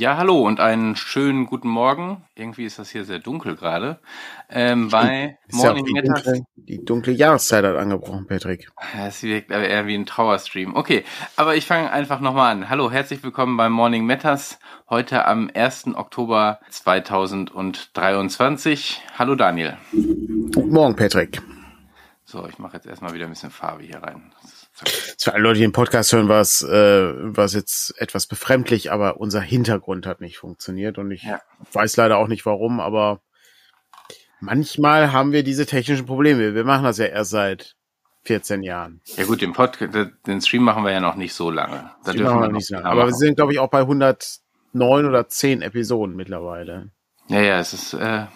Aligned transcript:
Ja, 0.00 0.16
hallo 0.16 0.40
und 0.46 0.60
einen 0.60 0.96
schönen 0.96 1.44
guten 1.44 1.68
Morgen. 1.68 2.24
Irgendwie 2.34 2.64
ist 2.64 2.78
das 2.78 2.88
hier 2.88 3.04
sehr 3.04 3.18
dunkel 3.18 3.54
gerade. 3.54 4.00
Ähm, 4.48 4.88
bei 4.88 5.36
Morning 5.52 5.84
ja 5.94 6.00
die, 6.00 6.08
dunkle, 6.08 6.40
die 6.56 6.82
dunkle 6.82 7.12
Jahreszeit 7.12 7.66
hat 7.66 7.76
angebrochen, 7.76 8.26
Patrick. 8.26 8.70
Es 8.98 9.22
wirkt 9.22 9.52
aber 9.52 9.68
eher 9.68 9.86
wie 9.86 9.94
ein 9.94 10.06
Trauerstream. 10.06 10.74
Okay, 10.74 11.04
aber 11.36 11.54
ich 11.54 11.66
fange 11.66 11.92
einfach 11.92 12.20
nochmal 12.20 12.52
an. 12.52 12.70
Hallo, 12.70 12.90
herzlich 12.90 13.22
willkommen 13.22 13.58
bei 13.58 13.68
Morning 13.68 14.06
Matters. 14.06 14.58
Heute 14.88 15.26
am 15.26 15.50
1. 15.52 15.88
Oktober 15.88 16.60
2023. 16.70 19.02
Hallo 19.18 19.34
Daniel. 19.34 19.76
Guten 19.92 20.70
Morgen, 20.70 20.96
Patrick. 20.96 21.42
So, 22.24 22.48
ich 22.48 22.58
mache 22.58 22.76
jetzt 22.76 22.86
erstmal 22.86 23.12
wieder 23.12 23.26
ein 23.26 23.32
bisschen 23.32 23.50
Farbe 23.50 23.82
hier 23.82 24.02
rein. 24.02 24.32
Für 25.18 25.34
alle 25.34 25.42
Leute, 25.42 25.58
die 25.58 25.64
den 25.64 25.72
Podcast 25.72 26.12
hören, 26.12 26.28
war 26.28 26.40
es, 26.40 26.62
äh, 26.62 27.12
war 27.14 27.44
es 27.44 27.52
jetzt 27.52 27.94
etwas 28.00 28.26
befremdlich, 28.26 28.90
aber 28.92 29.20
unser 29.20 29.40
Hintergrund 29.40 30.06
hat 30.06 30.20
nicht 30.20 30.38
funktioniert 30.38 30.98
und 30.98 31.10
ich 31.10 31.24
ja. 31.24 31.40
weiß 31.72 31.96
leider 31.96 32.18
auch 32.18 32.28
nicht 32.28 32.46
warum, 32.46 32.80
aber 32.80 33.20
manchmal 34.40 35.12
haben 35.12 35.32
wir 35.32 35.42
diese 35.42 35.66
technischen 35.66 36.06
Probleme. 36.06 36.54
Wir 36.54 36.64
machen 36.64 36.84
das 36.84 36.98
ja 36.98 37.06
erst 37.06 37.30
seit 37.30 37.76
14 38.24 38.62
Jahren. 38.62 39.00
Ja 39.16 39.24
gut, 39.24 39.40
den 39.40 39.52
Podcast, 39.52 39.94
den 40.26 40.40
Stream 40.40 40.62
machen 40.62 40.84
wir 40.84 40.92
ja 40.92 41.00
noch 41.00 41.16
nicht 41.16 41.34
so 41.34 41.50
lange. 41.50 41.90
Da 42.04 42.12
dürfen 42.12 42.38
wir 42.38 42.46
noch 42.46 42.52
nicht 42.52 42.70
lange. 42.70 42.86
Aber 42.86 43.06
wir 43.06 43.14
sind, 43.14 43.36
glaube 43.36 43.52
ich, 43.52 43.58
auch 43.58 43.70
bei 43.70 43.80
109 43.80 44.40
oder 45.06 45.28
10 45.28 45.62
Episoden 45.62 46.16
mittlerweile. 46.16 46.90
Ja, 47.28 47.40
ja, 47.40 47.60
es 47.60 47.72
ist, 47.72 47.94
äh, 47.94 48.26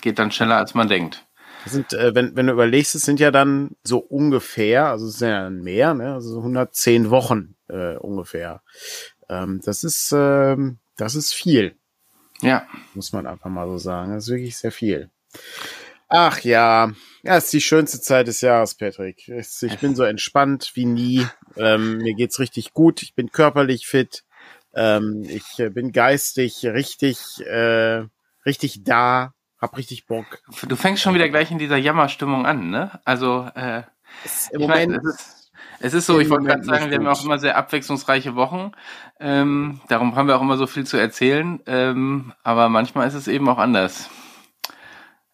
geht 0.00 0.18
dann 0.18 0.30
schneller, 0.30 0.56
als 0.56 0.74
man 0.74 0.88
denkt. 0.88 1.27
Das 1.68 1.74
sind, 1.74 1.92
äh, 1.92 2.14
wenn, 2.14 2.34
wenn 2.34 2.46
du 2.46 2.54
überlegst, 2.54 2.94
es 2.94 3.02
sind 3.02 3.20
ja 3.20 3.30
dann 3.30 3.76
so 3.84 3.98
ungefähr, 3.98 4.86
also 4.86 5.06
es 5.06 5.18
sind 5.18 5.28
ja 5.28 5.50
mehr, 5.50 5.92
ne? 5.92 6.14
also 6.14 6.38
110 6.38 7.10
Wochen 7.10 7.56
äh, 7.68 7.96
ungefähr. 7.96 8.62
Ähm, 9.28 9.60
das 9.62 9.84
ist, 9.84 10.14
ähm, 10.16 10.78
das 10.96 11.14
ist 11.14 11.34
viel. 11.34 11.76
Ja. 12.40 12.66
Muss 12.94 13.12
man 13.12 13.26
einfach 13.26 13.50
mal 13.50 13.66
so 13.66 13.76
sagen. 13.76 14.14
Das 14.14 14.24
ist 14.24 14.30
wirklich 14.30 14.56
sehr 14.56 14.72
viel. 14.72 15.10
Ach 16.08 16.40
ja, 16.40 16.92
ja, 17.22 17.36
es 17.36 17.44
ist 17.44 17.52
die 17.52 17.60
schönste 17.60 18.00
Zeit 18.00 18.28
des 18.28 18.40
Jahres, 18.40 18.74
Patrick. 18.74 19.28
Ich, 19.28 19.62
ich 19.62 19.78
bin 19.78 19.94
so 19.94 20.04
entspannt 20.04 20.70
wie 20.72 20.86
nie. 20.86 21.26
Ähm, 21.56 21.98
mir 21.98 22.14
geht's 22.14 22.38
richtig 22.38 22.72
gut. 22.72 23.02
Ich 23.02 23.14
bin 23.14 23.30
körperlich 23.30 23.86
fit. 23.86 24.24
Ähm, 24.74 25.22
ich 25.28 25.58
äh, 25.58 25.68
bin 25.68 25.92
geistig 25.92 26.64
richtig, 26.64 27.44
äh, 27.44 28.04
richtig 28.46 28.84
da. 28.84 29.34
Hab 29.60 29.76
richtig 29.76 30.06
Bock. 30.06 30.38
Du 30.68 30.76
fängst 30.76 31.02
schon 31.02 31.14
wieder 31.14 31.28
gleich 31.28 31.50
in 31.50 31.58
dieser 31.58 31.76
Jammerstimmung 31.76 32.46
an, 32.46 32.70
ne? 32.70 33.00
Also, 33.04 33.48
äh, 33.54 33.82
im 34.52 34.60
Moment. 34.62 34.92
Mein, 34.92 35.00
es, 35.00 35.14
ist, 35.14 35.52
es 35.80 35.94
ist 35.94 36.06
so, 36.06 36.20
ich 36.20 36.30
wollte 36.30 36.46
gerade 36.46 36.64
sagen, 36.64 36.90
wir 36.90 36.98
haben 36.98 37.06
auch 37.06 37.24
immer 37.24 37.38
sehr 37.38 37.56
abwechslungsreiche 37.56 38.36
Wochen. 38.36 38.72
Ähm, 39.18 39.80
darum 39.88 40.14
haben 40.16 40.28
wir 40.28 40.36
auch 40.36 40.42
immer 40.42 40.56
so 40.56 40.66
viel 40.66 40.86
zu 40.86 40.96
erzählen. 40.96 41.60
Ähm, 41.66 42.32
aber 42.42 42.68
manchmal 42.68 43.08
ist 43.08 43.14
es 43.14 43.28
eben 43.28 43.48
auch 43.48 43.58
anders. 43.58 44.08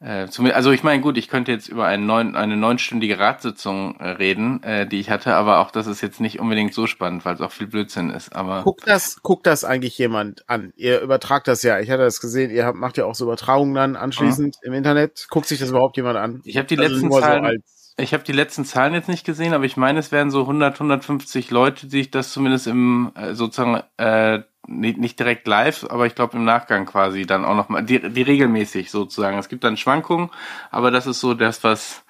Äh, 0.05 0.29
also 0.53 0.71
ich 0.71 0.83
meine, 0.83 1.01
gut, 1.01 1.17
ich 1.17 1.29
könnte 1.29 1.51
jetzt 1.51 1.69
über 1.69 1.87
einen 1.87 2.05
neun, 2.05 2.37
eine 2.37 2.57
neunstündige 2.57 3.19
Ratssitzung 3.19 3.99
äh, 3.99 4.11
reden, 4.11 4.63
äh, 4.63 4.87
die 4.87 5.01
ich 5.01 5.09
hatte, 5.09 5.35
aber 5.35 5.61
auch 5.61 5.71
das 5.71 5.87
ist 5.87 6.03
jetzt 6.03 6.21
nicht 6.21 6.41
unbedingt 6.41 6.75
so 6.75 6.87
spannend, 6.87 7.25
weil 7.25 7.35
es 7.35 7.41
auch 7.41 7.53
viel 7.53 7.67
Blödsinn 7.67 8.11
ist. 8.11 8.37
Aber 8.37 8.63
guckt 8.63 8.87
das, 8.87 9.23
guckt 9.23 9.47
das 9.47 9.65
eigentlich 9.65 9.97
jemand 9.97 10.49
an? 10.49 10.73
Ihr 10.77 11.01
übertragt 11.01 11.49
das 11.49 11.63
ja. 11.63 11.81
Ich 11.81 11.91
hatte 11.91 12.03
das 12.03 12.21
gesehen. 12.21 12.51
Ihr 12.51 12.67
habt, 12.67 12.77
macht 12.77 12.99
ja 12.99 13.07
auch 13.07 13.15
so 13.15 13.25
Übertragungen 13.25 13.75
dann 13.75 13.97
anschließend 13.97 14.57
mhm. 14.63 14.69
im 14.69 14.75
Internet. 14.75 15.27
Guckt 15.31 15.47
sich 15.47 15.59
das 15.59 15.71
überhaupt 15.71 15.97
jemand 15.97 16.19
an? 16.19 16.43
Ich 16.45 16.59
habe 16.59 16.67
die 16.67 16.79
also 16.79 16.95
letzten 16.95 17.11
Zahlen. 17.11 17.63
So 17.65 17.84
ich 17.97 18.13
habe 18.13 18.25
die 18.25 18.33
letzten 18.33 18.65
Zahlen 18.65 18.95
jetzt 18.95 19.09
nicht 19.09 19.25
gesehen, 19.25 19.55
aber 19.55 19.65
ich 19.65 19.77
meine, 19.77 20.01
es 20.01 20.11
wären 20.11 20.31
so 20.31 20.41
100, 20.41 20.75
150 20.75 21.51
Leute, 21.51 21.87
die 21.87 22.01
ich 22.01 22.11
das 22.11 22.33
zumindest 22.33 22.67
im 22.67 23.13
äh, 23.15 23.35
sozusagen 23.35 23.83
äh, 23.99 24.43
nicht, 24.67 24.99
nicht 24.99 25.19
direkt 25.19 25.47
live, 25.47 25.85
aber 25.89 26.07
ich 26.07 26.15
glaube 26.15 26.37
im 26.37 26.45
Nachgang 26.45 26.87
quasi 26.87 27.27
dann 27.27 27.45
auch 27.45 27.55
nochmal, 27.55 27.85
die, 27.85 28.01
die 28.01 28.23
regelmäßig 28.23 28.91
sozusagen. 28.91 29.39
Es 29.39 29.49
gibt 29.49 29.63
dann 29.63 29.77
Schwankungen, 29.77 30.31
aber 30.71 30.91
das 30.91 31.07
ist 31.07 31.21
so 31.21 31.35
das, 31.35 31.63
was 31.63 32.05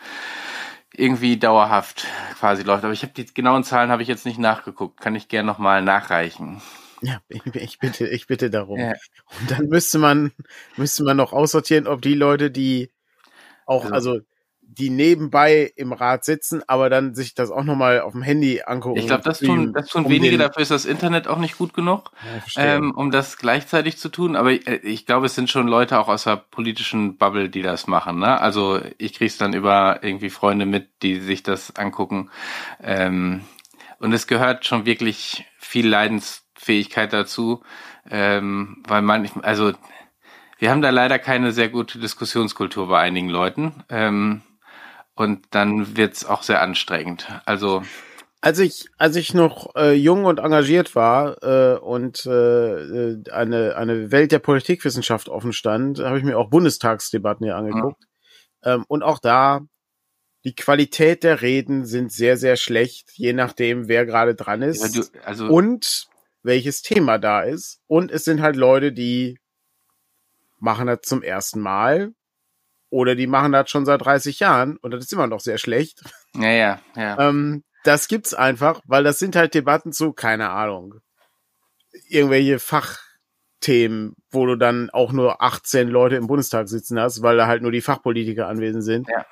irgendwie 0.97 1.37
dauerhaft 1.37 2.07
quasi 2.39 2.63
läuft. 2.63 2.85
Aber 2.85 2.93
ich 2.93 3.03
habe 3.03 3.13
die 3.13 3.27
genauen 3.27 3.65
Zahlen 3.65 3.91
habe 3.91 4.03
ich 4.03 4.09
jetzt 4.09 4.27
nicht 4.27 4.39
nachgeguckt. 4.39 5.01
Kann 5.01 5.17
ich 5.17 5.29
gerne 5.29 5.47
nochmal 5.47 5.83
nachreichen. 5.83 6.63
Ja, 7.03 7.21
ich, 7.29 7.45
ich, 7.55 7.79
bitte, 7.79 8.07
ich 8.07 8.27
bitte 8.27 8.49
darum. 8.49 8.79
Ja. 8.79 8.93
Und 9.41 9.51
dann 9.51 9.67
müsste 9.67 9.99
man, 9.99 10.33
müsste 10.77 11.03
man 11.03 11.17
noch 11.17 11.33
aussortieren, 11.33 11.87
ob 11.87 12.01
die 12.01 12.15
Leute, 12.15 12.51
die 12.51 12.91
auch, 13.67 13.85
also, 13.85 14.13
also 14.13 14.21
die 14.75 14.91
nebenbei 14.91 15.73
im 15.77 15.93
Rad 15.93 16.25
sitzen, 16.25 16.63
aber 16.67 16.91
dann 16.91 17.15
sich 17.15 17.35
das 17.35 17.51
auch 17.51 17.65
nochmal 17.65 18.01
auf 18.01 18.13
dem 18.13 18.23
Handy 18.23 18.63
angucken. 18.65 18.99
Ich 18.99 19.07
glaube, 19.07 19.23
das 19.23 19.39
tun, 19.39 19.73
das 19.73 19.89
tun 19.89 20.05
um 20.05 20.11
wenige, 20.11 20.39
dafür 20.39 20.63
ist 20.63 20.71
das 20.71 20.85
Internet 20.85 21.29
auch 21.29 21.39
nicht 21.39 21.57
gut 21.59 21.75
genug, 21.75 22.11
ja, 22.55 22.77
ähm, 22.77 22.93
um 22.95 23.11
das 23.11 23.37
gleichzeitig 23.37 23.99
zu 23.99 24.09
tun. 24.09 24.37
Aber 24.37 24.53
ich, 24.53 24.67
äh, 24.67 24.77
ich 24.77 25.07
glaube, 25.07 25.27
es 25.27 25.35
sind 25.35 25.51
schon 25.51 25.69
Leute 25.69 25.99
auch 25.99 26.09
aus 26.09 26.25
der 26.25 26.37
politischen 26.37 27.17
Bubble, 27.17 27.49
die 27.49 27.63
das 27.63 27.87
machen. 27.87 28.19
Ne? 28.19 28.41
Also 28.41 28.81
ich 28.99 29.15
krieg's 29.15 29.39
dann 29.39 29.55
über 29.55 30.01
irgendwie 30.03 30.31
Freunde 30.31 30.67
mit, 30.67 30.89
die 31.03 31.21
sich 31.21 31.43
das 31.43 31.77
angucken. 31.77 32.31
Ähm, 32.83 33.43
und 33.99 34.13
es 34.13 34.27
gehört 34.27 34.67
schon 34.67 34.87
wirklich 34.87 35.47
viel 35.59 35.89
Leidensfähigkeit 35.89 37.13
dazu, 37.13 37.63
ähm, 38.11 38.83
weil 38.87 39.03
man, 39.03 39.29
also 39.43 39.73
wir 40.59 40.71
haben 40.71 40.83
da 40.83 40.91
leider 40.91 41.19
keine 41.19 41.53
sehr 41.53 41.69
gute 41.69 41.99
Diskussionskultur 41.99 42.89
bei 42.89 43.01
einigen 43.01 43.29
Leuten. 43.29 43.85
Ähm, 43.89 44.43
und 45.15 45.47
dann 45.51 45.97
wird's 45.97 46.25
auch 46.25 46.43
sehr 46.43 46.61
anstrengend. 46.61 47.29
Also 47.45 47.83
als 48.41 48.59
ich 48.59 48.89
als 48.99 49.17
ich 49.17 49.33
noch 49.33 49.75
äh, 49.75 49.95
jung 49.95 50.27
und 50.27 50.39
engagiert 50.39 50.95
war 50.95 51.43
äh, 51.43 51.79
und 51.79 52.27
äh, 52.27 53.31
eine 53.31 53.77
eine 53.77 54.11
Welt 54.13 54.33
der 54.33 54.39
Politikwissenschaft 54.39 55.29
offen 55.29 55.53
stand, 55.53 55.99
habe 56.01 56.19
ich 56.19 56.25
mir 56.25 56.37
auch 56.37 56.51
Bundestagsdebatten 56.51 57.47
hier 57.47 57.57
angeguckt. 57.57 58.03
Ja. 58.65 58.75
Ähm, 58.75 58.85
und 58.89 59.03
auch 59.03 59.19
da 59.19 59.63
die 60.45 60.55
Qualität 60.55 61.23
der 61.23 61.41
Reden 61.41 61.87
sind 61.87 62.13
sehr 62.13 62.37
sehr 62.37 62.57
schlecht, 62.57 63.13
je 63.15 63.33
nachdem 63.33 63.89
wer 63.89 64.05
gerade 64.05 64.35
dran 64.35 64.61
ist 64.61 64.95
ja, 64.95 65.03
du, 65.03 65.19
also 65.25 65.47
und 65.47 66.09
welches 66.43 66.83
Thema 66.83 67.17
da 67.17 67.41
ist. 67.41 67.81
Und 67.87 68.11
es 68.11 68.25
sind 68.25 68.43
halt 68.43 68.57
Leute, 68.57 68.93
die 68.93 69.39
machen 70.59 70.87
das 70.87 71.01
zum 71.03 71.23
ersten 71.23 71.61
Mal 71.61 72.13
oder 72.95 73.17
die 73.17 73.27
machen 73.27 73.51
das 73.51 73.71
schon 73.71 73.85
seit 73.85 74.05
30 74.05 74.39
Jahren 74.39 74.77
und 74.77 74.93
das 74.93 75.03
ist 75.05 75.13
immer 75.13 75.27
noch 75.27 75.41
sehr 75.41 75.59
schlecht. 75.59 76.01
Ja, 76.37 76.51
ja, 76.51 76.81
ja. 76.95 77.29
Ähm, 77.29 77.65
das 77.83 78.07
gibt's 78.07 78.35
einfach, 78.35 78.81
weil 78.87 79.03
das 79.03 79.19
sind 79.19 79.35
halt 79.35 79.53
Debatten 79.53 79.93
zu, 79.93 80.13
keine 80.13 80.51
Ahnung, 80.51 81.01
irgendwelche 82.09 82.61
Fachthemen, 82.61 84.15
wo 84.31 84.47
du 84.47 84.57
dann 84.57 84.91
auch 84.91 85.11
nur 85.11 85.43
18 85.43 85.89
Leute 85.89 86.15
im 86.15 86.29
Bundestag 86.29 86.69
sitzen 86.69 87.01
hast, 87.01 87.21
weil 87.21 87.37
da 87.37 87.49
halt 87.49 87.63
nur 87.63 87.73
die 87.73 87.81
Fachpolitiker 87.81 88.47
anwesend 88.47 88.85
sind. 88.85 89.09
Ja. 89.09 89.27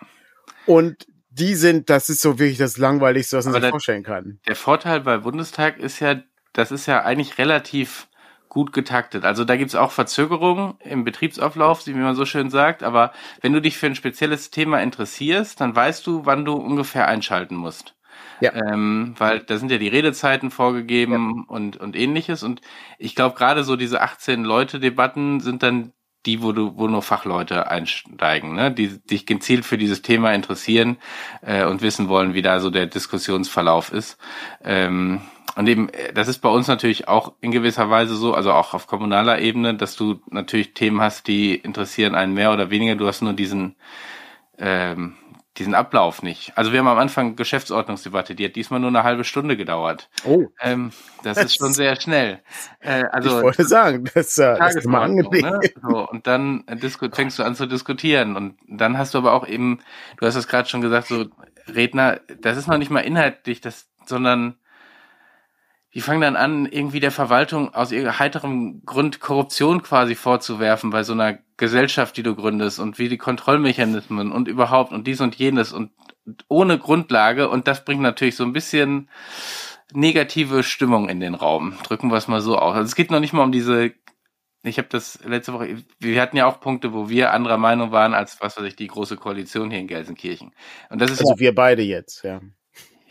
Und 0.66 1.06
die 1.30 1.54
sind, 1.54 1.88
das 1.88 2.08
ist 2.08 2.20
so 2.20 2.40
wirklich 2.40 2.58
das 2.58 2.78
Langweiligste, 2.78 3.36
was 3.36 3.46
man 3.46 3.62
sich 3.62 3.70
vorstellen 3.70 4.02
kann. 4.02 4.40
Der 4.48 4.56
Vorteil 4.56 5.02
bei 5.02 5.18
Bundestag 5.18 5.78
ist 5.78 6.00
ja, 6.00 6.20
das 6.52 6.72
ist 6.72 6.86
ja 6.86 7.04
eigentlich 7.04 7.38
relativ 7.38 8.08
gut 8.52 8.74
getaktet. 8.74 9.24
Also 9.24 9.46
da 9.46 9.56
gibt's 9.56 9.74
auch 9.74 9.92
Verzögerungen 9.92 10.74
im 10.80 11.04
Betriebsauflauf, 11.04 11.86
wie 11.86 11.94
man 11.94 12.14
so 12.14 12.26
schön 12.26 12.50
sagt. 12.50 12.82
Aber 12.82 13.12
wenn 13.40 13.54
du 13.54 13.62
dich 13.62 13.78
für 13.78 13.86
ein 13.86 13.94
spezielles 13.94 14.50
Thema 14.50 14.82
interessierst, 14.82 15.58
dann 15.58 15.74
weißt 15.74 16.06
du, 16.06 16.26
wann 16.26 16.44
du 16.44 16.52
ungefähr 16.52 17.08
einschalten 17.08 17.56
musst. 17.56 17.94
Ja. 18.40 18.52
Ähm, 18.52 19.14
weil 19.16 19.40
da 19.40 19.56
sind 19.56 19.70
ja 19.70 19.78
die 19.78 19.88
Redezeiten 19.88 20.50
vorgegeben 20.50 21.46
ja. 21.48 21.54
und, 21.54 21.78
und 21.78 21.96
ähnliches. 21.96 22.42
Und 22.42 22.60
ich 22.98 23.14
glaube, 23.14 23.36
gerade 23.36 23.64
so 23.64 23.74
diese 23.76 24.02
18-Leute-Debatten 24.02 25.40
sind 25.40 25.62
dann 25.62 25.94
die, 26.26 26.42
wo 26.42 26.52
du, 26.52 26.76
wo 26.76 26.88
nur 26.88 27.00
Fachleute 27.00 27.70
einsteigen, 27.70 28.54
ne? 28.54 28.70
die 28.70 28.98
dich 29.02 29.24
gezielt 29.24 29.64
für 29.64 29.78
dieses 29.78 30.02
Thema 30.02 30.34
interessieren 30.34 30.98
äh, 31.40 31.64
und 31.64 31.80
wissen 31.80 32.10
wollen, 32.10 32.34
wie 32.34 32.42
da 32.42 32.60
so 32.60 32.68
der 32.68 32.84
Diskussionsverlauf 32.84 33.90
ist. 33.90 34.18
Ähm, 34.62 35.22
und 35.56 35.68
eben, 35.68 35.88
äh, 35.90 36.12
das 36.12 36.28
ist 36.28 36.38
bei 36.38 36.48
uns 36.48 36.68
natürlich 36.68 37.08
auch 37.08 37.32
in 37.40 37.50
gewisser 37.50 37.90
Weise 37.90 38.14
so, 38.14 38.34
also 38.34 38.52
auch 38.52 38.74
auf 38.74 38.86
kommunaler 38.86 39.38
Ebene, 39.38 39.74
dass 39.74 39.96
du 39.96 40.20
natürlich 40.30 40.74
Themen 40.74 41.00
hast, 41.00 41.26
die 41.26 41.54
interessieren 41.54 42.14
einen 42.14 42.34
mehr 42.34 42.52
oder 42.52 42.70
weniger. 42.70 42.96
Du 42.96 43.06
hast 43.06 43.22
nur 43.22 43.34
diesen, 43.34 43.76
ähm, 44.58 45.16
diesen 45.58 45.74
Ablauf 45.74 46.22
nicht. 46.22 46.56
Also 46.56 46.72
wir 46.72 46.78
haben 46.78 46.88
am 46.88 46.98
Anfang 46.98 47.36
Geschäftsordnungsdebatte, 47.36 48.34
die 48.34 48.46
hat 48.46 48.56
diesmal 48.56 48.80
nur 48.80 48.88
eine 48.88 49.02
halbe 49.02 49.24
Stunde 49.24 49.58
gedauert. 49.58 50.08
Oh. 50.24 50.46
Ähm, 50.62 50.92
das, 51.22 51.36
das, 51.36 51.46
ist 51.46 51.56
schon 51.56 51.74
sehr 51.74 52.00
schnell. 52.00 52.40
Äh, 52.80 53.04
also 53.12 53.36
ich 53.36 53.42
wollte 53.44 53.64
sagen, 53.64 54.08
das, 54.14 54.38
äh, 54.38 54.56
das 54.56 54.76
ist 54.76 54.86
mal 54.86 55.02
angelegt. 55.02 55.44
Ne? 55.44 55.60
So, 55.82 56.08
und 56.08 56.26
dann 56.26 56.64
äh, 56.66 57.10
fängst 57.12 57.38
du 57.38 57.42
an 57.42 57.54
zu 57.54 57.66
diskutieren. 57.66 58.36
Und 58.36 58.56
dann 58.66 58.96
hast 58.96 59.12
du 59.12 59.18
aber 59.18 59.32
auch 59.34 59.46
eben, 59.46 59.80
du 60.16 60.26
hast 60.26 60.36
es 60.36 60.48
gerade 60.48 60.68
schon 60.70 60.80
gesagt, 60.80 61.08
so 61.08 61.26
Redner, 61.68 62.20
das 62.40 62.56
ist 62.56 62.66
noch 62.66 62.78
nicht 62.78 62.90
mal 62.90 63.00
inhaltlich, 63.00 63.60
das, 63.60 63.90
sondern 64.06 64.56
die 65.94 66.00
fangen 66.00 66.22
dann 66.22 66.36
an, 66.36 66.66
irgendwie 66.66 67.00
der 67.00 67.10
Verwaltung 67.10 67.74
aus 67.74 67.92
ihrer 67.92 68.18
heiterem 68.18 68.82
Grund 68.84 69.20
Korruption 69.20 69.82
quasi 69.82 70.14
vorzuwerfen 70.14 70.90
bei 70.90 71.02
so 71.02 71.12
einer 71.12 71.38
Gesellschaft, 71.56 72.16
die 72.16 72.22
du 72.22 72.34
gründest 72.34 72.80
und 72.80 72.98
wie 72.98 73.08
die 73.08 73.18
Kontrollmechanismen 73.18 74.32
und 74.32 74.48
überhaupt 74.48 74.92
und 74.92 75.06
dies 75.06 75.20
und 75.20 75.34
jenes 75.34 75.72
und 75.72 75.90
ohne 76.48 76.78
Grundlage 76.78 77.48
und 77.48 77.68
das 77.68 77.84
bringt 77.84 78.00
natürlich 78.00 78.36
so 78.36 78.44
ein 78.44 78.52
bisschen 78.52 79.10
negative 79.92 80.62
Stimmung 80.62 81.08
in 81.08 81.20
den 81.20 81.34
Raum. 81.34 81.74
Drücken 81.82 82.10
wir 82.10 82.16
es 82.16 82.28
mal 82.28 82.40
so 82.40 82.56
aus. 82.56 82.74
Also 82.74 82.86
es 82.86 82.94
geht 82.94 83.10
noch 83.10 83.20
nicht 83.20 83.34
mal 83.34 83.42
um 83.42 83.52
diese 83.52 83.92
ich 84.64 84.78
habe 84.78 84.88
das 84.88 85.18
letzte 85.24 85.52
Woche, 85.52 85.82
wir 85.98 86.22
hatten 86.22 86.36
ja 86.36 86.46
auch 86.46 86.60
Punkte, 86.60 86.92
wo 86.92 87.08
wir 87.08 87.32
anderer 87.32 87.58
Meinung 87.58 87.90
waren 87.90 88.14
als, 88.14 88.40
was 88.40 88.56
weiß 88.56 88.64
ich, 88.64 88.76
die 88.76 88.86
große 88.86 89.16
Koalition 89.16 89.70
hier 89.70 89.80
in 89.80 89.88
Gelsenkirchen. 89.88 90.52
Und 90.88 91.00
das 91.00 91.10
ist 91.10 91.20
also 91.20 91.38
wir 91.38 91.52
beide 91.52 91.82
jetzt, 91.82 92.22
ja. 92.22 92.40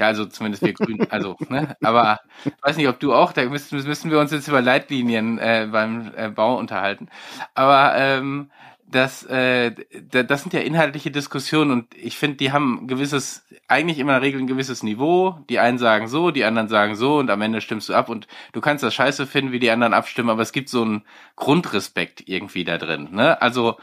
Ja, 0.02 0.08
also 0.08 0.26
zumindest 0.26 0.64
wir 0.64 0.74
Grünen, 0.74 1.06
also, 1.12 1.38
ne? 1.50 1.76
Aber 1.84 2.22
weiß 2.64 2.76
nicht, 2.76 2.88
ob 2.88 3.00
du 3.00 3.14
auch, 3.14 3.34
da 3.34 3.46
müssen, 3.46 3.84
müssen 3.84 4.10
wir 4.10 4.20
uns 4.20 4.32
jetzt 4.32 4.48
über 4.48 4.60
Leitlinien 4.60 5.38
äh, 5.38 5.68
beim 5.72 6.12
äh, 6.16 6.30
Bau 6.30 6.58
unterhalten. 6.58 7.08
Aber 7.54 7.94
ähm, 7.96 8.50
das, 8.88 9.22
äh, 9.26 9.72
das 10.10 10.42
sind 10.42 10.54
ja 10.54 10.62
inhaltliche 10.62 11.12
Diskussionen 11.12 11.70
und 11.70 11.96
ich 11.96 12.18
finde, 12.18 12.38
die 12.38 12.52
haben 12.52 12.88
gewisses, 12.88 13.46
eigentlich 13.68 14.00
immer 14.00 14.16
in 14.16 14.22
der 14.22 14.28
Regel 14.28 14.42
ein 14.42 14.48
gewisses 14.48 14.82
Niveau. 14.82 15.38
Die 15.52 15.60
einen 15.60 15.78
sagen 15.78 16.08
so, 16.08 16.32
die 16.32 16.46
anderen 16.46 16.68
sagen 16.68 16.96
so 16.96 17.20
und 17.20 17.30
am 17.30 17.42
Ende 17.44 17.62
stimmst 17.62 17.88
du 17.88 17.94
ab 17.94 18.10
und 18.10 18.28
du 18.54 18.60
kannst 18.60 18.84
das 18.84 18.96
scheiße 18.96 19.28
finden, 19.28 19.52
wie 19.52 19.60
die 19.60 19.70
anderen 19.70 19.94
abstimmen, 19.94 20.32
aber 20.32 20.42
es 20.42 20.52
gibt 20.52 20.70
so 20.70 20.82
einen 20.82 21.04
Grundrespekt 21.36 22.28
irgendwie 22.28 22.64
da 22.64 22.80
drin. 22.80 23.10
Ne? 23.12 23.40
Also 23.40 23.78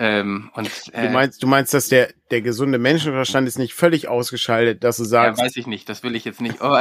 ähm, 0.00 0.50
und, 0.54 0.66
äh, 0.94 1.08
du 1.08 1.12
meinst, 1.12 1.42
du 1.42 1.46
meinst, 1.46 1.74
dass 1.74 1.88
der 1.88 2.08
der 2.30 2.40
gesunde 2.40 2.78
Menschenverstand 2.78 3.46
ist 3.46 3.58
nicht 3.58 3.74
völlig 3.74 4.08
ausgeschaltet, 4.08 4.82
dass 4.82 4.96
du 4.96 5.04
sagst. 5.04 5.38
Ja, 5.38 5.44
weiß 5.44 5.56
ich 5.56 5.66
nicht. 5.66 5.90
Das 5.90 6.02
will 6.02 6.16
ich 6.16 6.24
jetzt 6.24 6.40
nicht. 6.40 6.62
Oh, 6.62 6.74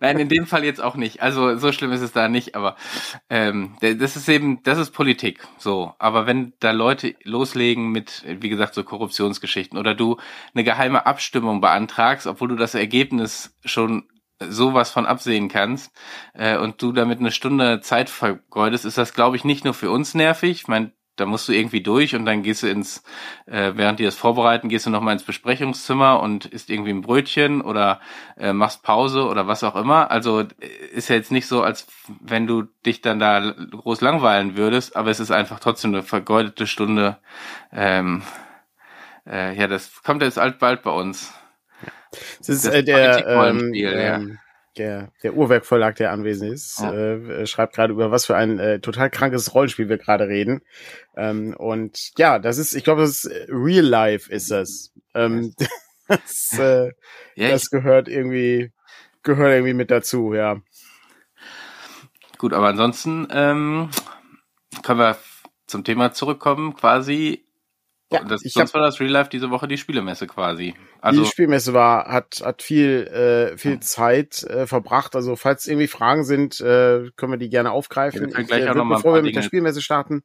nein, 0.00 0.18
in 0.18 0.28
dem 0.28 0.44
Fall 0.46 0.64
jetzt 0.64 0.82
auch 0.82 0.96
nicht. 0.96 1.22
Also 1.22 1.56
so 1.56 1.70
schlimm 1.70 1.92
ist 1.92 2.00
es 2.00 2.10
da 2.10 2.28
nicht. 2.28 2.56
Aber 2.56 2.74
ähm, 3.30 3.76
das 3.80 4.16
ist 4.16 4.28
eben, 4.28 4.60
das 4.64 4.78
ist 4.78 4.90
Politik. 4.90 5.46
So. 5.56 5.94
Aber 6.00 6.26
wenn 6.26 6.54
da 6.58 6.72
Leute 6.72 7.14
loslegen 7.22 7.92
mit, 7.92 8.24
wie 8.26 8.48
gesagt, 8.48 8.74
so 8.74 8.82
Korruptionsgeschichten 8.82 9.78
oder 9.78 9.94
du 9.94 10.16
eine 10.52 10.64
geheime 10.64 11.06
Abstimmung 11.06 11.60
beantragst, 11.60 12.26
obwohl 12.26 12.48
du 12.48 12.56
das 12.56 12.74
Ergebnis 12.74 13.54
schon 13.64 14.08
sowas 14.40 14.90
von 14.90 15.06
absehen 15.06 15.48
kannst 15.48 15.92
äh, 16.34 16.56
und 16.56 16.82
du 16.82 16.90
damit 16.90 17.20
eine 17.20 17.30
Stunde 17.30 17.80
Zeit 17.82 18.10
vergeudest, 18.10 18.84
ist 18.84 18.98
das, 18.98 19.14
glaube 19.14 19.36
ich, 19.36 19.44
nicht 19.44 19.64
nur 19.64 19.74
für 19.74 19.90
uns 19.90 20.14
nervig. 20.14 20.62
Ich 20.62 20.68
meine, 20.68 20.92
da 21.16 21.26
musst 21.26 21.48
du 21.48 21.52
irgendwie 21.52 21.82
durch 21.82 22.14
und 22.14 22.24
dann 22.26 22.42
gehst 22.42 22.62
du 22.62 22.68
ins, 22.68 23.02
äh, 23.46 23.72
während 23.74 23.98
die 24.00 24.04
das 24.04 24.16
vorbereiten, 24.16 24.68
gehst 24.68 24.86
du 24.86 24.90
nochmal 24.90 25.14
ins 25.14 25.22
Besprechungszimmer 25.22 26.20
und 26.20 26.46
isst 26.46 26.70
irgendwie 26.70 26.90
ein 26.90 27.02
Brötchen 27.02 27.60
oder 27.60 28.00
äh, 28.36 28.52
machst 28.52 28.82
Pause 28.82 29.26
oder 29.26 29.46
was 29.46 29.64
auch 29.64 29.76
immer. 29.76 30.10
Also 30.10 30.40
äh, 30.40 30.46
ist 30.92 31.08
ja 31.08 31.16
jetzt 31.16 31.32
nicht 31.32 31.46
so, 31.46 31.62
als 31.62 31.86
wenn 32.20 32.46
du 32.46 32.64
dich 32.84 33.00
dann 33.00 33.18
da 33.18 33.54
groß 33.70 34.00
langweilen 34.00 34.56
würdest, 34.56 34.96
aber 34.96 35.10
es 35.10 35.20
ist 35.20 35.30
einfach 35.30 35.60
trotzdem 35.60 35.94
eine 35.94 36.02
vergeudete 36.02 36.66
Stunde. 36.66 37.18
Ähm, 37.72 38.22
äh, 39.26 39.56
ja, 39.56 39.66
das 39.66 40.02
kommt 40.02 40.22
jetzt 40.22 40.38
bald 40.58 40.82
bei 40.82 40.90
uns. 40.90 41.32
Das 42.38 42.48
ist 42.48 42.66
das 42.66 42.74
äh, 42.74 42.84
der, 42.84 43.26
ähm, 43.26 43.74
ja. 43.74 44.20
Der, 44.78 45.12
der 45.22 45.34
Uhrwerk 45.34 45.96
der 45.96 46.12
anwesend 46.12 46.52
ist, 46.52 46.80
ja. 46.80 46.92
äh, 46.92 47.46
schreibt 47.46 47.74
gerade 47.74 47.92
über 47.92 48.10
was 48.10 48.26
für 48.26 48.36
ein 48.36 48.58
äh, 48.58 48.80
total 48.80 49.10
krankes 49.10 49.54
Rollenspiel 49.54 49.88
wir 49.88 49.98
gerade 49.98 50.28
reden. 50.28 50.62
Ähm, 51.16 51.54
und 51.56 52.12
ja, 52.18 52.38
das 52.38 52.58
ist, 52.58 52.74
ich 52.74 52.84
glaube, 52.84 53.02
das 53.02 53.10
ist 53.10 53.24
äh, 53.26 53.46
Real 53.48 53.84
Life 53.84 54.32
ist 54.32 54.50
das. 54.50 54.92
Ähm, 55.14 55.54
das, 56.08 56.58
äh, 56.58 56.92
ja, 57.34 57.50
das 57.50 57.70
gehört 57.70 58.08
irgendwie, 58.08 58.72
gehört 59.22 59.52
irgendwie 59.52 59.74
mit 59.74 59.90
dazu, 59.90 60.34
ja. 60.34 60.60
Gut, 62.38 62.52
aber 62.52 62.68
ansonsten 62.68 63.28
ähm, 63.30 63.90
können 64.82 64.98
wir 64.98 65.16
zum 65.66 65.84
Thema 65.84 66.12
zurückkommen, 66.12 66.74
quasi 66.74 67.43
ja, 68.12 68.22
das, 68.22 68.44
ich 68.44 68.52
sonst 68.52 68.74
hab, 68.74 68.80
war 68.80 68.86
das 68.86 69.00
Real 69.00 69.10
Life 69.10 69.30
diese 69.30 69.50
Woche 69.50 69.66
die 69.66 69.78
Spielemesse 69.78 70.26
quasi. 70.26 70.74
Also 71.00 71.22
die 71.22 71.28
Spielmesse 71.28 71.72
war, 71.72 72.06
hat, 72.06 72.42
hat 72.44 72.62
viel, 72.62 73.06
äh, 73.08 73.56
viel 73.56 73.80
Zeit 73.80 74.42
äh, 74.44 74.66
verbracht. 74.66 75.16
Also 75.16 75.36
falls 75.36 75.66
irgendwie 75.66 75.88
Fragen 75.88 76.24
sind, 76.24 76.60
äh, 76.60 77.10
können 77.16 77.32
wir 77.32 77.38
die 77.38 77.48
gerne 77.48 77.72
aufgreifen. 77.72 78.30
Ja, 78.30 78.38
ich, 78.38 78.46
gleich 78.46 78.64
äh, 78.64 78.68
auch 78.68 78.74
noch 78.74 78.84
mal 78.84 78.96
bevor 78.96 79.14
wir 79.14 79.22
mit 79.22 79.30
Dinge 79.30 79.40
der 79.40 79.46
Spielmesse 79.46 79.82
starten, 79.82 80.22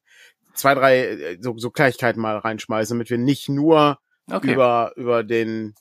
zwei, 0.53 0.75
drei 0.75 0.99
äh, 0.99 1.37
so, 1.41 1.57
so 1.57 1.71
Kleinigkeiten 1.71 2.19
mal 2.21 2.37
reinschmeißen, 2.37 2.95
damit 2.95 3.09
wir 3.09 3.17
nicht 3.17 3.49
nur 3.49 3.97
okay. 4.29 4.53
über, 4.53 4.91
über 4.95 5.23
den 5.23 5.73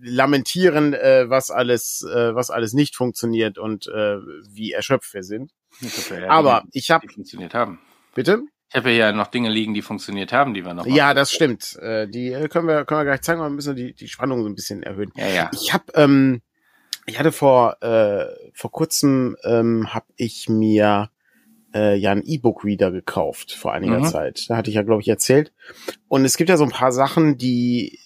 lamentieren, 0.00 0.92
äh, 0.92 1.30
was 1.30 1.50
alles, 1.50 2.02
äh, 2.02 2.34
was 2.34 2.50
alles 2.50 2.74
nicht 2.74 2.96
funktioniert 2.96 3.58
und 3.58 3.86
äh, 3.86 4.18
wie 4.50 4.72
erschöpft 4.72 5.14
wir 5.14 5.22
sind. 5.22 5.52
Aber 6.28 6.64
ich 6.72 6.90
habe 6.90 7.08
funktioniert 7.08 7.54
haben. 7.54 7.80
Bitte? 8.14 8.42
Ich 8.70 8.76
habe 8.76 8.90
ja 8.90 9.12
noch 9.12 9.28
Dinge 9.28 9.48
liegen, 9.48 9.72
die 9.72 9.80
funktioniert 9.80 10.32
haben, 10.32 10.52
die 10.52 10.64
wir 10.64 10.74
noch. 10.74 10.86
Ja, 10.86 11.14
das 11.14 11.32
stimmt. 11.32 11.76
Äh, 11.76 12.06
die 12.06 12.32
äh, 12.32 12.48
können 12.48 12.68
wir 12.68 12.84
können 12.84 13.00
wir 13.00 13.04
gleich 13.06 13.22
zeigen, 13.22 13.40
aber 13.40 13.50
müssen 13.50 13.76
die 13.76 13.94
die 13.94 14.08
Spannung 14.08 14.42
so 14.42 14.48
ein 14.48 14.54
bisschen 14.54 14.82
erhöhen. 14.82 15.10
Ja, 15.16 15.26
ja. 15.26 15.50
Ich 15.54 15.72
habe 15.72 15.84
ähm, 15.94 16.42
ich 17.06 17.18
hatte 17.18 17.32
vor 17.32 17.82
äh, 17.82 18.26
vor 18.52 18.70
kurzem 18.70 19.36
ähm, 19.42 19.94
habe 19.94 20.06
ich 20.16 20.50
mir 20.50 21.10
äh, 21.74 21.96
ja 21.96 22.12
ein 22.12 22.22
E-Book-Reader 22.22 22.90
gekauft 22.90 23.52
vor 23.52 23.72
einiger 23.72 24.00
mhm. 24.00 24.04
Zeit. 24.04 24.50
Da 24.50 24.58
hatte 24.58 24.68
ich 24.68 24.76
ja 24.76 24.82
glaube 24.82 25.00
ich 25.00 25.08
erzählt. 25.08 25.52
Und 26.08 26.26
es 26.26 26.36
gibt 26.36 26.50
ja 26.50 26.58
so 26.58 26.64
ein 26.64 26.70
paar 26.70 26.92
Sachen, 26.92 27.38
die 27.38 27.98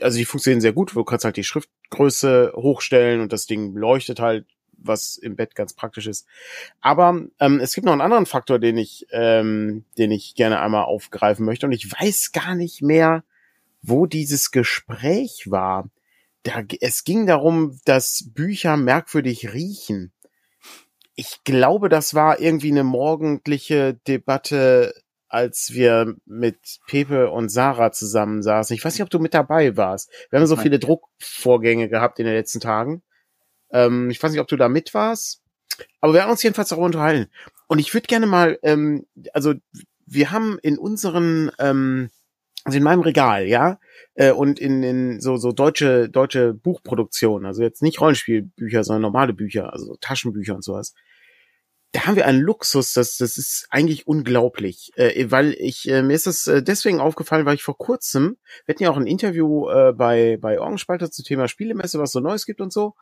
also 0.00 0.18
die 0.18 0.24
funktionieren 0.24 0.60
sehr 0.60 0.72
gut. 0.72 0.96
Du 0.96 1.04
kannst 1.04 1.24
halt 1.24 1.36
die 1.36 1.44
Schriftgröße 1.44 2.52
hochstellen 2.56 3.20
und 3.20 3.32
das 3.32 3.46
Ding 3.46 3.76
leuchtet 3.76 4.18
halt 4.18 4.46
was 4.86 5.16
im 5.16 5.36
Bett 5.36 5.54
ganz 5.54 5.74
praktisch 5.74 6.06
ist. 6.06 6.26
Aber 6.80 7.22
ähm, 7.40 7.60
es 7.60 7.74
gibt 7.74 7.84
noch 7.84 7.92
einen 7.92 8.00
anderen 8.00 8.26
Faktor, 8.26 8.58
den 8.58 8.76
ich, 8.76 9.06
ähm, 9.10 9.84
den 9.98 10.10
ich 10.10 10.34
gerne 10.34 10.60
einmal 10.60 10.84
aufgreifen 10.84 11.44
möchte. 11.44 11.66
Und 11.66 11.72
ich 11.72 11.90
weiß 11.90 12.32
gar 12.32 12.54
nicht 12.54 12.82
mehr, 12.82 13.24
wo 13.82 14.06
dieses 14.06 14.50
Gespräch 14.50 15.50
war. 15.50 15.90
Da, 16.42 16.62
es 16.80 17.04
ging 17.04 17.26
darum, 17.26 17.78
dass 17.84 18.30
Bücher 18.34 18.76
merkwürdig 18.76 19.52
riechen. 19.52 20.12
Ich 21.14 21.44
glaube, 21.44 21.88
das 21.88 22.14
war 22.14 22.40
irgendwie 22.40 22.70
eine 22.70 22.84
morgendliche 22.84 23.94
Debatte, 24.06 24.94
als 25.34 25.72
wir 25.72 26.14
mit 26.26 26.78
Pepe 26.86 27.30
und 27.30 27.48
Sarah 27.48 27.90
zusammensaßen. 27.90 28.74
Ich 28.76 28.84
weiß 28.84 28.94
nicht, 28.94 29.02
ob 29.02 29.10
du 29.10 29.18
mit 29.18 29.34
dabei 29.34 29.76
warst. 29.76 30.10
Wir 30.30 30.38
haben 30.38 30.46
so 30.46 30.56
viele 30.56 30.78
Druckvorgänge 30.78 31.88
gehabt 31.88 32.20
in 32.20 32.26
den 32.26 32.34
letzten 32.34 32.60
Tagen. 32.60 33.02
Ähm, 33.74 34.08
ich 34.08 34.22
weiß 34.22 34.30
nicht, 34.30 34.40
ob 34.40 34.48
du 34.48 34.56
da 34.56 34.70
mit 34.70 34.94
warst, 34.94 35.42
aber 36.00 36.14
wir 36.14 36.22
haben 36.22 36.30
uns 36.30 36.42
jedenfalls 36.42 36.70
darüber 36.70 36.86
unterhalten. 36.86 37.30
Und 37.66 37.80
ich 37.80 37.92
würde 37.92 38.06
gerne 38.06 38.26
mal, 38.26 38.58
ähm, 38.62 39.04
also 39.34 39.54
wir 40.06 40.30
haben 40.30 40.58
in 40.62 40.78
unseren, 40.78 41.50
ähm, 41.58 42.10
also 42.64 42.78
in 42.78 42.84
meinem 42.84 43.00
Regal, 43.00 43.46
ja, 43.46 43.78
äh, 44.14 44.30
und 44.30 44.58
in, 44.58 44.82
in 44.82 45.20
so, 45.20 45.36
so 45.36 45.52
deutsche, 45.52 46.08
deutsche 46.08 46.54
Buchproduktionen, 46.54 47.46
also 47.46 47.62
jetzt 47.62 47.82
nicht 47.82 48.00
Rollenspielbücher, 48.00 48.84
sondern 48.84 49.02
normale 49.02 49.34
Bücher, 49.34 49.72
also 49.72 49.96
Taschenbücher 50.00 50.54
und 50.54 50.64
sowas. 50.64 50.94
Da 51.92 52.06
haben 52.06 52.16
wir 52.16 52.26
einen 52.26 52.40
Luxus, 52.40 52.92
das, 52.92 53.18
das 53.18 53.36
ist 53.38 53.66
eigentlich 53.70 54.06
unglaublich, 54.06 54.90
äh, 54.96 55.30
weil 55.30 55.54
ich, 55.58 55.88
äh, 55.88 56.02
mir 56.02 56.14
ist 56.14 56.26
das 56.26 56.46
äh, 56.46 56.62
deswegen 56.62 57.00
aufgefallen, 57.00 57.46
weil 57.46 57.54
ich 57.54 57.62
vor 57.62 57.78
kurzem, 57.78 58.36
wir 58.66 58.74
hatten 58.74 58.82
ja 58.82 58.90
auch 58.90 58.96
ein 58.96 59.06
Interview 59.06 59.68
äh, 59.68 59.92
bei, 59.92 60.38
bei 60.40 60.58
Orgenspalter 60.58 61.10
zum 61.10 61.24
Thema 61.24 61.48
Spielemesse, 61.48 61.98
was 61.98 62.12
so 62.12 62.20
Neues 62.20 62.46
gibt 62.46 62.60
und 62.60 62.72
so. 62.72 62.94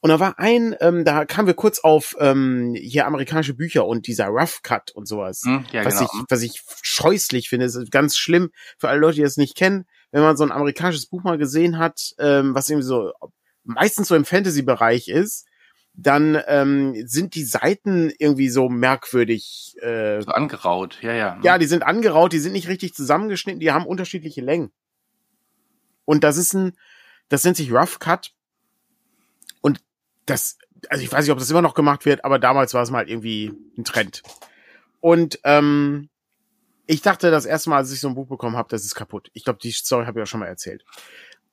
Und 0.00 0.10
da 0.10 0.20
war 0.20 0.38
ein, 0.38 0.76
ähm, 0.80 1.04
da 1.04 1.24
kamen 1.24 1.46
wir 1.46 1.54
kurz 1.54 1.78
auf 1.80 2.14
ähm, 2.20 2.74
hier 2.78 3.06
amerikanische 3.06 3.54
Bücher 3.54 3.86
und 3.86 4.06
dieser 4.06 4.26
Rough 4.26 4.62
Cut 4.62 4.90
und 4.92 5.08
sowas. 5.08 5.42
Hm, 5.44 5.64
ja, 5.72 5.84
was, 5.84 5.98
genau. 5.98 6.10
ich, 6.12 6.24
was 6.28 6.42
ich 6.42 6.62
scheußlich 6.82 7.48
finde. 7.48 7.66
Ist 7.66 7.90
ganz 7.90 8.16
schlimm 8.16 8.50
für 8.78 8.88
alle 8.88 9.00
Leute, 9.00 9.16
die 9.16 9.22
das 9.22 9.36
nicht 9.36 9.56
kennen. 9.56 9.86
Wenn 10.12 10.22
man 10.22 10.36
so 10.36 10.44
ein 10.44 10.52
amerikanisches 10.52 11.06
Buch 11.06 11.24
mal 11.24 11.38
gesehen 11.38 11.78
hat, 11.78 12.14
ähm, 12.18 12.54
was 12.54 12.68
irgendwie 12.68 12.86
so 12.86 13.12
meistens 13.64 14.08
so 14.08 14.14
im 14.14 14.24
Fantasy-Bereich 14.24 15.08
ist, 15.08 15.46
dann 15.94 16.40
ähm, 16.46 16.94
sind 17.06 17.34
die 17.34 17.44
Seiten 17.44 18.12
irgendwie 18.18 18.50
so 18.50 18.68
merkwürdig. 18.68 19.74
Äh, 19.80 20.20
so 20.20 20.30
angeraut, 20.30 20.98
ja, 21.00 21.14
ja. 21.14 21.40
Ja, 21.42 21.58
die 21.58 21.66
sind 21.66 21.82
angeraut, 21.82 22.32
die 22.32 22.38
sind 22.38 22.52
nicht 22.52 22.68
richtig 22.68 22.94
zusammengeschnitten, 22.94 23.60
die 23.60 23.72
haben 23.72 23.86
unterschiedliche 23.86 24.42
Längen. 24.42 24.70
Und 26.04 26.22
das 26.22 26.36
ist 26.36 26.52
ein, 26.52 26.76
das 27.28 27.44
nennt 27.44 27.56
sich 27.56 27.72
Rough 27.72 27.98
Cut 27.98 28.35
das, 30.26 30.58
also 30.88 31.02
ich 31.02 31.10
weiß 31.10 31.24
nicht, 31.24 31.32
ob 31.32 31.38
das 31.38 31.50
immer 31.50 31.62
noch 31.62 31.74
gemacht 31.74 32.04
wird, 32.04 32.24
aber 32.24 32.38
damals 32.38 32.74
war 32.74 32.82
es 32.82 32.90
mal 32.90 33.08
irgendwie 33.08 33.52
ein 33.78 33.84
Trend. 33.84 34.22
Und 35.00 35.38
ähm, 35.44 36.08
ich 36.86 37.02
dachte 37.02 37.30
das 37.30 37.46
erste 37.46 37.70
Mal, 37.70 37.78
als 37.78 37.92
ich 37.92 38.00
so 38.00 38.08
ein 38.08 38.14
Buch 38.14 38.28
bekommen 38.28 38.56
habe, 38.56 38.68
das 38.68 38.84
ist 38.84 38.94
kaputt. 38.94 39.30
Ich 39.32 39.44
glaube, 39.44 39.58
die 39.60 39.72
Story 39.72 40.06
habe 40.06 40.20
ich 40.20 40.24
auch 40.24 40.28
schon 40.28 40.40
mal 40.40 40.46
erzählt. 40.46 40.84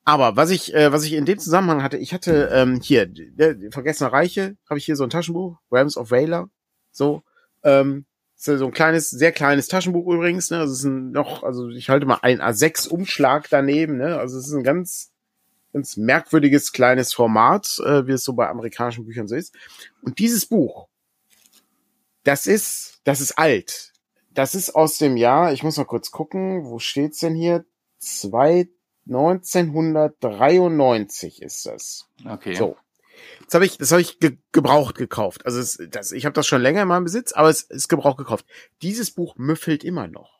Aber 0.05 0.35
was 0.35 0.49
ich, 0.49 0.73
äh, 0.73 0.91
was 0.91 1.05
ich 1.05 1.13
in 1.13 1.25
dem 1.25 1.39
Zusammenhang 1.39 1.81
hatte, 1.81 1.97
ich 1.97 2.13
hatte 2.13 2.49
ähm, 2.51 2.81
hier, 2.81 3.05
der 3.07 3.55
Vergessene 3.71 4.11
Reiche, 4.11 4.57
habe 4.69 4.77
ich 4.77 4.85
hier 4.85 4.95
so 4.95 5.03
ein 5.05 5.09
Taschenbuch, 5.09 5.57
Rams 5.71 5.95
of 5.95 6.11
Valor, 6.11 6.49
so, 6.91 7.23
ähm, 7.63 8.05
so 8.35 8.65
ein 8.65 8.73
kleines, 8.73 9.09
sehr 9.09 9.31
kleines 9.31 9.69
Taschenbuch 9.69 10.05
übrigens, 10.13 10.51
ne, 10.51 10.59
also 10.59 10.73
es 10.73 10.79
ist 10.79 10.85
ein 10.85 11.11
noch, 11.11 11.43
also 11.43 11.69
ich 11.69 11.89
halte 11.89 12.05
mal 12.05 12.19
ein 12.21 12.41
A6 12.41 12.89
Umschlag 12.89 13.47
daneben, 13.49 13.97
ne, 13.97 14.19
also 14.19 14.37
es 14.37 14.47
ist 14.47 14.53
ein 14.53 14.63
ganz, 14.63 15.12
ganz 15.73 15.97
merkwürdiges 15.97 16.71
kleines 16.71 17.13
Format, 17.13 17.77
äh, 17.83 18.07
wie 18.07 18.13
es 18.13 18.23
so 18.23 18.31
bei 18.33 18.47
amerikanischen 18.47 19.05
Büchern 19.05 19.27
so 19.27 19.35
ist. 19.35 19.53
Und 20.01 20.19
dieses 20.19 20.45
Buch, 20.45 20.87
das 22.23 22.47
ist, 22.47 23.01
das 23.03 23.19
ist 23.19 23.37
alt. 23.37 23.91
Das 24.31 24.55
ist 24.55 24.73
aus 24.75 24.97
dem 24.97 25.17
Jahr, 25.17 25.51
ich 25.53 25.63
muss 25.63 25.77
mal 25.77 25.85
kurz 25.85 26.11
gucken, 26.11 26.65
wo 26.65 26.79
steht's 26.79 27.19
denn 27.19 27.35
hier? 27.35 27.65
Zwei, 27.97 28.69
1993 29.07 31.41
ist 31.41 31.65
das. 31.65 32.07
Okay. 32.25 32.55
So. 32.55 32.77
Das 33.45 33.55
habe 33.55 33.65
ich, 33.65 33.77
das 33.77 33.91
habe 33.91 34.01
ich 34.01 34.19
ge 34.19 34.37
gebraucht 34.51 34.95
gekauft. 34.95 35.45
Also 35.45 35.59
es, 35.59 35.77
das, 35.89 36.11
ich 36.11 36.25
habe 36.25 36.33
das 36.33 36.47
schon 36.47 36.61
länger 36.61 36.81
in 36.81 36.87
meinem 36.87 37.03
Besitz, 37.03 37.33
aber 37.33 37.49
es 37.49 37.63
ist 37.63 37.89
gebraucht 37.89 38.17
gekauft. 38.17 38.45
Dieses 38.81 39.11
Buch 39.11 39.35
müffelt 39.37 39.83
immer 39.83 40.07
noch. 40.07 40.32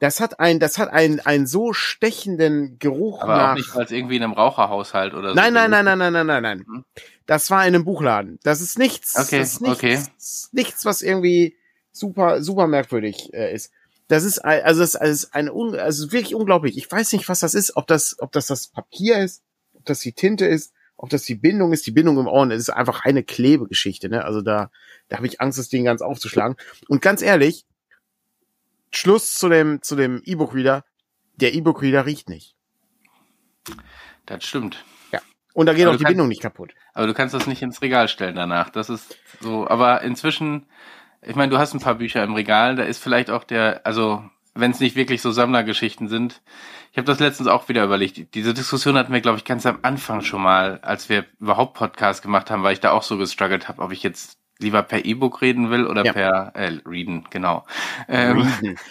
Das 0.00 0.20
hat 0.20 0.40
ein, 0.40 0.58
das 0.60 0.78
hat 0.78 0.90
einen, 0.92 1.20
einen 1.20 1.46
so 1.46 1.72
stechenden 1.72 2.78
Geruch 2.78 3.22
Aber 3.22 3.36
nach. 3.36 3.50
auch 3.52 3.54
nicht 3.54 3.76
als 3.76 3.90
irgendwie 3.90 4.16
in 4.16 4.24
einem 4.24 4.32
Raucherhaushalt 4.32 5.14
oder 5.14 5.30
so. 5.30 5.34
Nein, 5.34 5.52
nein, 5.52 5.70
nein, 5.70 5.84
nein, 5.84 5.98
nein, 5.98 6.12
nein, 6.12 6.26
nein, 6.26 6.42
nein. 6.42 6.64
Mhm. 6.66 6.84
Das 7.26 7.50
war 7.50 7.66
in 7.66 7.74
einem 7.74 7.84
Buchladen. 7.84 8.38
Das 8.42 8.60
ist 8.60 8.78
nichts. 8.78 9.16
Okay, 9.16 9.38
das 9.38 9.54
ist 9.54 9.60
nichts, 9.62 9.78
okay. 9.78 9.98
nichts, 10.52 10.84
was 10.84 11.00
irgendwie 11.00 11.56
super, 11.92 12.42
super 12.42 12.66
merkwürdig 12.66 13.32
äh, 13.32 13.54
ist. 13.54 13.70
Das 14.08 14.24
ist 14.24 14.38
also 14.40 14.82
das 14.82 14.94
ist 14.94 15.34
eine 15.34 15.50
also 15.52 16.12
wirklich 16.12 16.34
unglaublich. 16.34 16.76
Ich 16.76 16.90
weiß 16.90 17.12
nicht, 17.12 17.28
was 17.28 17.40
das 17.40 17.54
ist. 17.54 17.76
Ob 17.76 17.86
das, 17.86 18.16
ob 18.18 18.32
das 18.32 18.46
das 18.46 18.66
Papier 18.66 19.18
ist, 19.18 19.42
ob 19.72 19.86
das 19.86 20.00
die 20.00 20.12
Tinte 20.12 20.44
ist, 20.44 20.74
ob 20.96 21.08
das 21.08 21.22
die 21.22 21.34
Bindung 21.34 21.72
ist. 21.72 21.86
Die 21.86 21.90
Bindung 21.90 22.18
im 22.18 22.26
Ohren 22.26 22.50
ist 22.50 22.68
einfach 22.68 23.04
eine 23.04 23.22
Klebegeschichte. 23.22 24.10
Ne? 24.10 24.24
Also 24.24 24.42
da, 24.42 24.70
da 25.08 25.16
habe 25.16 25.26
ich 25.26 25.40
Angst, 25.40 25.58
das 25.58 25.70
Ding 25.70 25.84
ganz 25.84 26.02
aufzuschlagen. 26.02 26.56
Und 26.88 27.00
ganz 27.00 27.22
ehrlich, 27.22 27.64
Schluss 28.96 29.34
zu 29.34 29.48
dem 29.48 29.82
zu 29.82 29.96
dem 29.96 30.22
E-Book-Reader. 30.24 30.84
Der 31.36 31.54
E-Book-Reader 31.54 32.06
riecht 32.06 32.28
nicht. 32.28 32.54
Das 34.26 34.44
stimmt. 34.44 34.84
Und 35.56 35.66
da 35.66 35.72
geht 35.72 35.84
Aber 35.84 35.92
auch 35.94 35.98
die 35.98 36.02
kannst- 36.02 36.14
Bindung 36.14 36.26
nicht 36.26 36.42
kaputt. 36.42 36.74
Aber 36.94 37.06
du 37.06 37.14
kannst 37.14 37.32
das 37.32 37.46
nicht 37.46 37.62
ins 37.62 37.80
Regal 37.80 38.08
stellen 38.08 38.34
danach. 38.34 38.70
Das 38.70 38.90
ist 38.90 39.16
so. 39.40 39.68
Aber 39.68 40.02
inzwischen, 40.02 40.66
ich 41.22 41.36
meine, 41.36 41.50
du 41.50 41.58
hast 41.58 41.74
ein 41.74 41.80
paar 41.80 41.94
Bücher 41.94 42.24
im 42.24 42.34
Regal. 42.34 42.74
Da 42.74 42.82
ist 42.82 43.00
vielleicht 43.00 43.30
auch 43.30 43.44
der, 43.44 43.86
also 43.86 44.28
wenn 44.54 44.72
es 44.72 44.80
nicht 44.80 44.96
wirklich 44.96 45.22
so 45.22 45.30
Sammlergeschichten 45.30 46.08
sind. 46.08 46.42
Ich 46.90 46.98
habe 46.98 47.06
das 47.06 47.20
letztens 47.20 47.46
auch 47.48 47.68
wieder 47.68 47.84
überlegt. 47.84 48.34
Diese 48.34 48.52
Diskussion 48.52 48.96
hatten 48.98 49.12
wir, 49.12 49.20
glaube 49.20 49.38
ich, 49.38 49.44
ganz 49.44 49.64
am 49.64 49.78
Anfang 49.82 50.22
schon 50.22 50.42
mal, 50.42 50.80
als 50.82 51.08
wir 51.08 51.24
überhaupt 51.38 51.74
Podcast 51.74 52.22
gemacht 52.22 52.50
haben, 52.50 52.64
weil 52.64 52.72
ich 52.72 52.80
da 52.80 52.90
auch 52.90 53.04
so 53.04 53.16
gestruggelt 53.16 53.68
habe, 53.68 53.80
ob 53.80 53.92
ich 53.92 54.02
jetzt 54.02 54.38
lieber 54.58 54.82
per 54.82 55.04
E-Book 55.04 55.40
reden 55.42 55.70
will 55.70 55.86
oder 55.86 56.04
Ja. 56.04 56.12
per 56.12 56.52
äh, 56.54 56.78
Reden, 56.86 57.26
genau. 57.30 57.64
Ähm, 58.08 58.38
Riesen. 58.38 58.78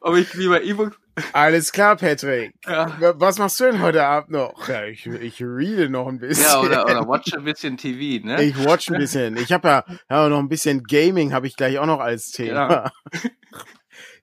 ob 0.00 0.16
ich 0.16 0.32
lieber 0.34 0.62
E-Books. 0.62 0.96
Alles 1.32 1.72
klar, 1.72 1.96
Patrick. 1.96 2.54
Ja. 2.66 2.96
Wa- 3.00 3.14
Was 3.18 3.38
machst 3.38 3.60
du 3.60 3.64
denn 3.64 3.80
heute 3.82 4.04
Abend 4.04 4.30
noch? 4.30 4.66
Ja, 4.68 4.84
ich, 4.84 5.06
ich 5.06 5.42
reade 5.42 5.88
noch 5.90 6.08
ein 6.08 6.18
bisschen. 6.18 6.44
Ja, 6.46 6.60
oder, 6.60 6.84
oder 6.86 7.06
watch 7.06 7.34
ein 7.34 7.44
bisschen 7.44 7.76
TV, 7.76 8.26
ne? 8.26 8.42
Ich 8.42 8.64
watch 8.64 8.90
ein 8.90 8.98
bisschen. 8.98 9.36
Ich 9.36 9.52
habe 9.52 9.68
ja, 9.68 9.84
ja 10.08 10.28
noch 10.28 10.38
ein 10.38 10.48
bisschen 10.48 10.82
Gaming 10.84 11.32
habe 11.34 11.46
ich 11.46 11.56
gleich 11.56 11.78
auch 11.78 11.86
noch 11.86 12.00
als 12.00 12.30
Thema. 12.30 12.90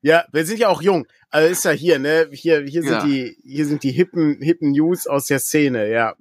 Ja. 0.01 0.23
wir 0.31 0.45
sind 0.45 0.59
ja 0.59 0.69
auch 0.69 0.81
jung. 0.81 1.05
Also 1.29 1.49
ist 1.51 1.65
ja 1.65 1.71
hier, 1.71 1.99
ne? 1.99 2.29
Hier, 2.31 2.61
hier 2.61 2.83
sind 2.83 2.91
Ja. 2.93 3.03
die, 3.03 3.37
hier 3.43 3.65
sind 3.65 3.83
die 3.83 3.91
hippen, 3.91 4.37
hippen 4.41 4.71
News 4.71 5.07
aus 5.07 5.25
der 5.25 5.39
Szene, 5.39 5.89
ja. 5.91 6.15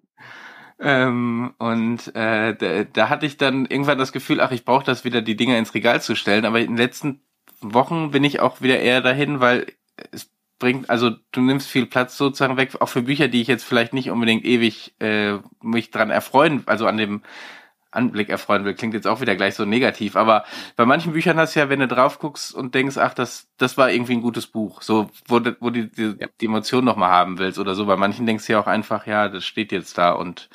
Ähm, 0.80 1.54
und 1.58 2.14
äh, 2.14 2.54
da, 2.54 2.84
da 2.84 3.08
hatte 3.08 3.26
ich 3.26 3.36
dann 3.36 3.66
irgendwann 3.66 3.98
das 3.98 4.12
Gefühl, 4.12 4.40
ach, 4.40 4.52
ich 4.52 4.64
brauche 4.64 4.84
das 4.84 5.04
wieder, 5.04 5.22
die 5.22 5.36
Dinger 5.36 5.58
ins 5.58 5.74
Regal 5.74 6.00
zu 6.00 6.14
stellen. 6.14 6.44
Aber 6.44 6.60
in 6.60 6.68
den 6.68 6.76
letzten 6.76 7.20
Wochen 7.60 8.12
bin 8.12 8.24
ich 8.24 8.40
auch 8.40 8.60
wieder 8.60 8.78
eher 8.78 9.00
dahin, 9.00 9.40
weil 9.40 9.66
es 10.12 10.30
bringt, 10.58 10.90
also 10.90 11.10
du 11.32 11.40
nimmst 11.40 11.68
viel 11.68 11.86
Platz 11.86 12.16
sozusagen 12.16 12.56
weg, 12.56 12.80
auch 12.80 12.88
für 12.88 13.02
Bücher, 13.02 13.28
die 13.28 13.40
ich 13.40 13.48
jetzt 13.48 13.64
vielleicht 13.64 13.92
nicht 13.92 14.10
unbedingt 14.10 14.44
ewig 14.44 14.94
äh, 15.00 15.38
mich 15.62 15.90
dran 15.90 16.10
erfreuen, 16.10 16.62
also 16.66 16.86
an 16.86 16.96
dem 16.96 17.22
Anblick 17.90 18.28
erfreuen 18.28 18.64
will, 18.64 18.74
klingt 18.74 18.94
jetzt 18.94 19.06
auch 19.06 19.20
wieder 19.20 19.34
gleich 19.36 19.54
so 19.54 19.64
negativ, 19.64 20.14
aber 20.16 20.44
bei 20.76 20.84
manchen 20.84 21.12
Büchern 21.12 21.38
hast 21.38 21.56
du 21.56 21.60
ja, 21.60 21.68
wenn 21.68 21.80
du 21.80 21.88
drauf 21.88 22.18
guckst 22.18 22.54
und 22.54 22.74
denkst, 22.74 22.98
ach, 22.98 23.14
das, 23.14 23.48
das 23.56 23.78
war 23.78 23.90
irgendwie 23.90 24.12
ein 24.14 24.22
gutes 24.22 24.46
Buch, 24.46 24.82
so, 24.82 25.10
wo, 25.26 25.38
du- 25.38 25.56
wo 25.60 25.70
du 25.70 25.86
die, 25.86 26.16
die 26.40 26.46
Emotion 26.46 26.84
nochmal 26.84 27.10
haben 27.10 27.38
willst 27.38 27.58
oder 27.58 27.74
so, 27.74 27.86
bei 27.86 27.96
manchen 27.96 28.26
denkst 28.26 28.46
du 28.46 28.52
ja 28.52 28.60
auch 28.60 28.66
einfach, 28.66 29.06
ja, 29.06 29.28
das 29.28 29.44
steht 29.44 29.72
jetzt 29.72 29.96
da 29.98 30.12
und 30.12 30.48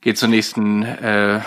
geht 0.00 0.18
zur 0.18 0.28
nächsten 0.28 0.82
äh, 0.82 1.40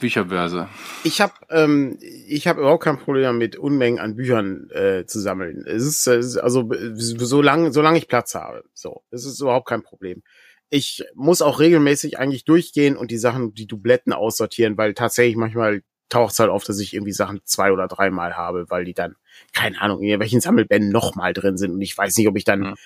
Bücherbörse. 0.00 0.68
Ich 1.04 1.20
habe 1.20 1.32
ähm, 1.50 1.98
ich 2.00 2.46
habe 2.48 2.60
überhaupt 2.60 2.82
kein 2.84 2.98
Problem 2.98 3.24
damit, 3.24 3.56
Unmengen 3.56 4.00
an 4.00 4.16
Büchern 4.16 4.68
äh, 4.70 5.04
zu 5.06 5.20
sammeln. 5.20 5.64
Es 5.66 5.84
ist, 5.84 6.06
es 6.06 6.26
ist 6.26 6.36
also 6.38 6.68
solange 6.96 7.72
solange 7.72 7.98
ich 7.98 8.08
Platz 8.08 8.34
habe, 8.34 8.64
so, 8.74 9.02
es 9.10 9.24
ist 9.24 9.40
überhaupt 9.40 9.68
kein 9.68 9.82
Problem. 9.82 10.22
Ich 10.68 11.04
muss 11.14 11.42
auch 11.42 11.60
regelmäßig 11.60 12.18
eigentlich 12.18 12.44
durchgehen 12.44 12.96
und 12.96 13.10
die 13.10 13.18
Sachen, 13.18 13.54
die 13.54 13.66
Dubletten 13.66 14.12
aussortieren, 14.12 14.76
weil 14.76 14.94
tatsächlich 14.94 15.36
manchmal 15.36 15.82
taucht 16.08 16.32
es 16.32 16.38
halt 16.38 16.50
auf, 16.50 16.64
dass 16.64 16.78
ich 16.80 16.94
irgendwie 16.94 17.12
Sachen 17.12 17.40
zwei 17.44 17.72
oder 17.72 17.88
dreimal 17.88 18.36
habe, 18.36 18.66
weil 18.68 18.84
die 18.84 18.94
dann 18.94 19.16
keine 19.52 19.80
Ahnung 19.80 20.02
in 20.02 20.20
welchen 20.20 20.40
Sammelbänden 20.40 20.90
nochmal 20.90 21.32
drin 21.32 21.56
sind 21.56 21.72
und 21.72 21.80
ich 21.82 21.96
weiß 21.96 22.16
nicht, 22.16 22.28
ob 22.28 22.36
ich 22.36 22.44
dann 22.44 22.60
Mhm. 22.60 22.76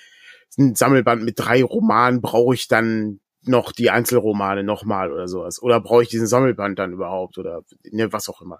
ein 0.57 0.75
Sammelband 0.75 1.23
mit 1.23 1.39
drei 1.39 1.63
Romanen 1.63 2.21
brauche 2.21 2.53
ich 2.55 2.67
dann 2.67 3.19
noch 3.43 3.71
die 3.71 3.89
Einzelromane 3.89 4.63
nochmal 4.63 5.11
oder 5.11 5.27
sowas. 5.27 5.61
Oder 5.61 5.79
brauche 5.79 6.03
ich 6.03 6.09
diesen 6.09 6.27
Sammelband 6.27 6.77
dann 6.77 6.93
überhaupt 6.93 7.37
oder 7.37 7.63
ne, 7.89 8.11
was 8.13 8.29
auch 8.29 8.41
immer. 8.41 8.59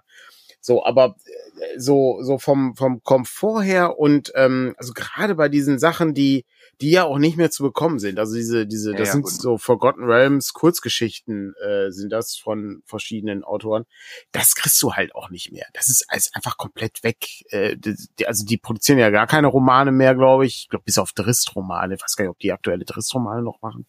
So, 0.60 0.84
aber 0.84 1.16
äh, 1.24 1.78
so, 1.78 2.22
so 2.22 2.38
vom, 2.38 2.74
vom 2.76 3.02
Komfort 3.02 3.62
her 3.62 3.98
und 3.98 4.32
ähm, 4.34 4.74
also 4.78 4.92
gerade 4.92 5.34
bei 5.34 5.48
diesen 5.48 5.78
Sachen, 5.78 6.14
die, 6.14 6.44
die 6.82 6.90
ja 6.90 7.04
auch 7.04 7.18
nicht 7.18 7.36
mehr 7.36 7.50
zu 7.50 7.62
bekommen 7.62 8.00
sind. 8.00 8.18
Also 8.18 8.34
diese, 8.34 8.66
diese, 8.66 8.90
Ja, 8.90 8.98
das 8.98 9.08
ja, 9.08 9.12
sind 9.12 9.22
gut. 9.22 9.32
so 9.32 9.56
Forgotten 9.56 10.02
Realms 10.02 10.52
Kurzgeschichten, 10.52 11.54
äh, 11.64 11.90
sind 11.90 12.10
das 12.10 12.36
von 12.36 12.82
verschiedenen 12.86 13.44
Autoren. 13.44 13.84
Das 14.32 14.56
kriegst 14.56 14.82
du 14.82 14.92
halt 14.92 15.14
auch 15.14 15.30
nicht 15.30 15.52
mehr. 15.52 15.66
Das 15.74 15.88
ist 15.88 16.04
alles 16.08 16.34
einfach 16.34 16.56
komplett 16.56 17.04
weg. 17.04 17.18
Äh, 17.50 17.76
die, 17.76 18.26
also 18.26 18.44
die 18.44 18.56
produzieren 18.56 18.98
ja 18.98 19.10
gar 19.10 19.28
keine 19.28 19.46
Romane 19.46 19.92
mehr, 19.92 20.16
glaube 20.16 20.44
ich. 20.44 20.62
Ich 20.62 20.68
glaube, 20.68 20.84
bis 20.84 20.98
auf 20.98 21.12
Drist-Romane. 21.12 21.94
Ich 21.94 22.02
weiß 22.02 22.16
gar 22.16 22.24
nicht, 22.24 22.32
ob 22.32 22.40
die 22.40 22.52
aktuelle 22.52 22.84
Drist-Romane 22.84 23.42
noch 23.42 23.62
machen. 23.62 23.86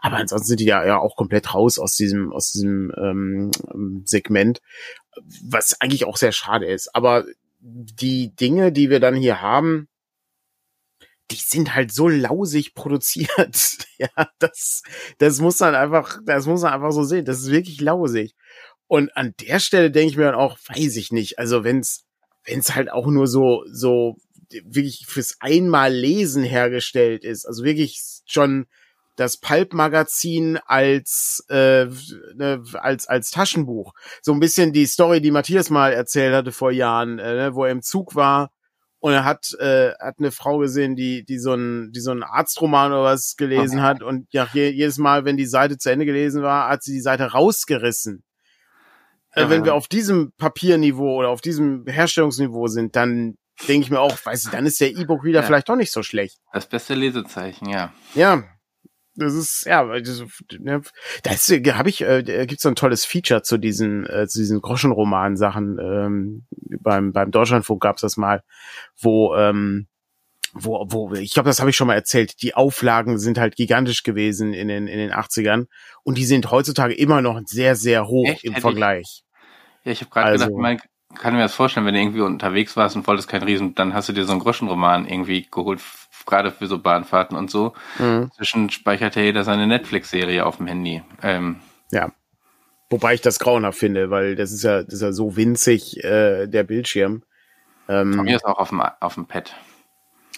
Aber 0.00 0.18
ansonsten 0.18 0.46
sind 0.46 0.60
die 0.60 0.66
ja, 0.66 0.86
ja 0.86 0.98
auch 0.98 1.16
komplett 1.16 1.54
raus 1.54 1.80
aus 1.80 1.96
diesem, 1.96 2.32
aus 2.32 2.52
diesem 2.52 2.92
ähm, 2.96 3.50
Segment, 4.04 4.60
was 5.42 5.80
eigentlich 5.80 6.04
auch 6.04 6.16
sehr 6.16 6.32
schade 6.32 6.66
ist. 6.66 6.94
Aber 6.94 7.24
die 7.58 8.34
Dinge, 8.36 8.70
die 8.70 8.90
wir 8.90 9.00
dann 9.00 9.16
hier 9.16 9.42
haben, 9.42 9.88
die 11.30 11.36
sind 11.36 11.74
halt 11.74 11.92
so 11.92 12.08
lausig 12.08 12.74
produziert. 12.74 13.78
ja, 13.98 14.28
das, 14.38 14.82
das 15.18 15.40
muss 15.40 15.60
man 15.60 15.74
einfach, 15.74 16.18
das 16.24 16.46
muss 16.46 16.62
man 16.62 16.72
einfach 16.72 16.92
so 16.92 17.04
sehen. 17.04 17.24
Das 17.24 17.38
ist 17.38 17.50
wirklich 17.50 17.80
lausig. 17.80 18.34
Und 18.86 19.14
an 19.16 19.34
der 19.40 19.60
Stelle 19.60 19.90
denke 19.90 20.10
ich 20.10 20.16
mir 20.16 20.24
dann 20.24 20.34
auch, 20.34 20.58
weiß 20.68 20.96
ich 20.96 21.12
nicht. 21.12 21.38
Also 21.38 21.64
wenn's, 21.64 22.06
wenn's 22.44 22.74
halt 22.74 22.90
auch 22.90 23.06
nur 23.06 23.26
so, 23.26 23.64
so 23.70 24.16
wirklich 24.64 25.04
fürs 25.06 25.36
einmal 25.40 25.92
Lesen 25.92 26.42
hergestellt 26.42 27.22
ist, 27.22 27.44
also 27.44 27.64
wirklich 27.64 28.00
schon 28.24 28.66
das 29.16 29.36
Pulp-Magazin 29.36 30.58
als, 30.64 31.44
äh, 31.50 31.86
ne, 32.34 32.62
als, 32.74 33.08
als 33.08 33.30
Taschenbuch. 33.30 33.92
So 34.22 34.32
ein 34.32 34.40
bisschen 34.40 34.72
die 34.72 34.86
Story, 34.86 35.20
die 35.20 35.32
Matthias 35.32 35.70
mal 35.70 35.92
erzählt 35.92 36.32
hatte 36.34 36.52
vor 36.52 36.70
Jahren, 36.70 37.18
äh, 37.18 37.34
ne, 37.34 37.54
wo 37.54 37.64
er 37.64 37.72
im 37.72 37.82
Zug 37.82 38.14
war 38.14 38.52
und 39.00 39.12
er 39.12 39.24
hat, 39.24 39.52
äh, 39.60 39.92
hat 40.00 40.16
eine 40.18 40.30
Frau 40.32 40.58
gesehen, 40.58 40.96
die, 40.96 41.24
die 41.24 41.38
so 41.38 41.54
ein, 41.54 41.92
die 41.92 42.00
so 42.00 42.10
einen 42.10 42.22
Arztroman 42.22 42.92
oder 42.92 43.04
was 43.04 43.36
gelesen 43.36 43.80
hat 43.82 44.02
und 44.02 44.26
ja, 44.32 44.48
je, 44.52 44.70
jedes 44.70 44.98
Mal, 44.98 45.24
wenn 45.24 45.36
die 45.36 45.46
Seite 45.46 45.78
zu 45.78 45.90
Ende 45.90 46.04
gelesen 46.06 46.42
war, 46.42 46.68
hat 46.68 46.82
sie 46.82 46.92
die 46.92 47.00
Seite 47.00 47.32
rausgerissen. 47.32 48.24
Äh, 49.32 49.42
Ja. 49.42 49.50
wenn 49.50 49.64
wir 49.64 49.74
auf 49.74 49.88
diesem 49.88 50.32
Papierniveau 50.38 51.16
oder 51.18 51.28
auf 51.28 51.40
diesem 51.40 51.84
Herstellungsniveau 51.86 52.66
sind, 52.66 52.96
dann 52.96 53.36
denke 53.68 53.84
ich 53.84 53.90
mir 53.90 54.00
auch, 54.00 54.16
weißt 54.24 54.46
du, 54.46 54.50
dann 54.50 54.66
ist 54.66 54.80
der 54.80 54.90
E-Book-Reader 54.96 55.40
Ja. 55.40 55.46
vielleicht 55.46 55.68
doch 55.68 55.76
nicht 55.76 55.92
so 55.92 56.02
schlecht. 56.02 56.38
Das 56.52 56.66
beste 56.68 56.94
Lesezeichen, 56.94 57.68
ja. 57.68 57.92
Ja, 58.14 58.44
das 59.18 59.34
ist 59.34 59.64
ja, 59.66 59.84
das, 60.00 60.22
ne, 60.58 60.80
da 61.22 61.30
ist, 61.32 61.48
habe 61.50 61.88
ich, 61.88 62.00
äh, 62.02 62.46
gibt 62.46 62.60
so 62.60 62.68
ein 62.68 62.76
tolles 62.76 63.04
Feature 63.04 63.42
zu 63.42 63.58
diesen, 63.58 64.06
äh, 64.06 64.26
zu 64.28 64.38
diesen 64.38 64.60
Groschenroman-Sachen. 64.60 65.78
Ähm, 65.78 66.46
beim 66.80 67.12
beim 67.12 67.30
Deutschlandfunk 67.30 67.82
gab's 67.82 68.02
das 68.02 68.16
mal, 68.16 68.42
wo 69.00 69.34
ähm, 69.36 69.86
wo, 70.54 70.86
wo, 70.88 71.12
ich 71.14 71.34
glaube, 71.34 71.48
das 71.50 71.60
habe 71.60 71.70
ich 71.70 71.76
schon 71.76 71.86
mal 71.88 71.94
erzählt. 71.94 72.40
Die 72.42 72.54
Auflagen 72.54 73.18
sind 73.18 73.38
halt 73.38 73.54
gigantisch 73.56 74.02
gewesen 74.02 74.54
in 74.54 74.68
den 74.68 74.86
in 74.88 74.98
den 74.98 75.12
80ern 75.12 75.66
und 76.04 76.16
die 76.16 76.24
sind 76.24 76.50
heutzutage 76.50 76.94
immer 76.94 77.20
noch 77.20 77.40
sehr 77.44 77.76
sehr 77.76 78.06
hoch 78.06 78.26
Echt? 78.28 78.44
im 78.44 78.52
Hätte 78.52 78.58
ich- 78.58 78.62
Vergleich. 78.62 79.22
Ja, 79.84 79.92
ich 79.92 80.00
habe 80.00 80.10
gerade 80.10 80.26
Also- 80.26 80.46
gedacht, 80.46 80.60
man 80.60 80.80
kann 81.18 81.34
mir 81.34 81.40
das 81.40 81.54
vorstellen, 81.54 81.86
wenn 81.86 81.94
du 81.94 82.00
irgendwie 82.00 82.20
unterwegs 82.20 82.76
warst 82.76 82.94
und 82.96 83.06
wolltest 83.06 83.28
keinen 83.28 83.44
Riesen, 83.44 83.74
dann 83.74 83.94
hast 83.94 84.08
du 84.08 84.12
dir 84.12 84.24
so 84.24 84.32
einen 84.32 84.40
Groschenroman 84.42 85.06
irgendwie 85.08 85.46
geholt, 85.50 85.80
gerade 86.28 86.52
für 86.52 86.66
so 86.66 86.78
Bahnfahrten 86.78 87.36
und 87.36 87.50
so. 87.50 87.74
Mhm. 87.98 88.30
Zwischen 88.36 88.70
speichert 88.70 89.16
ja 89.16 89.22
jeder 89.22 89.44
seine 89.44 89.66
Netflix-Serie 89.66 90.46
auf 90.46 90.58
dem 90.58 90.66
Handy. 90.68 91.02
Ähm, 91.22 91.56
Ja. 91.90 92.12
Wobei 92.90 93.14
ich 93.14 93.20
das 93.20 93.38
grauenhaft 93.38 93.78
finde, 93.78 94.10
weil 94.10 94.34
das 94.34 94.50
ist 94.50 94.62
ja, 94.62 94.82
das 94.82 94.94
ist 94.94 95.02
ja 95.02 95.12
so 95.12 95.36
winzig, 95.36 96.02
äh, 96.04 96.46
der 96.46 96.64
Bildschirm. 96.64 97.22
Ähm, 97.88 98.14
Von 98.14 98.24
mir 98.24 98.36
ist 98.36 98.46
auch 98.46 98.58
auf 98.58 98.70
dem, 98.70 98.80
auf 98.80 99.14
dem 99.14 99.26
Pad. 99.26 99.54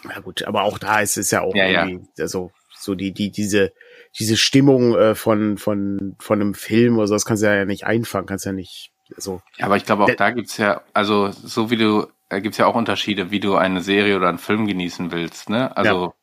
Na 0.04 0.18
gut, 0.20 0.42
aber 0.44 0.62
auch 0.62 0.78
da 0.78 1.00
ist 1.00 1.16
es 1.16 1.30
ja 1.30 1.42
auch 1.42 1.54
Ja, 1.54 1.66
ja. 1.66 1.86
irgendwie, 1.86 2.08
also 2.20 2.50
so 2.74 2.94
die 2.94 3.12
die 3.12 3.30
diese 3.30 3.72
diese 4.18 4.36
Stimmung 4.36 4.96
äh, 4.96 5.14
von 5.14 5.58
von 5.58 6.16
von 6.18 6.40
einem 6.40 6.54
Film 6.54 6.96
oder 6.96 7.06
so, 7.06 7.14
das 7.14 7.24
kannst 7.26 7.42
du 7.42 7.46
ja 7.46 7.64
nicht 7.64 7.84
einfangen, 7.84 8.26
kannst 8.26 8.46
ja 8.46 8.52
nicht 8.52 8.92
so. 9.16 9.42
Ja, 9.58 9.66
aber 9.66 9.76
ich 9.76 9.84
glaube 9.84 10.04
auch 10.04 10.14
da 10.14 10.30
gibt's 10.30 10.56
ja, 10.56 10.80
also 10.94 11.30
so 11.30 11.70
wie 11.70 11.76
du 11.76 12.06
äh, 12.30 12.40
gibt's 12.40 12.58
ja 12.58 12.66
auch 12.66 12.74
Unterschiede, 12.74 13.30
wie 13.30 13.40
du 13.40 13.56
eine 13.56 13.82
Serie 13.82 14.16
oder 14.16 14.28
einen 14.28 14.38
Film 14.38 14.66
genießen 14.66 15.12
willst. 15.12 15.50
Ne? 15.50 15.76
Also 15.76 16.14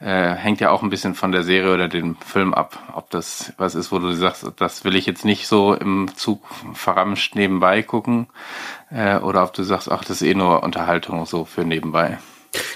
ja. 0.00 0.32
Äh, 0.32 0.34
hängt 0.34 0.60
ja 0.60 0.70
auch 0.70 0.82
ein 0.82 0.90
bisschen 0.90 1.14
von 1.14 1.32
der 1.32 1.44
Serie 1.44 1.72
oder 1.72 1.88
dem 1.88 2.16
Film 2.16 2.52
ab, 2.52 2.78
ob 2.92 3.10
das 3.10 3.52
was 3.56 3.76
ist, 3.76 3.92
wo 3.92 4.00
du 4.00 4.12
sagst, 4.12 4.44
das 4.56 4.84
will 4.84 4.96
ich 4.96 5.06
jetzt 5.06 5.24
nicht 5.24 5.46
so 5.46 5.74
im 5.74 6.10
Zug 6.16 6.42
verramscht 6.74 7.36
nebenbei 7.36 7.82
gucken, 7.82 8.26
äh, 8.90 9.18
oder 9.18 9.44
ob 9.44 9.54
du 9.54 9.62
sagst, 9.62 9.90
ach, 9.90 10.04
das 10.04 10.22
ist 10.22 10.28
eh 10.28 10.34
nur 10.34 10.64
Unterhaltung 10.64 11.24
so 11.24 11.44
für 11.44 11.64
nebenbei. 11.64 12.18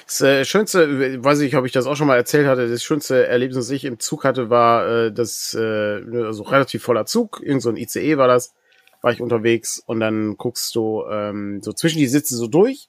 Das 0.06 0.20
äh, 0.20 0.44
schönste, 0.44 1.22
weiß 1.22 1.40
ich, 1.40 1.56
ob 1.56 1.66
ich 1.66 1.72
das 1.72 1.86
auch 1.86 1.96
schon 1.96 2.06
mal 2.06 2.16
erzählt 2.16 2.46
hatte, 2.46 2.68
das 2.68 2.82
schönste 2.82 3.26
Erlebnis, 3.26 3.58
das 3.58 3.70
ich 3.70 3.84
im 3.84 3.98
Zug 3.98 4.24
hatte, 4.24 4.50
war 4.50 4.86
äh, 4.86 5.12
das, 5.12 5.54
äh, 5.54 6.00
also 6.24 6.44
relativ 6.44 6.82
voller 6.82 7.06
Zug, 7.06 7.40
irgend 7.42 7.62
so 7.62 7.68
ein 7.70 7.76
ICE 7.76 8.16
war 8.16 8.28
das 8.28 8.54
war 9.00 9.12
ich 9.12 9.20
unterwegs 9.20 9.82
und 9.84 10.00
dann 10.00 10.36
guckst 10.36 10.74
du 10.74 11.04
ähm, 11.10 11.60
so 11.62 11.72
zwischen 11.72 11.98
die 11.98 12.08
Sitze 12.08 12.36
so 12.36 12.46
durch. 12.46 12.88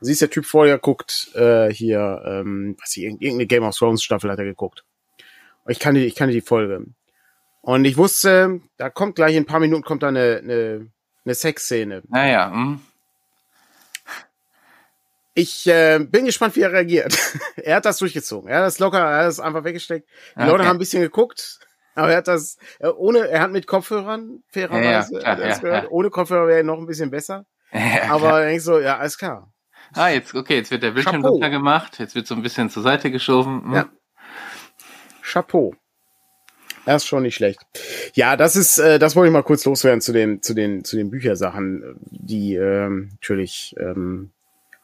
Du 0.00 0.06
siehst, 0.06 0.20
der 0.20 0.30
Typ 0.30 0.46
vor 0.46 0.66
dir 0.66 0.78
guckt 0.78 1.30
äh, 1.34 1.72
hier, 1.72 2.22
ähm, 2.24 2.76
was 2.80 2.96
ich, 2.96 3.04
irgendeine 3.04 3.46
Game 3.46 3.64
of 3.64 3.76
Thrones 3.76 4.02
Staffel 4.02 4.30
hat 4.30 4.38
er 4.38 4.44
geguckt. 4.44 4.84
Ich 5.66 5.80
kannte, 5.80 6.00
ich 6.00 6.14
kannte 6.14 6.34
die 6.34 6.40
Folge. 6.40 6.86
Und 7.60 7.84
ich 7.84 7.96
wusste, 7.96 8.60
da 8.76 8.90
kommt 8.90 9.16
gleich 9.16 9.34
in 9.34 9.42
ein 9.42 9.46
paar 9.46 9.60
Minuten 9.60 9.82
kommt 9.82 10.02
da 10.02 10.08
eine, 10.08 10.38
eine, 10.42 10.86
eine 11.24 11.34
Sexszene. 11.34 12.02
Naja, 12.08 12.50
hm. 12.50 12.80
Ich 15.34 15.68
äh, 15.68 16.00
bin 16.00 16.24
gespannt, 16.24 16.56
wie 16.56 16.62
er 16.62 16.72
reagiert. 16.72 17.16
er 17.56 17.76
hat 17.76 17.84
das 17.84 17.98
durchgezogen. 17.98 18.50
Er 18.50 18.58
hat 18.58 18.66
das 18.66 18.80
locker, 18.80 18.98
er 18.98 19.18
hat 19.18 19.26
das 19.26 19.38
einfach 19.38 19.62
weggesteckt. 19.62 20.08
Die 20.34 20.40
okay. 20.40 20.50
Leute 20.50 20.64
haben 20.64 20.76
ein 20.76 20.80
bisschen 20.80 21.00
geguckt. 21.00 21.60
Aber 21.98 22.12
er 22.12 22.18
hat 22.18 22.28
das 22.28 22.56
äh, 22.78 22.88
ohne, 22.88 23.28
er 23.28 23.40
hat 23.40 23.50
mit 23.50 23.66
Kopfhörern, 23.66 24.44
fairerweise, 24.48 25.20
ja, 25.20 25.38
ja, 25.38 25.48
ja, 25.48 25.82
ja, 25.82 25.88
ohne 25.90 26.10
Kopfhörer 26.10 26.46
wäre 26.46 26.58
er 26.58 26.64
noch 26.64 26.78
ein 26.78 26.86
bisschen 26.86 27.10
besser. 27.10 27.44
Aber 28.08 28.42
denk 28.42 28.60
so, 28.60 28.78
ja, 28.78 28.98
alles 28.98 29.18
klar. 29.18 29.52
Ah, 29.94 30.08
jetzt, 30.08 30.34
okay, 30.34 30.56
jetzt 30.56 30.70
wird 30.70 30.84
der 30.84 30.92
Bildschirm 30.92 31.24
runter 31.24 31.50
gemacht, 31.50 31.98
jetzt 31.98 32.14
wird 32.14 32.26
so 32.26 32.36
ein 32.36 32.42
bisschen 32.42 32.70
zur 32.70 32.84
Seite 32.84 33.10
geschoben. 33.10 33.64
Hm. 33.64 33.74
Ja. 33.74 33.88
Chapeau. 35.22 35.74
Das 36.84 37.02
ist 37.02 37.08
schon 37.08 37.24
nicht 37.24 37.34
schlecht. 37.34 37.60
Ja, 38.14 38.36
das 38.36 38.54
ist, 38.54 38.78
äh, 38.78 39.00
das 39.00 39.16
wollte 39.16 39.28
ich 39.28 39.32
mal 39.32 39.42
kurz 39.42 39.64
loswerden 39.64 40.00
zu 40.00 40.12
den, 40.12 40.40
zu 40.40 40.54
den, 40.54 40.84
zu 40.84 40.96
den 40.96 41.10
Büchersachen, 41.10 41.98
die 42.10 42.54
ähm, 42.54 43.10
natürlich 43.12 43.74
ähm, 43.78 44.30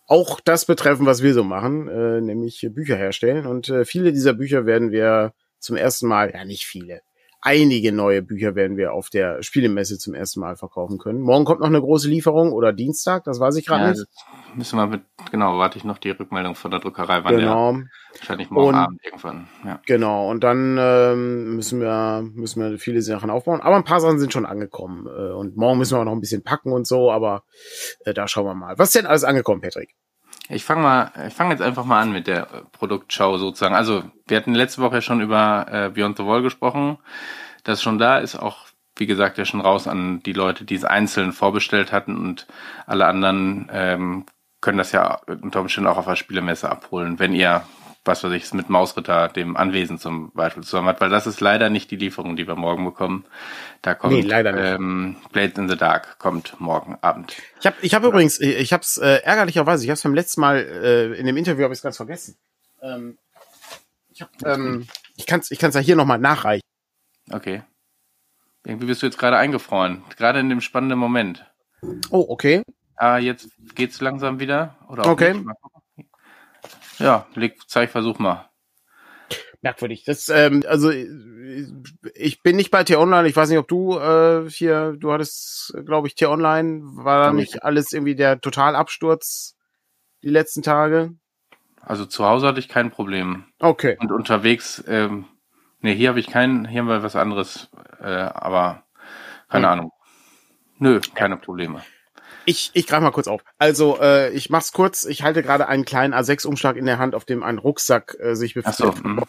auch 0.06 0.40
das 0.40 0.66
betreffen, 0.66 1.06
was 1.06 1.22
wir 1.22 1.32
so 1.32 1.44
machen, 1.44 1.88
äh, 1.88 2.20
nämlich 2.20 2.68
Bücher 2.72 2.96
herstellen. 2.96 3.46
Und 3.46 3.68
äh, 3.68 3.84
viele 3.84 4.12
dieser 4.12 4.34
Bücher 4.34 4.66
werden 4.66 4.90
wir 4.90 5.32
zum 5.64 5.76
ersten 5.76 6.06
Mal, 6.06 6.32
ja 6.32 6.44
nicht 6.44 6.64
viele, 6.64 7.02
einige 7.44 7.92
neue 7.92 8.22
Bücher 8.22 8.54
werden 8.54 8.78
wir 8.78 8.94
auf 8.94 9.10
der 9.10 9.42
Spielemesse 9.42 9.98
zum 9.98 10.14
ersten 10.14 10.40
Mal 10.40 10.56
verkaufen 10.56 10.98
können. 10.98 11.20
Morgen 11.20 11.44
kommt 11.44 11.60
noch 11.60 11.68
eine 11.68 11.80
große 11.80 12.08
Lieferung 12.08 12.52
oder 12.52 12.72
Dienstag, 12.72 13.24
das 13.24 13.38
weiß 13.38 13.56
ich 13.56 13.66
gerade 13.66 13.84
ja, 13.84 13.90
nicht. 13.90 14.06
Müssen 14.54 14.76
wir 14.76 14.86
mit, 14.86 15.02
genau, 15.30 15.58
warte 15.58 15.76
ich 15.76 15.84
noch 15.84 15.98
die 15.98 16.10
Rückmeldung 16.10 16.54
von 16.54 16.70
der 16.70 16.80
Druckerei, 16.80 17.22
wann 17.22 17.36
genau. 17.36 17.72
der, 17.72 17.84
wahrscheinlich 18.18 18.50
morgen 18.50 18.68
und, 18.68 18.74
Abend 18.76 19.00
irgendwann. 19.04 19.46
Ja. 19.62 19.78
Genau, 19.86 20.30
und 20.30 20.42
dann 20.42 20.78
ähm, 20.80 21.56
müssen 21.56 21.80
wir 21.80 22.26
müssen 22.32 22.62
wir 22.62 22.78
viele 22.78 23.02
Sachen 23.02 23.28
aufbauen. 23.28 23.60
Aber 23.60 23.76
ein 23.76 23.84
paar 23.84 24.00
Sachen 24.00 24.18
sind 24.18 24.32
schon 24.32 24.46
angekommen. 24.46 25.06
Äh, 25.06 25.32
und 25.32 25.56
morgen 25.56 25.78
müssen 25.78 25.96
wir 25.96 26.00
auch 26.00 26.04
noch 26.04 26.12
ein 26.12 26.20
bisschen 26.20 26.42
packen 26.42 26.72
und 26.72 26.86
so, 26.86 27.12
aber 27.12 27.44
äh, 28.06 28.14
da 28.14 28.26
schauen 28.26 28.46
wir 28.46 28.54
mal. 28.54 28.78
Was 28.78 28.88
ist 28.88 28.96
denn 28.96 29.06
alles 29.06 29.24
angekommen, 29.24 29.60
Patrick? 29.60 29.94
Ich 30.48 30.64
fange 30.64 30.82
mal, 30.82 31.12
ich 31.26 31.34
fange 31.34 31.52
jetzt 31.52 31.62
einfach 31.62 31.84
mal 31.84 32.00
an 32.02 32.12
mit 32.12 32.26
der 32.26 32.46
Produktschau 32.72 33.38
sozusagen. 33.38 33.74
Also 33.74 34.02
wir 34.26 34.36
hatten 34.36 34.54
letzte 34.54 34.82
Woche 34.82 35.00
schon 35.00 35.20
über 35.20 35.66
äh, 35.70 35.90
Beyond 35.90 36.18
the 36.18 36.26
Wall 36.26 36.42
gesprochen. 36.42 36.98
Das 37.62 37.82
schon 37.82 37.98
da 37.98 38.18
ist 38.18 38.36
auch, 38.36 38.66
wie 38.96 39.06
gesagt, 39.06 39.38
ja 39.38 39.46
schon 39.46 39.62
raus 39.62 39.88
an 39.88 40.22
die 40.22 40.34
Leute, 40.34 40.64
die 40.64 40.74
es 40.74 40.84
einzeln 40.84 41.32
vorbestellt 41.32 41.92
hatten 41.92 42.18
und 42.18 42.46
alle 42.86 43.06
anderen 43.06 43.70
ähm, 43.72 44.26
können 44.60 44.78
das 44.78 44.92
ja 44.92 45.20
unter 45.26 45.60
Umständen 45.60 45.88
auch 45.88 45.96
auf 45.98 46.06
der 46.06 46.16
Spielemesse 46.16 46.70
abholen, 46.70 47.18
wenn 47.18 47.34
ihr 47.34 47.64
was 48.04 48.22
weiß 48.22 48.32
ich, 48.32 48.52
mit 48.52 48.68
Mausritter, 48.68 49.28
dem 49.28 49.56
Anwesen 49.56 49.98
zum 49.98 50.30
Beispiel 50.32 50.62
zusammen 50.62 50.88
hat, 50.88 51.00
weil 51.00 51.10
das 51.10 51.26
ist 51.26 51.40
leider 51.40 51.70
nicht 51.70 51.90
die 51.90 51.96
Lieferung, 51.96 52.36
die 52.36 52.46
wir 52.46 52.54
morgen 52.54 52.84
bekommen. 52.84 53.24
Da 53.82 53.94
kommt 53.94 54.14
nee, 54.14 54.20
leider 54.20 54.52
nicht. 54.52 54.64
Ähm, 54.64 55.16
Blades 55.32 55.58
in 55.58 55.68
the 55.68 55.76
Dark 55.76 56.18
kommt 56.18 56.60
morgen 56.60 56.98
Abend. 57.00 57.34
Ich 57.60 57.66
habe 57.66 57.76
ich 57.80 57.94
hab 57.94 58.02
ja. 58.02 58.08
übrigens, 58.08 58.40
ich 58.40 58.72
habe 58.72 58.82
es 58.82 58.98
äh, 58.98 59.20
ärgerlicherweise, 59.24 59.84
ich 59.84 59.90
habe 59.90 59.94
es 59.94 60.02
beim 60.02 60.14
letzten 60.14 60.40
Mal 60.42 60.58
äh, 60.58 61.18
in 61.18 61.26
dem 61.26 61.36
Interview 61.36 61.64
habe 61.64 61.72
ich 61.72 61.78
es 61.78 61.82
ganz 61.82 61.96
vergessen. 61.96 62.36
Ähm, 62.82 63.18
ich 64.10 64.22
hab, 64.22 64.30
ähm, 64.44 64.86
ich 65.16 65.26
kann 65.26 65.40
es 65.40 65.50
ich 65.50 65.58
kann's 65.58 65.74
ja 65.74 65.80
hier 65.80 65.96
nochmal 65.96 66.18
nachreichen. 66.18 66.62
Okay. 67.32 67.62
Irgendwie 68.66 68.86
bist 68.86 69.02
du 69.02 69.06
jetzt 69.06 69.18
gerade 69.18 69.36
eingefroren, 69.36 70.04
gerade 70.16 70.40
in 70.40 70.48
dem 70.48 70.60
spannenden 70.60 70.98
Moment. 70.98 71.44
Oh, 72.10 72.24
okay. 72.28 72.62
Ah, 72.96 73.18
jetzt 73.18 73.48
geht's 73.74 74.00
langsam 74.00 74.40
wieder. 74.40 74.76
Oder 74.88 75.06
okay. 75.06 75.34
Ja, 76.98 77.26
leg, 77.34 77.58
zeig, 77.66 77.90
versuch 77.90 78.18
mal. 78.18 78.48
Merkwürdig. 79.62 80.04
Das, 80.04 80.28
ähm, 80.28 80.62
also 80.68 80.90
ich 80.90 82.42
bin 82.42 82.56
nicht 82.56 82.70
bei 82.70 82.84
T-Online. 82.84 83.26
Ich 83.26 83.34
weiß 83.34 83.48
nicht, 83.48 83.58
ob 83.58 83.66
du 83.66 83.98
äh, 83.98 84.48
hier, 84.50 84.94
du 84.98 85.10
hattest, 85.10 85.74
glaube 85.86 86.06
ich, 86.06 86.14
T-Online. 86.14 86.80
War 86.82 87.26
da 87.26 87.32
nicht 87.32 87.62
alles 87.62 87.92
irgendwie 87.92 88.14
der 88.14 88.40
Totalabsturz 88.40 89.56
die 90.22 90.28
letzten 90.28 90.62
Tage? 90.62 91.14
Also 91.80 92.04
zu 92.04 92.26
Hause 92.26 92.46
hatte 92.46 92.60
ich 92.60 92.68
kein 92.68 92.90
Problem. 92.90 93.44
Okay. 93.58 93.96
Und 94.00 94.12
unterwegs, 94.12 94.84
ähm, 94.86 95.26
nee, 95.80 95.94
hier 95.94 96.10
habe 96.10 96.20
ich 96.20 96.26
keinen, 96.26 96.66
hier 96.68 96.80
haben 96.80 96.88
wir 96.88 97.02
was 97.02 97.16
anderes, 97.16 97.70
äh, 98.00 98.06
aber 98.06 98.84
keine 99.48 99.66
hm. 99.66 99.72
Ahnung. 99.72 99.92
Nö, 100.78 101.00
keine 101.14 101.36
Probleme. 101.36 101.82
Ich, 102.44 102.70
ich 102.74 102.86
greife 102.86 103.02
mal 103.02 103.10
kurz 103.10 103.28
auf. 103.28 103.42
Also, 103.58 103.98
äh, 104.00 104.30
ich 104.30 104.50
mach's 104.50 104.72
kurz. 104.72 105.04
Ich 105.04 105.22
halte 105.22 105.42
gerade 105.42 105.68
einen 105.68 105.84
kleinen 105.84 106.14
A6-Umschlag 106.14 106.76
in 106.76 106.86
der 106.86 106.98
Hand, 106.98 107.14
auf 107.14 107.24
dem 107.24 107.42
ein 107.42 107.58
Rucksack 107.58 108.16
äh, 108.20 108.34
sich 108.34 108.54
befindet. 108.54 108.76
So, 108.76 108.94
hm. 108.94 109.22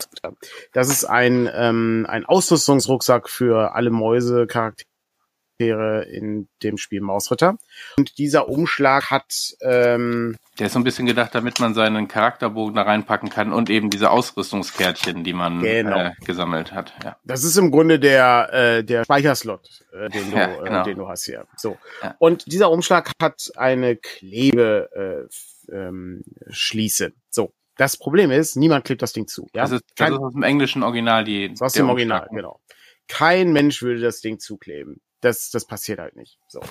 das 0.74 0.90
ist 0.90 1.06
ein, 1.06 1.50
ähm, 1.54 2.06
ein 2.10 2.26
Ausrüstungsrucksack 2.26 3.30
für 3.30 3.76
alle 3.76 3.90
Mäuse-Charaktere 3.90 6.04
in 6.04 6.48
dem 6.64 6.78
Spiel 6.78 7.02
Mausritter. 7.02 7.58
Und 7.98 8.18
dieser 8.18 8.50
Umschlag 8.50 9.12
hat. 9.12 9.56
Ähm, 9.62 10.36
Der 10.60 10.68
ist 10.68 10.74
so 10.74 10.80
ein 10.80 10.84
bisschen 10.84 11.06
gedacht, 11.06 11.36
damit 11.36 11.60
man 11.60 11.74
seinen 11.74 12.08
Charakterbogen 12.08 12.76
da 12.76 12.84
reinpacken 12.84 13.30
kann 13.30 13.52
und 13.52 13.70
eben 13.70 13.90
diese 13.90 14.10
Ausrüstungskärtchen, 14.10 15.24
die 15.24 15.34
man 15.34 15.62
genau. 15.62 15.98
äh, 15.98 16.12
gesammelt 16.26 16.72
hat. 16.72 16.94
Ja. 17.04 17.18
Das 17.24 17.44
ist 17.44 17.58
im 17.58 17.72
Grunde 17.72 18.00
der, 18.00 18.50
äh, 18.54 18.84
der 18.84 19.04
Speicherslot, 19.04 19.68
äh, 19.92 20.10
den, 20.10 20.32
du, 20.32 20.38
ja, 20.38 20.46
äh, 20.46 20.64
genau. 20.64 20.84
den 20.84 20.98
du 20.98 21.08
hast 21.08 21.26
hier. 21.26 21.46
So. 21.58 21.78
Ja. 22.02 22.16
Und 22.20 22.52
dieser 22.52 22.72
Umschlag 22.72 23.12
hat 23.22 23.52
eine 23.58 23.96
Klebe 23.98 25.28
äh, 25.70 25.76
ähm, 25.76 26.24
Schließe. 26.50 27.14
So. 27.30 27.54
Das 27.78 27.98
Problem 27.98 28.32
ist, 28.32 28.56
niemand 28.56 28.86
klebt 28.86 29.02
das 29.02 29.12
Ding 29.12 29.28
zu. 29.28 29.48
Ja? 29.54 29.64
Das, 29.64 29.72
ist, 29.72 29.84
das 29.96 30.08
Kein, 30.08 30.14
ist 30.14 30.20
aus 30.20 30.34
dem 30.34 30.44
englischen 30.44 30.84
Original 30.84 31.26
die. 31.26 31.54
aus 31.60 31.74
dem 31.74 31.90
Original, 31.90 32.28
genau. 32.32 32.62
Kein 33.10 33.52
Mensch 33.52 33.82
würde 33.82 34.00
das 34.00 34.22
Ding 34.22 34.40
zukleben 34.40 35.02
das, 35.26 35.50
das 35.50 35.66
passiert 35.66 36.00
halt 36.00 36.16
nicht. 36.16 36.38
So. 36.48 36.62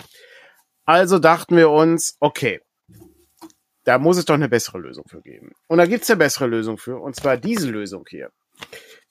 Also 0.85 1.18
dachten 1.18 1.57
wir 1.57 1.70
uns, 1.70 2.16
okay, 2.20 2.61
da 3.85 3.99
muss 3.99 4.16
es 4.16 4.25
doch 4.25 4.35
eine 4.35 4.49
bessere 4.49 4.79
Lösung 4.79 5.05
für 5.09 5.20
geben. 5.20 5.53
Und 5.68 5.79
da 5.79 5.87
gibt's 5.87 6.11
eine 6.11 6.18
bessere 6.18 6.47
Lösung 6.47 6.79
für, 6.79 6.99
und 6.99 7.16
zwar 7.16 7.37
diese 7.37 7.70
Lösung 7.70 8.05
hier. 8.09 8.31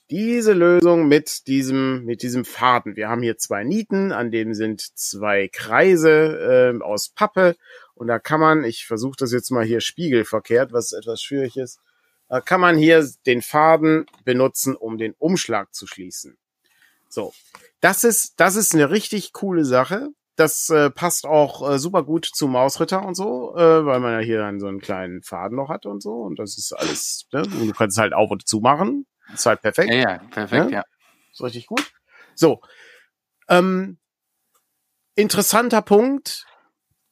Diese 0.09 0.53
Lösung 0.53 1.07
mit 1.07 1.47
diesem, 1.47 2.03
mit 2.05 2.21
diesem 2.21 2.45
Faden. 2.45 2.95
Wir 2.95 3.09
haben 3.09 3.23
hier 3.23 3.38
zwei 3.38 3.63
Nieten, 3.63 4.12
an 4.12 4.31
denen 4.31 4.53
sind 4.53 4.81
zwei 4.81 5.47
Kreise 5.47 6.73
äh, 6.79 6.83
aus 6.83 7.09
Pappe. 7.09 7.55
Und 7.95 8.07
da 8.07 8.19
kann 8.19 8.39
man, 8.39 8.63
ich 8.63 8.86
versuche 8.86 9.15
das 9.17 9.31
jetzt 9.31 9.49
mal 9.51 9.63
hier 9.63 9.79
spiegelverkehrt, 9.79 10.73
was 10.73 10.91
etwas 10.91 11.21
schwierig 11.21 11.57
ist, 11.57 11.79
da 12.27 12.41
kann 12.41 12.62
man 12.62 12.77
hier 12.77 13.07
den 13.25 13.41
Faden 13.41 14.07
benutzen, 14.25 14.75
um 14.75 14.97
den 14.97 15.13
Umschlag 15.19 15.73
zu 15.73 15.86
schließen. 15.86 16.38
So, 17.07 17.31
das 17.79 18.03
ist, 18.03 18.39
das 18.39 18.55
ist 18.55 18.73
eine 18.73 18.89
richtig 18.89 19.33
coole 19.33 19.65
Sache. 19.65 20.09
Das 20.35 20.69
äh, 20.69 20.89
passt 20.89 21.25
auch 21.25 21.69
äh, 21.69 21.77
super 21.77 22.03
gut 22.03 22.25
zu 22.25 22.47
Mausritter 22.47 23.05
und 23.05 23.15
so, 23.15 23.55
äh, 23.55 23.85
weil 23.85 23.99
man 23.99 24.13
ja 24.13 24.19
hier 24.19 24.39
dann 24.39 24.59
so 24.59 24.67
einen 24.67 24.79
kleinen 24.79 25.21
Faden 25.21 25.57
noch 25.57 25.69
hat 25.69 25.85
und 25.85 26.01
so. 26.01 26.21
Und 26.21 26.39
das 26.39 26.57
ist 26.57 26.73
alles, 26.73 27.27
ne? 27.31 27.43
Und 27.43 27.67
du 27.67 27.73
kannst 27.73 27.97
es 27.97 28.01
halt 28.01 28.13
auf 28.13 28.31
und 28.31 28.47
zu 28.47 28.59
machen. 28.59 29.05
Ist 29.31 29.45
halt 29.45 29.61
perfekt. 29.61 29.93
Ja, 29.93 29.99
ja 29.99 30.17
perfekt, 30.31 30.71
ja. 30.71 30.79
ja. 30.79 30.83
Ist 31.31 31.43
richtig 31.43 31.67
gut. 31.67 31.91
So. 32.35 32.61
Ähm, 33.47 33.99
interessanter 35.15 35.81
Punkt. 35.81 36.45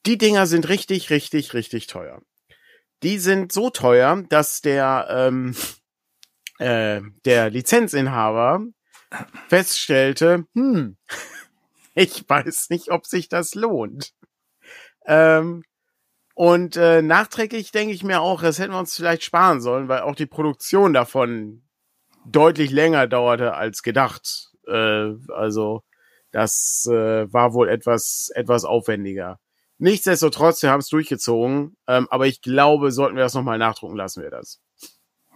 Die 0.05 0.17
Dinger 0.17 0.47
sind 0.47 0.67
richtig, 0.67 1.12
richtig, 1.12 1.53
richtig 1.53 1.88
teuer. 1.88 2.21
Die 3.03 3.19
sind 3.19 3.51
so 3.51 3.69
teuer, 3.69 4.23
dass 4.29 4.62
der, 4.62 5.07
ähm, 5.10 5.55
äh, 6.57 7.01
der 7.25 7.49
Lizenzinhaber 7.49 8.65
feststellte, 9.47 10.45
hm, 10.55 10.97
ich 11.95 12.27
weiß 12.27 12.69
nicht, 12.69 12.91
ob 12.91 13.06
sich 13.06 13.30
das 13.30 13.56
lohnt. 13.56 14.13
Ähm, 15.06 15.63
und 16.34 16.77
äh, 16.77 17.01
nachträglich 17.01 17.71
denke 17.71 17.93
ich 17.93 18.04
mir 18.04 18.21
auch, 18.21 18.41
das 18.41 18.60
hätten 18.60 18.73
wir 18.73 18.80
uns 18.80 18.95
vielleicht 18.95 19.23
sparen 19.23 19.62
sollen, 19.62 19.88
weil 19.89 20.01
auch 20.01 20.15
die 20.15 20.25
Produktion 20.25 20.93
davon 20.93 21.63
deutlich 22.25 22.71
länger 22.71 23.08
dauerte 23.08 23.54
als 23.54 23.84
gedacht. 23.84 24.51
Äh, 24.67 25.13
also 25.34 25.84
das 26.32 26.88
äh, 26.89 27.32
war 27.32 27.54
wohl 27.54 27.67
etwas 27.69 28.32
etwas 28.34 28.63
aufwendiger. 28.63 29.39
Nichtsdestotrotz, 29.77 30.62
wir 30.62 30.69
haben 30.69 30.80
es 30.80 30.89
durchgezogen. 30.89 31.75
Ähm, 31.88 32.08
aber 32.12 32.27
ich 32.27 32.41
glaube, 32.41 32.91
sollten 32.91 33.15
wir 33.15 33.23
das 33.23 33.34
nochmal 33.34 33.58
nachdrucken, 33.58 33.97
lassen 33.97 34.21
wir 34.21 34.30
das. 34.30 34.62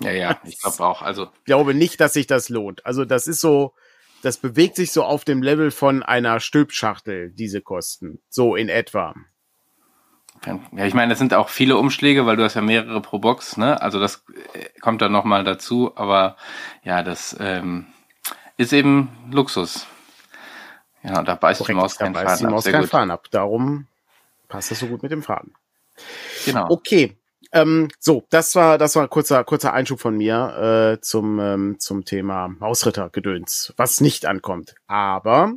Ja, 0.01 0.11
ja, 0.11 0.39
ich 0.43 0.61
glaube 0.61 0.85
auch. 0.85 1.01
Also 1.01 1.29
ich 1.39 1.43
glaube 1.45 1.73
nicht, 1.73 1.99
dass 1.99 2.13
sich 2.13 2.27
das 2.27 2.49
lohnt. 2.49 2.85
Also 2.85 3.05
das 3.05 3.27
ist 3.27 3.41
so, 3.41 3.73
das 4.25 4.37
bewegt 4.37 4.75
sich 4.75 4.91
so 4.91 5.03
auf 5.03 5.23
dem 5.23 5.43
Level 5.43 5.69
von 5.69 6.01
einer 6.01 6.39
Stülpschachtel, 6.39 7.29
diese 7.29 7.61
Kosten. 7.61 8.19
So 8.27 8.55
in 8.55 8.69
etwa. 8.69 9.13
Ja, 10.45 10.85
ich 10.85 10.95
meine, 10.95 11.09
das 11.09 11.19
sind 11.19 11.33
auch 11.35 11.49
viele 11.49 11.77
Umschläge, 11.77 12.25
weil 12.25 12.35
du 12.35 12.43
hast 12.43 12.55
ja 12.55 12.61
mehrere 12.61 13.01
pro 13.01 13.19
Box, 13.19 13.55
ne? 13.57 13.79
Also 13.81 13.99
das 13.99 14.23
äh, 14.53 14.79
kommt 14.79 15.01
dann 15.01 15.11
nochmal 15.11 15.43
dazu, 15.43 15.95
aber 15.95 16.37
ja, 16.83 17.03
das 17.03 17.35
ähm, 17.39 17.85
ist 18.57 18.73
eben 18.73 19.09
Luxus. 19.31 19.85
Ja, 21.03 21.21
da 21.21 21.35
beißt 21.35 21.59
Korrekt, 21.59 21.69
die 21.69 21.79
Maus 21.79 21.97
keinen 21.97 22.15
Faden 22.15 22.37
die 22.39 22.51
Maus 22.51 22.65
ab. 22.65 22.73
Keinen 22.73 22.87
Faden 22.87 23.11
ab. 23.11 23.27
Darum 23.29 23.85
passt 24.47 24.71
das 24.71 24.79
so 24.79 24.87
gut 24.87 25.03
mit 25.03 25.11
dem 25.11 25.21
Faden. 25.21 25.53
Genau. 26.45 26.67
Okay. 26.69 27.15
Ähm, 27.51 27.89
so, 27.99 28.25
das 28.29 28.55
war 28.55 28.77
das 28.77 28.95
war 28.95 29.03
ein 29.03 29.09
kurzer 29.09 29.43
kurzer 29.43 29.73
Einschub 29.73 29.99
von 29.99 30.17
mir 30.17 30.95
äh, 30.97 31.01
zum 31.01 31.39
ähm, 31.39 31.75
zum 31.79 32.05
Thema 32.05 32.47
Mausritter-Gedöns, 32.47 33.73
was 33.77 34.01
nicht 34.01 34.25
ankommt. 34.25 34.75
Aber 34.87 35.53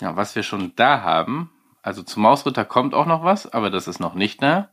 ja, 0.00 0.16
was 0.16 0.34
wir 0.36 0.42
schon 0.42 0.72
da 0.76 1.02
haben, 1.02 1.50
also 1.82 2.02
zum 2.02 2.22
Mausritter 2.22 2.64
kommt 2.64 2.94
auch 2.94 3.06
noch 3.06 3.24
was, 3.24 3.46
aber 3.52 3.70
das 3.70 3.88
ist 3.88 4.00
noch 4.00 4.14
nicht 4.14 4.42
da. 4.42 4.70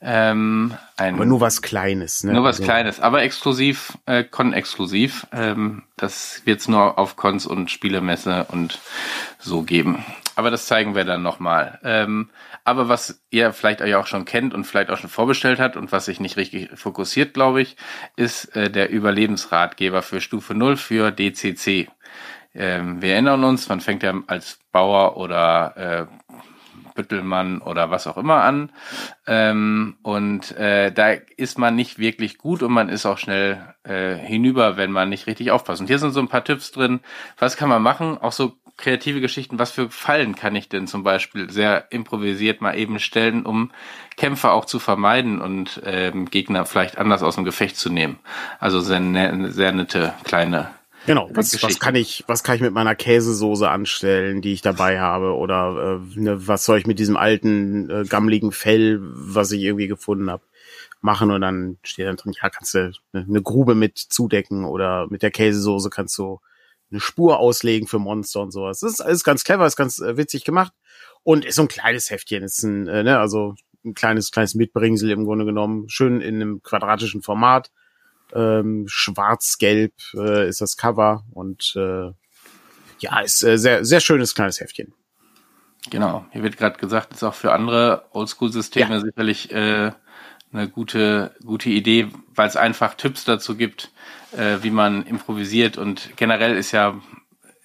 Ähm, 0.00 0.76
ein, 0.96 1.14
aber 1.14 1.26
nur 1.26 1.40
was 1.40 1.60
Kleines, 1.60 2.22
ne? 2.22 2.32
Nur 2.32 2.44
was 2.44 2.56
also, 2.56 2.64
Kleines, 2.64 3.00
aber 3.00 3.22
exklusiv, 3.22 3.98
äh, 4.06 4.22
Con-exklusiv. 4.22 5.26
Ähm, 5.32 5.82
das 5.96 6.42
wird 6.44 6.60
es 6.60 6.68
nur 6.68 6.98
auf 6.98 7.16
Cons 7.16 7.46
und 7.46 7.70
Spielemesse 7.70 8.46
und 8.50 8.78
so 9.38 9.62
geben. 9.62 10.04
Aber 10.36 10.52
das 10.52 10.66
zeigen 10.66 10.94
wir 10.94 11.04
dann 11.04 11.22
nochmal. 11.22 11.80
Ähm, 11.82 12.30
aber 12.62 12.88
was 12.88 13.20
ihr 13.30 13.52
vielleicht 13.52 13.80
euch 13.80 13.96
auch 13.96 14.06
schon 14.06 14.24
kennt 14.24 14.54
und 14.54 14.64
vielleicht 14.64 14.90
auch 14.90 14.98
schon 14.98 15.10
vorbestellt 15.10 15.58
hat 15.58 15.76
und 15.76 15.90
was 15.90 16.04
sich 16.04 16.20
nicht 16.20 16.36
richtig 16.36 16.70
fokussiert, 16.74 17.34
glaube 17.34 17.60
ich, 17.60 17.76
ist 18.14 18.54
äh, 18.54 18.70
der 18.70 18.90
Überlebensratgeber 18.90 20.02
für 20.02 20.20
Stufe 20.20 20.54
0 20.54 20.76
für 20.76 21.10
DCC. 21.10 21.88
Ähm, 22.54 23.02
wir 23.02 23.14
erinnern 23.14 23.42
uns, 23.42 23.68
man 23.68 23.80
fängt 23.80 24.02
ja 24.02 24.14
als 24.26 24.58
Bauer 24.70 25.16
oder 25.16 26.08
äh, 26.08 26.27
Büttelmann 26.98 27.62
oder 27.62 27.90
was 27.90 28.08
auch 28.08 28.16
immer 28.16 28.42
an. 28.42 28.72
Ähm, 29.26 29.96
und 30.02 30.50
äh, 30.56 30.92
da 30.92 31.12
ist 31.36 31.56
man 31.56 31.76
nicht 31.76 32.00
wirklich 32.00 32.38
gut 32.38 32.64
und 32.64 32.72
man 32.72 32.88
ist 32.88 33.06
auch 33.06 33.18
schnell 33.18 33.74
äh, 33.84 34.16
hinüber, 34.16 34.76
wenn 34.76 34.90
man 34.90 35.08
nicht 35.08 35.28
richtig 35.28 35.52
aufpasst. 35.52 35.80
Und 35.80 35.86
hier 35.86 36.00
sind 36.00 36.10
so 36.10 36.18
ein 36.20 36.28
paar 36.28 36.42
Tipps 36.42 36.72
drin. 36.72 37.00
Was 37.38 37.56
kann 37.56 37.68
man 37.68 37.82
machen? 37.82 38.18
Auch 38.18 38.32
so 38.32 38.58
kreative 38.76 39.20
Geschichten. 39.20 39.60
Was 39.60 39.70
für 39.70 39.90
Fallen 39.90 40.34
kann 40.34 40.56
ich 40.56 40.68
denn 40.68 40.88
zum 40.88 41.04
Beispiel 41.04 41.48
sehr 41.50 41.86
improvisiert 41.90 42.60
mal 42.60 42.76
eben 42.76 42.98
stellen, 42.98 43.46
um 43.46 43.70
Kämpfe 44.16 44.50
auch 44.50 44.64
zu 44.64 44.80
vermeiden 44.80 45.40
und 45.40 45.80
ähm, 45.84 46.26
Gegner 46.26 46.66
vielleicht 46.66 46.98
anders 46.98 47.22
aus 47.22 47.36
dem 47.36 47.44
Gefecht 47.44 47.76
zu 47.76 47.90
nehmen? 47.90 48.18
Also 48.58 48.80
sehr, 48.80 48.98
ne, 48.98 49.52
sehr 49.52 49.70
nette 49.70 50.14
kleine 50.24 50.70
Genau, 51.08 51.30
was, 51.32 51.62
was 51.62 51.80
kann 51.80 51.94
ich, 51.94 52.22
was 52.26 52.44
kann 52.44 52.56
ich 52.56 52.60
mit 52.60 52.74
meiner 52.74 52.94
Käsesoße 52.94 53.66
anstellen, 53.66 54.42
die 54.42 54.52
ich 54.52 54.60
dabei 54.60 55.00
habe? 55.00 55.34
Oder 55.34 56.02
äh, 56.14 56.20
ne, 56.20 56.46
was 56.46 56.66
soll 56.66 56.78
ich 56.78 56.86
mit 56.86 56.98
diesem 56.98 57.16
alten, 57.16 57.88
äh, 57.88 58.04
gammligen 58.04 58.52
Fell, 58.52 58.98
was 59.00 59.50
ich 59.52 59.62
irgendwie 59.62 59.88
gefunden 59.88 60.30
habe, 60.30 60.42
machen? 61.00 61.30
Und 61.30 61.40
dann 61.40 61.78
steht 61.82 62.06
dann 62.06 62.16
drin, 62.16 62.34
ja, 62.38 62.50
kannst 62.50 62.74
du 62.74 62.92
eine, 63.14 63.24
eine 63.24 63.40
Grube 63.40 63.74
mit 63.74 63.96
zudecken 63.96 64.66
oder 64.66 65.06
mit 65.08 65.22
der 65.22 65.30
Käsesoße 65.30 65.88
kannst 65.88 66.18
du 66.18 66.40
eine 66.90 67.00
Spur 67.00 67.38
auslegen 67.38 67.88
für 67.88 67.98
Monster 67.98 68.42
und 68.42 68.50
sowas. 68.50 68.80
Das 68.80 68.92
ist 68.92 69.00
alles 69.00 69.24
ganz 69.24 69.44
clever, 69.44 69.64
ist 69.64 69.76
ganz 69.76 70.00
äh, 70.00 70.18
witzig 70.18 70.44
gemacht 70.44 70.74
und 71.22 71.46
ist 71.46 71.54
so 71.54 71.62
ein 71.62 71.68
kleines 71.68 72.10
Heftchen, 72.10 72.42
ist 72.42 72.62
ein, 72.64 72.86
äh, 72.86 73.02
ne, 73.02 73.18
also 73.18 73.54
ein 73.82 73.94
kleines, 73.94 74.30
kleines 74.30 74.54
Mitbringsel 74.54 75.10
im 75.10 75.24
Grunde 75.24 75.46
genommen, 75.46 75.88
schön 75.88 76.20
in 76.20 76.34
einem 76.34 76.62
quadratischen 76.62 77.22
Format 77.22 77.70
ähm, 78.34 78.84
Schwarz-Gelb 78.88 79.94
äh, 80.14 80.48
ist 80.48 80.60
das 80.60 80.76
Cover 80.76 81.24
und 81.32 81.74
äh, 81.76 82.12
ja, 83.00 83.20
ist 83.20 83.42
äh, 83.42 83.58
sehr, 83.58 83.84
sehr 83.84 84.00
schönes 84.00 84.34
kleines 84.34 84.60
Heftchen. 84.60 84.92
Genau, 85.90 86.26
hier 86.32 86.42
wird 86.42 86.56
gerade 86.56 86.78
gesagt, 86.78 87.12
ist 87.12 87.22
auch 87.22 87.34
für 87.34 87.52
andere 87.52 88.04
Oldschool-Systeme 88.12 88.96
ja. 88.96 89.00
sicherlich 89.00 89.52
äh, 89.52 89.92
eine 90.52 90.68
gute, 90.68 91.34
gute 91.44 91.70
Idee, 91.70 92.08
weil 92.34 92.48
es 92.48 92.56
einfach 92.56 92.94
Tipps 92.94 93.24
dazu 93.24 93.56
gibt, 93.56 93.92
äh, 94.36 94.58
wie 94.62 94.70
man 94.70 95.04
improvisiert 95.04 95.78
und 95.78 96.16
generell 96.16 96.56
ist 96.56 96.72
ja 96.72 97.00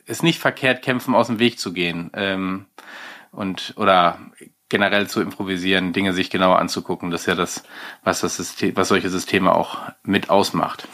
ist 0.06 0.24
nicht 0.24 0.40
verkehrt, 0.40 0.84
Kämpfen 0.84 1.16
aus 1.16 1.28
dem 1.28 1.40
Weg 1.40 1.60
zu 1.60 1.72
gehen 1.72 2.12
ähm, 2.14 2.66
und 3.32 3.74
oder 3.78 4.20
generell 4.74 5.08
zu 5.08 5.22
improvisieren, 5.22 5.94
Dinge 5.94 6.14
sich 6.14 6.32
genauer 6.32 6.58
anzugucken. 6.58 7.12
Das 7.12 7.22
ist 7.22 7.28
ja 7.28 7.36
das, 7.36 7.64
was 8.04 8.22
das 8.22 8.38
System, 8.38 8.76
was 8.76 8.88
solche 8.88 9.12
Systeme 9.12 9.54
auch 9.54 9.78
mit 10.02 10.32
ausmacht. 10.32 10.88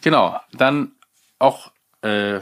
Genau, 0.00 0.40
dann 0.54 0.92
auch 1.38 1.70
äh, 2.00 2.40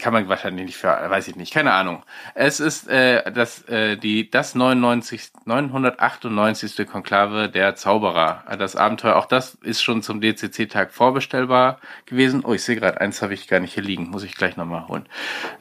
kann 0.00 0.14
man 0.14 0.26
wahrscheinlich 0.30 0.64
nicht 0.64 0.78
für, 0.78 0.88
weiß 0.88 1.28
ich 1.28 1.36
nicht, 1.36 1.52
keine 1.52 1.72
Ahnung. 1.72 2.02
Es 2.34 2.60
ist 2.60 2.88
äh, 2.88 3.30
das, 3.30 3.62
äh, 3.68 3.98
die, 3.98 4.30
das 4.30 4.54
99, 4.54 5.32
998. 5.44 6.86
Konklave 6.86 7.50
der 7.50 7.74
Zauberer. 7.76 8.44
Das 8.58 8.74
Abenteuer, 8.74 9.16
auch 9.16 9.26
das 9.26 9.54
ist 9.56 9.82
schon 9.82 10.02
zum 10.02 10.22
DCC-Tag 10.22 10.92
vorbestellbar 10.92 11.78
gewesen. 12.06 12.42
Oh, 12.42 12.54
ich 12.54 12.64
sehe 12.64 12.76
gerade, 12.76 13.02
eins 13.02 13.20
habe 13.20 13.34
ich 13.34 13.48
gar 13.48 13.60
nicht 13.60 13.74
hier 13.74 13.82
liegen, 13.82 14.08
muss 14.08 14.24
ich 14.24 14.34
gleich 14.34 14.56
nochmal 14.56 14.88
holen. 14.88 15.06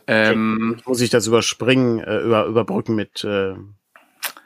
Ähm, 0.07 0.79
muss 0.85 1.01
ich 1.01 1.09
das 1.09 1.27
überspringen, 1.27 1.99
äh, 1.99 2.19
über, 2.19 2.45
überbrücken 2.45 2.95
mit 2.95 3.25
äh, 3.25 3.55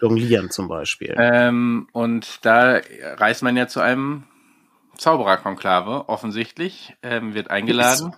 Jonglieren 0.01 0.49
zum 0.49 0.67
Beispiel. 0.67 1.15
Ähm, 1.17 1.87
und 1.91 2.43
da 2.45 2.81
reist 3.17 3.43
man 3.43 3.55
ja 3.55 3.67
zu 3.67 3.79
einem 3.79 4.23
Zaubererkonklave, 5.01 6.09
offensichtlich, 6.09 6.95
ähm, 7.01 7.33
wird 7.33 7.49
eingeladen. 7.49 8.13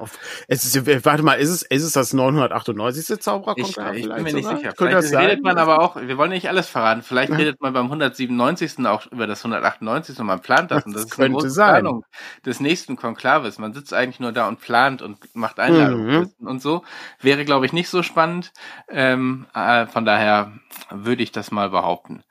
Es 0.50 0.65
ist, 0.65 1.06
warte 1.06 1.24
mal, 1.24 1.36
ist 1.36 1.50
es, 1.50 1.62
ist 1.62 1.84
es 1.84 1.93
das 1.93 2.12
998. 2.12 3.22
Zaubererkonklave? 3.22 3.98
Ich, 3.98 4.06
ich 4.06 4.13
bin 4.13 4.24
mir 4.24 4.34
nicht 4.34 4.50
sicher. 4.50 4.74
Könnte 4.74 5.02
vielleicht 5.02 5.30
redet 5.30 5.43
man 5.46 5.58
aber 5.58 5.82
auch, 5.82 5.96
wir 5.96 6.17
wollen 6.17 6.32
nicht 6.32 6.50
alles 6.50 6.67
verraten, 6.67 7.02
vielleicht 7.02 7.32
redet 7.32 7.62
man 7.62 7.72
beim 7.72 7.86
197. 7.86 8.86
auch 8.86 9.10
über 9.13 9.28
das 9.28 9.46
198. 9.46 10.19
und 10.19 10.26
man 10.26 10.41
plant 10.41 10.72
das. 10.72 10.86
Und 10.86 10.93
das, 10.93 11.04
das 11.04 11.13
ist 11.13 11.19
eine 11.22 11.30
große 11.30 11.52
sein. 11.52 11.84
Planung 11.84 12.06
des 12.46 12.60
nächsten 12.60 12.98
Konklaves. 12.98 13.60
Man 13.60 13.74
sitzt 13.74 13.93
eigentlich 13.93 14.19
nur 14.19 14.34
da 14.34 14.50
und 14.50 14.60
plant 14.60 15.02
und 15.02 15.19
macht 15.34 15.62
Einladungen 15.62 16.34
mhm. 16.38 16.48
und 16.48 16.62
so. 16.62 16.84
Wäre, 17.22 17.46
glaube 17.46 17.65
ich, 17.65 17.72
nicht 17.72 17.88
so 17.88 18.04
spannend. 18.04 18.52
Ähm, 18.89 19.48
äh, 19.54 19.88
von 19.88 20.04
daher 20.04 20.52
würde 20.89 21.24
ich 21.24 21.32
das 21.32 21.50
mal 21.50 21.69
behaupten. 21.69 22.24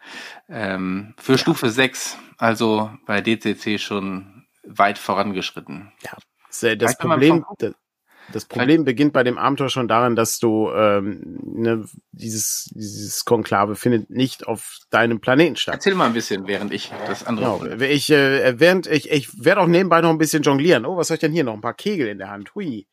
Ähm, 0.51 1.15
für 1.17 1.33
ja. 1.33 1.39
Stufe 1.39 1.71
6, 1.71 2.19
also 2.37 2.91
bei 3.07 3.23
DCC 3.23 3.79
schon 3.79 4.42
weit 4.67 4.99
vorangeschritten. 4.99 5.93
Ja, 6.03 6.75
das 6.77 6.99
Problem, 6.99 7.45
das 8.33 8.45
Problem 8.45 8.85
beginnt 8.85 9.13
bei 9.13 9.25
dem 9.25 9.39
Abenteuer 9.39 9.69
schon 9.69 9.89
daran, 9.89 10.17
dass 10.17 10.39
du 10.39 10.71
ähm, 10.71 11.39
ne, 11.43 11.85
dieses 12.13 12.71
dieses 12.75 13.25
Konklave 13.25 13.75
findet 13.75 14.11
nicht 14.11 14.47
auf 14.47 14.79
deinem 14.91 15.21
Planeten 15.21 15.57
statt. 15.57 15.75
Erzähl 15.75 15.95
mal 15.95 16.07
ein 16.07 16.13
bisschen, 16.13 16.47
während 16.47 16.73
ich 16.73 16.93
das 17.07 17.27
andere. 17.27 17.71
Genau, 17.71 17.83
ich 17.83 18.11
äh, 18.11 18.59
während 18.61 18.87
ich 18.87 19.11
ich 19.11 19.45
werde 19.45 19.61
auch 19.61 19.67
nebenbei 19.67 20.01
noch 20.01 20.11
ein 20.11 20.19
bisschen 20.19 20.43
jonglieren. 20.43 20.87
Oh, 20.87 20.97
was 20.97 21.09
soll 21.09 21.17
ich 21.17 21.21
denn 21.21 21.33
hier 21.33 21.45
noch? 21.45 21.55
Ein 21.55 21.61
paar 21.61 21.75
Kegel 21.75 22.09
in 22.09 22.19
der 22.19 22.31
Hand. 22.31 22.55
Hui. 22.55 22.87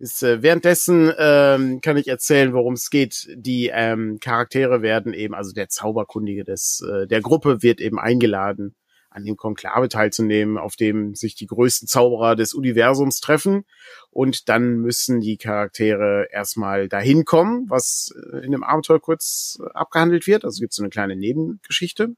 Ist, 0.00 0.24
äh, 0.24 0.42
währenddessen 0.42 1.12
ähm, 1.18 1.80
kann 1.80 1.96
ich 1.96 2.08
erzählen, 2.08 2.52
worum 2.52 2.74
es 2.74 2.90
geht. 2.90 3.28
Die 3.36 3.70
ähm, 3.72 4.18
Charaktere 4.20 4.82
werden 4.82 5.14
eben, 5.14 5.34
also 5.34 5.52
der 5.52 5.68
Zauberkundige 5.68 6.44
des 6.44 6.84
äh, 6.86 7.06
der 7.06 7.20
Gruppe 7.20 7.62
wird 7.62 7.80
eben 7.80 8.00
eingeladen 8.00 8.74
an 9.14 9.24
dem 9.24 9.36
Konklave 9.36 9.88
teilzunehmen, 9.88 10.58
auf 10.58 10.74
dem 10.74 11.14
sich 11.14 11.36
die 11.36 11.46
größten 11.46 11.86
Zauberer 11.86 12.34
des 12.34 12.52
Universums 12.52 13.20
treffen. 13.20 13.64
Und 14.10 14.48
dann 14.48 14.78
müssen 14.78 15.20
die 15.20 15.36
Charaktere 15.36 16.26
erstmal 16.32 16.88
dahin 16.88 17.24
kommen, 17.24 17.70
was 17.70 18.12
äh, 18.32 18.44
in 18.44 18.50
dem 18.50 18.64
Abenteuer 18.64 19.00
kurz 19.00 19.58
abgehandelt 19.72 20.26
wird. 20.26 20.44
Also 20.44 20.60
gibt 20.60 20.72
es 20.72 20.76
so 20.76 20.82
eine 20.82 20.90
kleine 20.90 21.14
Nebengeschichte. 21.14 22.16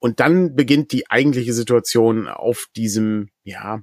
Und 0.00 0.18
dann 0.18 0.56
beginnt 0.56 0.90
die 0.90 1.08
eigentliche 1.08 1.52
Situation 1.52 2.26
auf 2.26 2.66
diesem, 2.74 3.30
ja, 3.44 3.82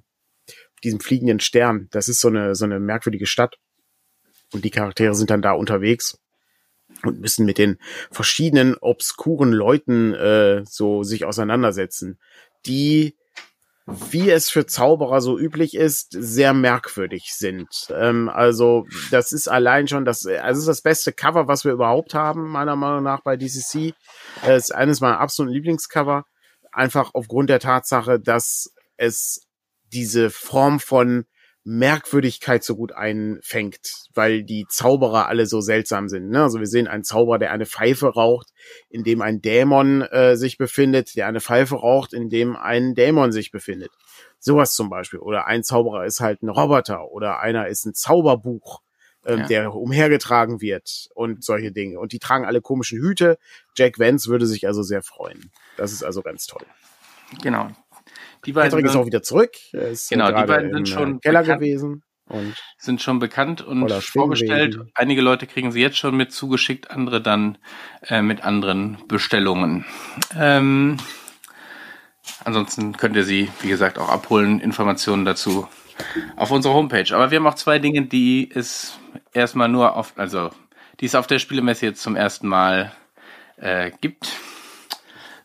diesem 0.84 1.00
fliegenden 1.00 1.40
Stern. 1.40 1.88
Das 1.92 2.10
ist 2.10 2.20
so 2.20 2.28
eine, 2.28 2.54
so 2.56 2.66
eine 2.66 2.82
merkwürdige 2.82 3.28
Stadt. 3.28 3.58
Und 4.54 4.66
die 4.66 4.72
Charaktere 4.72 5.16
sind 5.16 5.30
dann 5.30 5.42
da 5.42 5.54
unterwegs 5.54 6.20
und 7.04 7.20
müssen 7.20 7.46
mit 7.46 7.58
den 7.58 7.78
verschiedenen 8.12 8.76
obskuren 8.76 9.52
Leuten 9.52 10.14
äh, 10.14 10.64
so 10.66 11.04
sich 11.04 11.26
auseinandersetzen, 11.26 12.20
die 12.66 13.16
wie 13.88 14.30
es 14.30 14.50
für 14.50 14.66
Zauberer 14.66 15.22
so 15.22 15.40
üblich 15.40 15.74
ist, 15.74 16.10
sehr 16.12 16.54
merkwürdig 16.54 17.34
sind. 17.34 17.70
Ähm, 17.90 18.28
also 18.28 18.86
das 19.12 19.32
ist 19.32 19.48
allein 19.48 19.88
schon 19.88 20.04
das, 20.04 20.26
also 20.26 20.60
ist 20.60 20.68
das 20.68 20.82
beste 20.82 21.14
Cover, 21.14 21.48
was 21.48 21.64
wir 21.64 21.72
überhaupt 21.72 22.14
haben, 22.14 22.50
meiner 22.50 22.76
Meinung 22.76 23.04
nach 23.04 23.22
bei 23.22 23.38
DCC. 23.38 23.94
Es 24.46 24.66
ist 24.66 24.76
eines 24.76 25.00
meiner 25.00 25.22
absoluten 25.22 25.54
Lieblingscover, 25.54 26.26
einfach 26.74 27.12
aufgrund 27.14 27.50
der 27.50 27.60
Tatsache, 27.60 28.20
dass 28.20 28.74
es 28.98 29.48
diese 29.94 30.30
Form 30.32 30.82
von 30.82 31.26
Merkwürdigkeit 31.70 32.64
so 32.64 32.78
gut 32.78 32.94
einfängt, 32.94 34.08
weil 34.14 34.44
die 34.44 34.66
Zauberer 34.70 35.28
alle 35.28 35.46
so 35.46 35.60
seltsam 35.60 36.08
sind. 36.08 36.30
Ne? 36.30 36.44
Also 36.44 36.60
wir 36.60 36.66
sehen 36.66 36.88
einen 36.88 37.04
Zauberer, 37.04 37.40
der 37.40 37.52
eine 37.52 37.66
Pfeife 37.66 38.08
raucht, 38.08 38.54
in 38.90 39.04
dem 39.04 39.22
ein 39.22 39.42
Dämon 39.42 40.02
äh, 40.02 40.38
sich 40.38 40.58
befindet, 40.58 41.18
der 41.18 41.28
eine 41.28 41.42
Pfeife 41.42 41.76
raucht, 41.76 42.14
in 42.14 42.30
dem 42.30 42.56
ein 42.56 42.96
Dämon 42.96 43.34
sich 43.34 43.52
befindet. 43.52 43.92
Sowas 44.40 44.76
zum 44.76 44.90
Beispiel. 44.90 45.20
Oder 45.20 45.46
ein 45.46 45.62
Zauberer 45.62 46.06
ist 46.06 46.22
halt 46.22 46.42
ein 46.42 46.48
Roboter 46.48 47.12
oder 47.12 47.42
einer 47.42 47.68
ist 47.68 47.86
ein 47.86 47.94
Zauberbuch, 47.94 48.80
ähm, 49.26 49.40
ja. 49.40 49.48
der 49.48 49.74
umhergetragen 49.74 50.62
wird 50.62 51.10
und 51.16 51.44
solche 51.44 51.74
Dinge. 51.74 52.00
Und 52.00 52.14
die 52.14 52.20
tragen 52.20 52.46
alle 52.46 52.62
komischen 52.62 53.02
Hüte. 53.02 53.38
Jack 53.76 54.00
Vance 54.00 54.30
würde 54.30 54.46
sich 54.46 54.68
also 54.68 54.84
sehr 54.84 55.04
freuen. 55.04 55.52
Das 55.76 55.92
ist 55.92 56.04
also 56.04 56.22
ganz 56.22 56.48
toll. 56.48 56.66
Genau. 57.44 57.72
Die 58.46 58.54
beiden 58.54 58.72
Patrick 58.72 58.86
ist 58.86 58.96
auch 58.96 59.06
wieder 59.06 59.24
zurück. 59.24 59.52
Er 59.72 59.90
ist 59.90 60.10
genau, 60.10 60.28
die 60.32 60.46
beiden 60.46 60.74
sind 60.74 60.90
schon 60.90 61.16
äh, 61.18 61.20
Keller 61.20 61.42
bekannt, 61.42 61.62
gewesen. 61.62 62.04
Und 62.30 62.56
sind 62.78 63.02
schon 63.02 63.20
bekannt 63.20 63.62
und 63.62 63.92
vorbestellt. 63.92 64.80
Einige 64.96 65.22
Leute 65.22 65.48
kriegen 65.48 65.72
sie 65.72 65.82
jetzt 65.82 65.98
schon 65.98 66.16
mit 66.16 66.32
zugeschickt, 66.34 66.92
andere 66.92 67.22
dann 67.22 67.58
äh, 68.04 68.22
mit 68.22 68.44
anderen 68.44 68.98
Bestellungen. 69.08 69.86
Ähm, 70.38 70.98
ansonsten 72.44 72.98
könnt 72.98 73.16
ihr 73.16 73.24
sie, 73.24 73.50
wie 73.62 73.70
gesagt, 73.70 73.98
auch 73.98 74.10
abholen. 74.10 74.60
Informationen 74.60 75.24
dazu 75.24 75.68
auf 76.36 76.52
unserer 76.52 76.74
Homepage. 76.74 77.16
Aber 77.16 77.32
wir 77.32 77.40
haben 77.40 77.48
auch 77.48 77.56
zwei 77.56 77.80
Dinge, 77.80 78.06
die 78.06 78.52
es 78.54 79.00
erstmal 79.34 79.70
nur 79.70 79.96
auf, 79.96 80.14
also 80.18 80.52
die 81.00 81.06
es 81.06 81.16
auf 81.16 81.28
der 81.28 81.40
Spielemesse 81.40 81.86
jetzt 81.86 82.02
zum 82.02 82.16
ersten 82.16 82.48
Mal 82.48 82.92
äh, 83.58 83.92
gibt. 84.02 84.32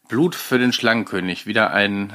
Blut 0.09 0.35
für 0.35 0.59
den 0.59 0.73
Schlangenkönig. 0.73 1.47
Wieder 1.47 1.73
ein 1.73 2.13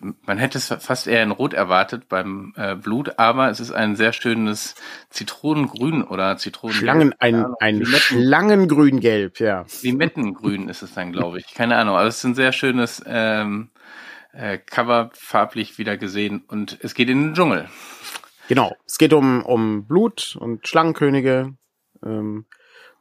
man 0.00 0.38
hätte 0.38 0.58
es 0.58 0.68
fast 0.68 1.06
eher 1.06 1.22
in 1.22 1.30
Rot 1.30 1.54
erwartet 1.54 2.08
beim 2.08 2.52
äh, 2.56 2.74
Blut, 2.74 3.18
aber 3.18 3.50
es 3.50 3.60
ist 3.60 3.72
ein 3.72 3.96
sehr 3.96 4.12
schönes 4.12 4.74
Zitronengrün 5.10 6.02
oder 6.02 6.36
Zitronen. 6.36 6.76
Schlangen, 6.76 7.14
ein, 7.18 7.46
ein 7.60 7.84
Schlangengrün-Gelb, 7.84 9.40
ja. 9.40 9.64
Limettengrün 9.82 10.68
ist 10.68 10.82
es 10.82 10.94
dann, 10.94 11.12
glaube 11.12 11.38
ich. 11.38 11.54
Keine 11.54 11.76
Ahnung. 11.76 11.96
Also 11.96 12.08
es 12.08 12.18
ist 12.18 12.24
ein 12.24 12.34
sehr 12.34 12.52
schönes 12.52 13.02
ähm, 13.06 13.70
äh, 14.32 14.58
Cover, 14.58 15.10
farblich 15.14 15.78
wieder 15.78 15.96
gesehen 15.96 16.44
und 16.46 16.78
es 16.82 16.94
geht 16.94 17.08
in 17.08 17.22
den 17.22 17.34
Dschungel. 17.34 17.68
Genau. 18.48 18.74
Es 18.86 18.98
geht 18.98 19.12
um, 19.12 19.44
um 19.44 19.86
Blut 19.86 20.36
und 20.38 20.66
Schlangenkönige. 20.68 21.54
Ähm, 22.04 22.46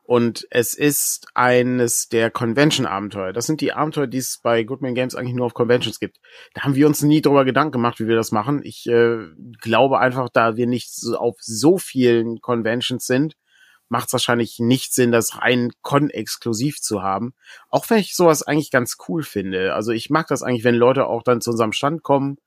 und 0.05 0.45
es 0.51 0.75
ist 0.75 1.27
eines 1.33 2.09
der 2.09 2.29
Convention-Abenteuer. 2.29 3.33
Das 3.33 3.47
sind 3.47 3.59
die 3.59 3.73
Abenteuer, 3.73 4.05
die 4.05 4.19
es 4.19 4.39
bei 4.41 4.63
Goodman 4.63 4.93
Games 4.93 5.15
eigentlich 5.15 5.33
nur 5.33 5.47
auf 5.47 5.55
Conventions 5.55 5.99
gibt. 5.99 6.19
Da 6.53 6.61
haben 6.61 6.75
wir 6.75 6.85
uns 6.85 7.01
nie 7.01 7.21
drüber 7.21 7.43
Gedanken 7.43 7.73
gemacht, 7.73 7.99
wie 7.99 8.07
wir 8.07 8.15
das 8.15 8.31
machen. 8.31 8.61
Ich 8.63 8.85
äh, 8.85 9.17
glaube 9.61 9.99
einfach, 9.99 10.29
da 10.29 10.57
wir 10.57 10.67
nicht 10.67 10.93
so 10.93 11.17
auf 11.17 11.37
so 11.39 11.79
vielen 11.79 12.39
Conventions 12.39 13.07
sind, 13.07 13.33
macht 13.89 14.07
es 14.07 14.13
wahrscheinlich 14.13 14.59
nicht 14.59 14.93
Sinn, 14.93 15.11
das 15.11 15.39
rein 15.41 15.71
Con-exklusiv 15.81 16.81
zu 16.81 17.01
haben. 17.01 17.33
Auch 17.69 17.89
wenn 17.89 17.97
ich 17.97 18.15
sowas 18.15 18.43
eigentlich 18.43 18.69
ganz 18.69 18.97
cool 19.07 19.23
finde. 19.23 19.73
Also 19.73 19.91
ich 19.91 20.11
mag 20.11 20.27
das 20.27 20.43
eigentlich, 20.43 20.63
wenn 20.63 20.75
Leute 20.75 21.07
auch 21.07 21.23
dann 21.23 21.41
zu 21.41 21.49
unserem 21.49 21.71
Stand 21.71 22.03
kommen 22.03 22.37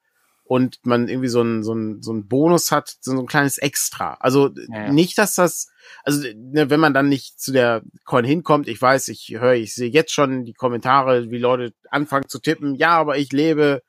und 0.49 0.79
man 0.83 1.09
irgendwie 1.09 1.29
so 1.29 1.43
ein, 1.43 1.63
so 1.63 1.75
ein, 1.75 2.03
so 2.03 2.11
ein 2.11 2.27
Bonus 2.27 2.73
hat, 2.73 2.97
so 3.01 3.13
ein 3.13 3.27
kleines 3.27 3.59
Extra. 3.59 4.15
Also 4.15 4.49
ja, 4.71 4.85
ja. 4.85 4.93
nicht, 4.93 5.19
dass 5.19 5.35
das, 5.35 5.69
also 6.05 6.27
ne, 6.35 6.71
wenn 6.71 6.81
man 6.81 6.95
dann 6.95 7.11
nicht 7.11 7.39
zu 7.39 7.53
der 7.53 7.83
Coin 8.07 8.25
hinkommt, 8.25 8.67
ich 8.67 8.81
weiß, 8.81 9.09
ich 9.09 9.37
höre, 9.39 9.53
ich 9.53 9.75
sehe 9.75 9.91
jetzt 9.91 10.11
schon 10.11 10.47
die 10.47 10.55
Kommentare, 10.55 11.31
wie 11.31 11.37
Leute 11.37 11.75
anfangen 11.91 12.31
zu 12.31 12.39
tippen, 12.39 12.75
ja, 12.77 12.97
aber 12.97 13.19
ich 13.19 13.31
lebe 13.31 13.83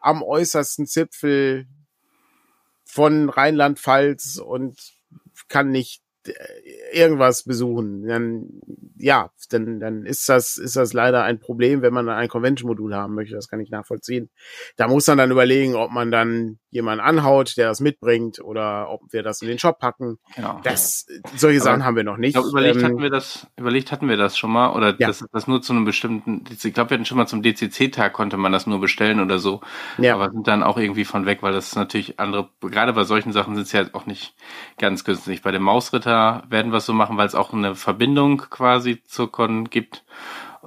am 0.00 0.22
äußersten 0.22 0.86
Zipfel 0.86 1.66
von 2.84 3.30
Rheinland-Pfalz 3.30 4.36
und 4.36 4.78
kann 5.48 5.70
nicht 5.70 6.01
irgendwas 6.92 7.44
besuchen, 7.44 8.06
dann 8.06 8.60
ja, 9.02 9.30
dann, 9.50 9.80
dann 9.80 10.06
ist 10.06 10.28
das, 10.28 10.56
ist 10.56 10.76
das 10.76 10.92
leider 10.92 11.24
ein 11.24 11.40
Problem, 11.40 11.82
wenn 11.82 11.92
man 11.92 12.08
ein 12.08 12.28
Convention-Modul 12.28 12.94
haben 12.94 13.14
möchte. 13.14 13.34
Das 13.34 13.48
kann 13.48 13.58
ich 13.58 13.70
nachvollziehen. 13.70 14.30
Da 14.76 14.86
muss 14.86 15.08
man 15.08 15.18
dann 15.18 15.32
überlegen, 15.32 15.74
ob 15.74 15.90
man 15.90 16.12
dann 16.12 16.58
jemanden 16.70 17.04
anhaut, 17.04 17.56
der 17.56 17.66
das 17.66 17.80
mitbringt 17.80 18.38
oder 18.40 18.90
ob 18.90 19.12
wir 19.12 19.24
das 19.24 19.42
in 19.42 19.48
den 19.48 19.58
Shop 19.58 19.80
packen. 19.80 20.18
Genau. 20.36 20.60
Das, 20.62 21.06
solche 21.36 21.60
Aber 21.60 21.64
Sachen 21.64 21.84
haben 21.84 21.96
wir 21.96 22.04
noch 22.04 22.16
nicht. 22.16 22.28
Ich 22.28 22.34
glaube, 22.34 22.50
überlegt 22.50 22.76
ähm, 22.76 22.84
hatten 22.84 23.02
wir 23.02 23.10
das, 23.10 23.46
überlegt 23.56 23.90
hatten 23.90 24.08
wir 24.08 24.16
das 24.16 24.38
schon 24.38 24.52
mal 24.52 24.72
oder 24.72 24.94
ja. 24.98 25.08
das, 25.08 25.24
das 25.32 25.48
nur 25.48 25.60
zu 25.62 25.72
einem 25.72 25.84
bestimmten, 25.84 26.44
ich 26.48 26.72
glaube, 26.72 26.90
wir 26.90 26.94
hatten 26.94 27.04
schon 27.04 27.18
mal 27.18 27.26
zum 27.26 27.42
DCC-Tag 27.42 28.12
konnte 28.12 28.36
man 28.36 28.52
das 28.52 28.68
nur 28.68 28.80
bestellen 28.80 29.20
oder 29.20 29.40
so. 29.40 29.60
Ja. 29.98 30.14
Aber 30.14 30.30
sind 30.30 30.46
dann 30.46 30.62
auch 30.62 30.78
irgendwie 30.78 31.04
von 31.04 31.26
weg, 31.26 31.42
weil 31.42 31.52
das 31.52 31.74
natürlich 31.74 32.20
andere, 32.20 32.48
gerade 32.60 32.92
bei 32.92 33.04
solchen 33.04 33.32
Sachen 33.32 33.56
sind 33.56 33.64
es 33.64 33.72
ja 33.72 33.84
auch 33.94 34.06
nicht 34.06 34.34
ganz 34.78 35.04
günstig. 35.04 35.42
Bei 35.42 35.50
dem 35.50 35.62
Mausritter 35.62 36.11
werden 36.48 36.72
wir 36.72 36.78
es 36.78 36.86
so 36.86 36.92
machen, 36.92 37.16
weil 37.16 37.26
es 37.26 37.34
auch 37.34 37.52
eine 37.52 37.74
Verbindung 37.74 38.38
quasi 38.50 39.02
zur 39.04 39.30
Con 39.30 39.70
gibt. 39.70 40.04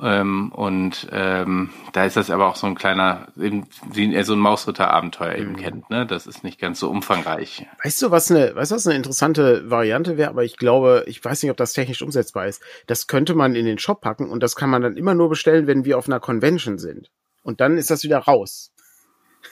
Ähm, 0.01 0.51
und 0.51 1.07
ähm, 1.11 1.69
da 1.93 2.03
ist 2.03 2.17
das 2.17 2.29
aber 2.29 2.47
auch 2.47 2.57
so 2.57 2.67
ein 2.67 2.75
kleiner, 2.75 3.27
eben, 3.39 3.67
wie 3.89 4.13
er 4.13 4.25
so 4.25 4.33
ein 4.33 4.39
Mausritter-Abenteuer 4.39 5.35
eben 5.35 5.53
mhm. 5.53 5.57
kennt. 5.57 5.89
Ne? 5.89 6.05
Das 6.05 6.27
ist 6.27 6.43
nicht 6.43 6.59
ganz 6.59 6.79
so 6.79 6.89
umfangreich. 6.89 7.65
Weißt 7.83 8.01
du, 8.01 8.11
was 8.11 8.29
eine, 8.29 8.53
weißt 8.55 8.71
du, 8.71 8.75
was 8.75 8.87
eine 8.87 8.97
interessante 8.97 9.69
Variante 9.69 10.17
wäre? 10.17 10.29
Aber 10.29 10.43
ich 10.43 10.57
glaube, 10.57 11.05
ich 11.07 11.23
weiß 11.23 11.43
nicht, 11.43 11.51
ob 11.51 11.57
das 11.57 11.71
technisch 11.73 12.01
umsetzbar 12.01 12.47
ist. 12.47 12.61
Das 12.87 13.07
könnte 13.07 13.35
man 13.35 13.55
in 13.55 13.65
den 13.65 13.79
Shop 13.79 14.01
packen 14.01 14.29
und 14.29 14.43
das 14.43 14.57
kann 14.57 14.69
man 14.69 14.81
dann 14.81 14.97
immer 14.97 15.13
nur 15.13 15.29
bestellen, 15.29 15.65
wenn 15.65 15.85
wir 15.85 15.97
auf 15.97 16.07
einer 16.07 16.19
Convention 16.19 16.77
sind. 16.77 17.09
Und 17.43 17.61
dann 17.61 17.77
ist 17.77 17.89
das 17.89 18.03
wieder 18.03 18.19
raus. 18.19 18.73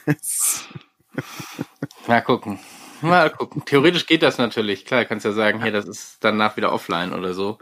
Mal 2.06 2.20
gucken. 2.20 2.58
Mal 3.08 3.30
gucken. 3.30 3.64
Theoretisch 3.64 4.06
geht 4.06 4.22
das 4.22 4.38
natürlich. 4.38 4.84
Klar, 4.84 5.04
kannst 5.04 5.24
ja 5.24 5.32
sagen, 5.32 5.60
hey, 5.60 5.70
das 5.70 5.86
ist 5.86 6.18
danach 6.20 6.56
wieder 6.56 6.72
offline 6.72 7.12
oder 7.12 7.34
so. 7.34 7.58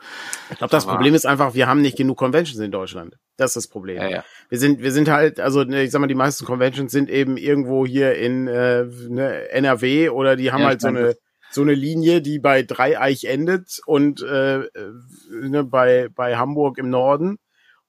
Ich 0.51 0.59
glaube, 0.59 0.71
das 0.71 0.85
Aber 0.85 0.95
Problem 0.95 1.15
ist 1.15 1.27
einfach, 1.27 1.55
wir 1.55 1.67
haben 1.67 1.81
nicht 1.81 1.97
genug 1.97 2.19
Conventions 2.19 2.59
in 2.59 2.71
Deutschland. 2.71 3.17
Das 3.37 3.51
ist 3.51 3.57
das 3.57 3.69
Problem. 3.69 3.97
Ja, 3.97 4.09
ja. 4.09 4.25
Wir 4.49 4.59
sind, 4.59 4.81
wir 4.83 4.93
sind 4.93 5.09
halt, 5.09 5.41
also 5.41 5.65
ne, 5.65 5.83
ich 5.83 5.91
sag 5.91 6.01
mal, 6.01 6.07
die 6.07 6.15
meisten 6.15 6.45
Conventions 6.45 6.93
sind 6.93 7.11
eben 7.11 7.37
irgendwo 7.37 7.87
hier 7.87 8.15
in 8.15 8.47
äh, 8.49 8.85
ne, 8.85 9.51
NRW 9.51 10.11
oder 10.11 10.37
die 10.37 10.53
haben 10.53 10.63
ja, 10.63 10.69
halt 10.69 10.81
so 10.81 10.89
eine 10.89 11.17
so 11.51 11.61
eine 11.61 11.75
Linie, 11.75 12.23
die 12.23 12.39
bei 12.39 12.63
Dreieich 12.63 13.25
endet 13.25 13.79
und 13.85 14.23
äh, 14.23 14.61
äh, 14.61 14.69
ne, 15.31 15.65
bei 15.65 16.09
bei 16.15 16.37
Hamburg 16.37 16.79
im 16.79 16.89
Norden 16.89 17.39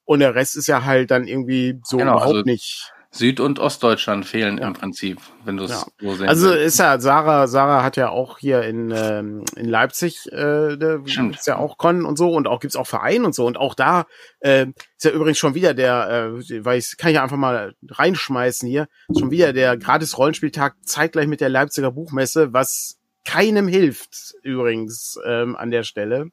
und 0.05 0.19
der 0.19 0.35
Rest 0.35 0.57
ist 0.57 0.67
ja 0.67 0.83
halt 0.83 1.11
dann 1.11 1.27
irgendwie 1.27 1.79
so 1.83 1.97
genau, 1.97 2.13
überhaupt 2.13 2.35
also 2.35 2.41
nicht 2.45 2.92
Süd- 3.13 3.39
und 3.39 3.59
Ostdeutschland 3.59 4.25
fehlen 4.25 4.57
im 4.57 4.73
Prinzip, 4.73 5.19
wenn 5.45 5.55
du 5.57 5.65
es 5.65 5.69
ja. 5.69 5.85
so 5.99 6.15
sehen 6.15 6.27
Also 6.27 6.49
willst. 6.49 6.65
ist 6.65 6.79
ja, 6.79 6.99
Sarah, 6.99 7.45
Sarah 7.45 7.83
hat 7.83 7.95
ja 7.95 8.09
auch 8.09 8.39
hier 8.39 8.63
in, 8.63 8.89
ähm, 8.89 9.45
in 9.55 9.69
Leipzig 9.69 10.25
äh, 10.31 10.73
ist 10.73 11.45
ja 11.45 11.57
auch 11.57 11.77
Con 11.77 12.05
und 12.05 12.17
so 12.17 12.31
und 12.31 12.47
auch 12.47 12.59
gibt's 12.59 12.75
auch 12.75 12.87
Verein 12.87 13.23
und 13.23 13.35
so. 13.35 13.45
Und 13.45 13.55
auch 13.55 13.75
da 13.75 14.07
äh, 14.39 14.65
ist 14.97 15.03
ja 15.03 15.11
übrigens 15.11 15.37
schon 15.37 15.53
wieder 15.53 15.75
der, 15.75 16.33
äh, 16.49 16.65
weil 16.65 16.79
ich 16.79 16.97
kann 16.97 17.11
ich 17.11 17.15
ja 17.15 17.23
einfach 17.23 17.37
mal 17.37 17.75
reinschmeißen 17.87 18.67
hier, 18.67 18.87
schon 19.15 19.29
wieder 19.29 19.53
der 19.53 19.77
gratis 19.77 20.17
Rollenspieltag 20.17 20.75
zeitgleich 20.83 21.27
mit 21.27 21.39
der 21.39 21.49
Leipziger 21.49 21.91
Buchmesse, 21.91 22.51
was 22.51 22.97
keinem 23.25 23.67
hilft 23.67 24.33
übrigens 24.41 25.19
ähm, 25.23 25.55
an 25.55 25.69
der 25.69 25.83
Stelle. 25.83 26.31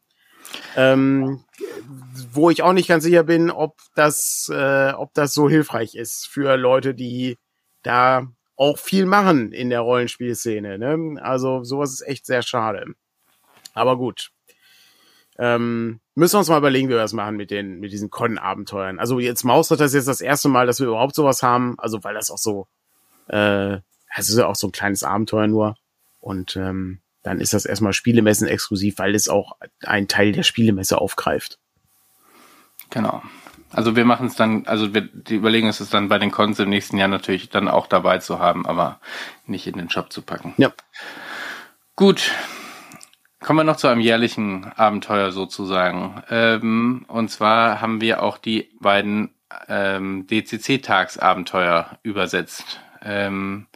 Ähm, 0.77 1.45
wo 2.33 2.51
ich 2.51 2.63
auch 2.63 2.73
nicht 2.73 2.89
ganz 2.89 3.05
sicher 3.05 3.25
bin, 3.25 3.51
ob 3.51 3.79
das, 3.95 4.51
äh, 4.53 4.93
ob 4.93 5.15
das 5.15 5.35
so 5.35 5.49
hilfreich 5.49 5.95
ist 5.95 6.27
für 6.27 6.57
Leute, 6.57 6.95
die 6.95 7.39
da 7.83 8.27
auch 8.57 8.79
viel 8.79 9.07
machen 9.07 9.53
in 9.53 9.71
der 9.71 9.81
Rollenspielszene. 9.81 10.79
Ne? 10.79 11.21
Also 11.23 11.65
sowas 11.65 11.93
ist 11.93 12.07
echt 12.07 12.27
sehr 12.27 12.43
schade. 12.43 12.85
Aber 13.75 13.97
gut. 13.97 14.31
Ähm, 15.39 16.01
müssen 16.15 16.35
wir 16.35 16.41
uns 16.41 16.51
mal 16.51 16.59
überlegen, 16.59 16.89
wie 16.89 16.93
wir 16.93 16.99
das 16.99 17.15
machen 17.15 17.37
mit 17.37 17.51
den, 17.51 17.81
mit 17.81 17.93
diesen 17.93 18.11
Con-Abenteuern. 18.11 18.99
Also 18.99 19.19
jetzt 19.19 19.45
Mausritter 19.45 19.87
ist 19.87 19.95
jetzt 19.95 20.09
das 20.09 20.21
erste 20.21 20.51
Mal, 20.51 20.67
dass 20.67 20.79
wir 20.79 20.89
überhaupt 20.89 21.15
sowas 21.15 21.43
haben. 21.43 21.77
Also 21.79 22.05
weil 22.05 22.15
das 22.15 22.31
auch 22.31 22.39
so, 22.39 22.67
äh, 23.29 23.77
es 24.17 24.29
ist 24.29 24.37
ja 24.37 24.47
auch 24.47 24.57
so 24.57 24.69
ein 24.69 24.73
kleines 24.73 25.03
Abenteuer 25.03 25.47
nur. 25.47 25.77
Und 26.19 26.57
ähm, 26.57 27.01
dann 27.23 27.41
ist 27.41 27.53
das 27.53 27.67
erstmal 27.67 27.93
Spielemessen 27.93 28.49
exklusiv, 28.49 28.99
weil 28.99 29.15
es 29.15 29.29
auch 29.29 29.57
einen 29.85 30.09
Teil 30.09 30.33
der 30.33 30.43
Spielemesse 30.43 31.01
aufgreift. 31.01 31.59
Genau. 32.91 33.23
Also 33.73 33.95
wir 33.95 34.05
machen 34.05 34.27
es 34.27 34.35
dann, 34.35 34.67
also 34.67 34.95
wir 34.95 35.03
die 35.03 35.37
überlegen 35.37 35.69
es 35.69 35.79
dann 35.91 36.09
bei 36.09 36.19
den 36.19 36.33
Cons 36.33 36.59
im 36.59 36.71
nächsten 36.71 36.99
Jahr 36.99 37.09
natürlich 37.09 37.51
dann 37.51 37.69
auch 37.69 37.87
dabei 37.87 38.19
zu 38.19 38.41
haben, 38.41 38.67
aber 38.67 39.01
nicht 39.47 39.67
in 39.67 39.75
den 39.75 39.91
Shop 39.91 40.13
zu 40.13 40.23
packen. 40.23 40.55
Ja. 40.57 40.73
Gut. 41.95 42.33
Kommen 43.41 43.61
wir 43.61 43.65
noch 43.65 43.77
zu 43.77 43.89
einem 43.89 44.01
jährlichen 44.01 44.65
Abenteuer 44.77 45.33
sozusagen. 45.33 46.23
Ähm, 46.31 47.07
und 47.09 47.31
zwar 47.31 47.81
haben 47.81 48.01
wir 48.01 48.23
auch 48.23 48.37
die 48.37 48.71
beiden 48.81 49.31
ähm, 49.69 50.27
DCC-Tagsabenteuer 50.27 51.99
übersetzt. 52.03 52.81
Ähm, 53.03 53.67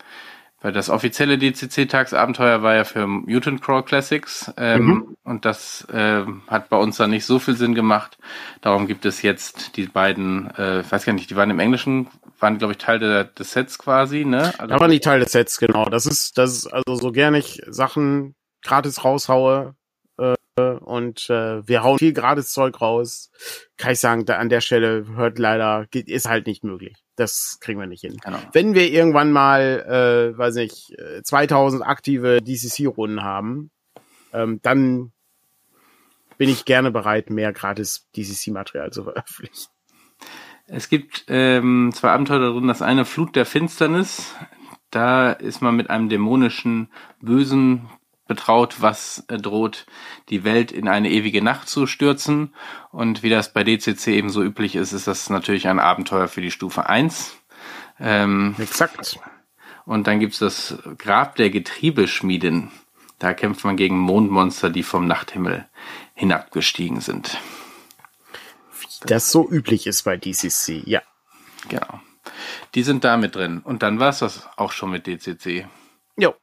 weil 0.64 0.72
das 0.72 0.88
offizielle 0.88 1.36
DCC-Tagsabenteuer 1.36 2.62
war 2.62 2.74
ja 2.74 2.84
für 2.84 3.06
Mutant 3.06 3.60
Crawl 3.60 3.82
Classics 3.82 4.50
ähm, 4.56 4.86
mhm. 4.86 5.16
und 5.22 5.44
das 5.44 5.86
äh, 5.92 6.24
hat 6.46 6.70
bei 6.70 6.78
uns 6.78 6.96
dann 6.96 7.10
nicht 7.10 7.26
so 7.26 7.38
viel 7.38 7.54
Sinn 7.54 7.74
gemacht. 7.74 8.16
Darum 8.62 8.86
gibt 8.86 9.04
es 9.04 9.20
jetzt 9.20 9.76
die 9.76 9.86
beiden, 9.88 10.50
äh, 10.56 10.80
ich 10.80 10.90
weiß 10.90 11.04
gar 11.04 11.12
nicht, 11.12 11.28
die 11.28 11.36
waren 11.36 11.50
im 11.50 11.60
Englischen, 11.60 12.08
waren 12.40 12.56
glaube 12.56 12.72
ich 12.72 12.78
Teil 12.78 12.98
der, 12.98 13.24
des 13.24 13.52
Sets 13.52 13.78
quasi, 13.78 14.24
ne? 14.24 14.54
Also, 14.56 14.68
da 14.68 14.80
waren 14.80 14.88
nicht 14.88 15.04
Teil 15.04 15.20
des 15.20 15.32
Sets, 15.32 15.58
genau. 15.58 15.84
Das 15.84 16.06
ist, 16.06 16.38
das 16.38 16.54
ist 16.54 16.66
also 16.66 16.94
so 16.96 17.12
gerne 17.12 17.40
ich 17.40 17.60
Sachen 17.66 18.34
gratis 18.62 19.04
raushaue, 19.04 19.74
äh, 20.16 20.62
und 20.62 21.28
äh, 21.28 21.68
wir 21.68 21.82
hauen 21.82 21.98
viel 21.98 22.14
gratis 22.14 22.54
Zeug 22.54 22.80
raus. 22.80 23.30
Kann 23.76 23.92
ich 23.92 24.00
sagen, 24.00 24.24
da 24.24 24.38
an 24.38 24.48
der 24.48 24.62
Stelle 24.62 25.04
hört 25.14 25.38
leider, 25.38 25.86
ist 25.92 26.26
halt 26.26 26.46
nicht 26.46 26.64
möglich. 26.64 27.03
Das 27.16 27.58
kriegen 27.60 27.78
wir 27.78 27.86
nicht 27.86 28.00
hin. 28.00 28.16
Genau. 28.16 28.38
Wenn 28.52 28.74
wir 28.74 28.90
irgendwann 28.90 29.30
mal, 29.30 30.32
äh, 30.34 30.36
weiß 30.36 30.56
nicht, 30.56 30.96
2000 31.22 31.82
äh, 31.82 31.84
aktive 31.86 32.42
DCC-Runden 32.42 33.22
haben, 33.22 33.70
ähm, 34.32 34.60
dann 34.62 35.12
bin 36.38 36.48
ich 36.48 36.64
gerne 36.64 36.90
bereit, 36.90 37.30
mehr 37.30 37.52
gratis 37.52 38.08
DCC-Material 38.16 38.92
zu 38.92 39.04
veröffentlichen. 39.04 39.70
Es 40.66 40.88
gibt 40.88 41.26
ähm, 41.28 41.92
zwei 41.94 42.10
Abenteuer 42.10 42.52
drin. 42.52 42.68
Das 42.68 42.82
eine 42.82 43.04
Flut 43.04 43.36
der 43.36 43.46
Finsternis. 43.46 44.34
Da 44.90 45.32
ist 45.32 45.60
man 45.60 45.76
mit 45.76 45.90
einem 45.90 46.08
dämonischen, 46.08 46.88
bösen 47.20 47.88
betraut, 48.26 48.80
was 48.80 49.24
droht, 49.28 49.86
die 50.28 50.44
Welt 50.44 50.72
in 50.72 50.88
eine 50.88 51.10
ewige 51.10 51.42
Nacht 51.42 51.68
zu 51.68 51.86
stürzen. 51.86 52.54
Und 52.90 53.22
wie 53.22 53.30
das 53.30 53.52
bei 53.52 53.64
DCC 53.64 54.08
eben 54.08 54.30
so 54.30 54.42
üblich 54.42 54.76
ist, 54.76 54.92
ist 54.92 55.06
das 55.06 55.30
natürlich 55.30 55.68
ein 55.68 55.78
Abenteuer 55.78 56.28
für 56.28 56.40
die 56.40 56.50
Stufe 56.50 56.88
1. 56.88 57.36
Ähm, 58.00 58.54
Exakt. 58.58 59.18
Und 59.84 60.06
dann 60.06 60.20
gibt's 60.20 60.38
das 60.38 60.78
Grab 60.98 61.36
der 61.36 61.50
Getriebeschmieden. 61.50 62.70
Da 63.18 63.34
kämpft 63.34 63.64
man 63.64 63.76
gegen 63.76 63.98
Mondmonster, 63.98 64.70
die 64.70 64.82
vom 64.82 65.06
Nachthimmel 65.06 65.68
hinabgestiegen 66.14 67.00
sind. 67.00 67.38
Wie 68.80 68.86
das 69.06 69.30
so 69.30 69.48
üblich 69.48 69.86
ist 69.86 70.02
bei 70.02 70.16
DCC, 70.16 70.82
ja. 70.86 71.02
Genau. 71.68 72.00
Die 72.74 72.82
sind 72.82 73.04
da 73.04 73.16
mit 73.16 73.34
drin. 73.34 73.60
Und 73.60 73.82
dann 73.82 74.00
war's 74.00 74.20
das 74.20 74.48
auch 74.56 74.72
schon 74.72 74.90
mit 74.90 75.06
DCC. 75.06 75.66
Jo. 76.16 76.34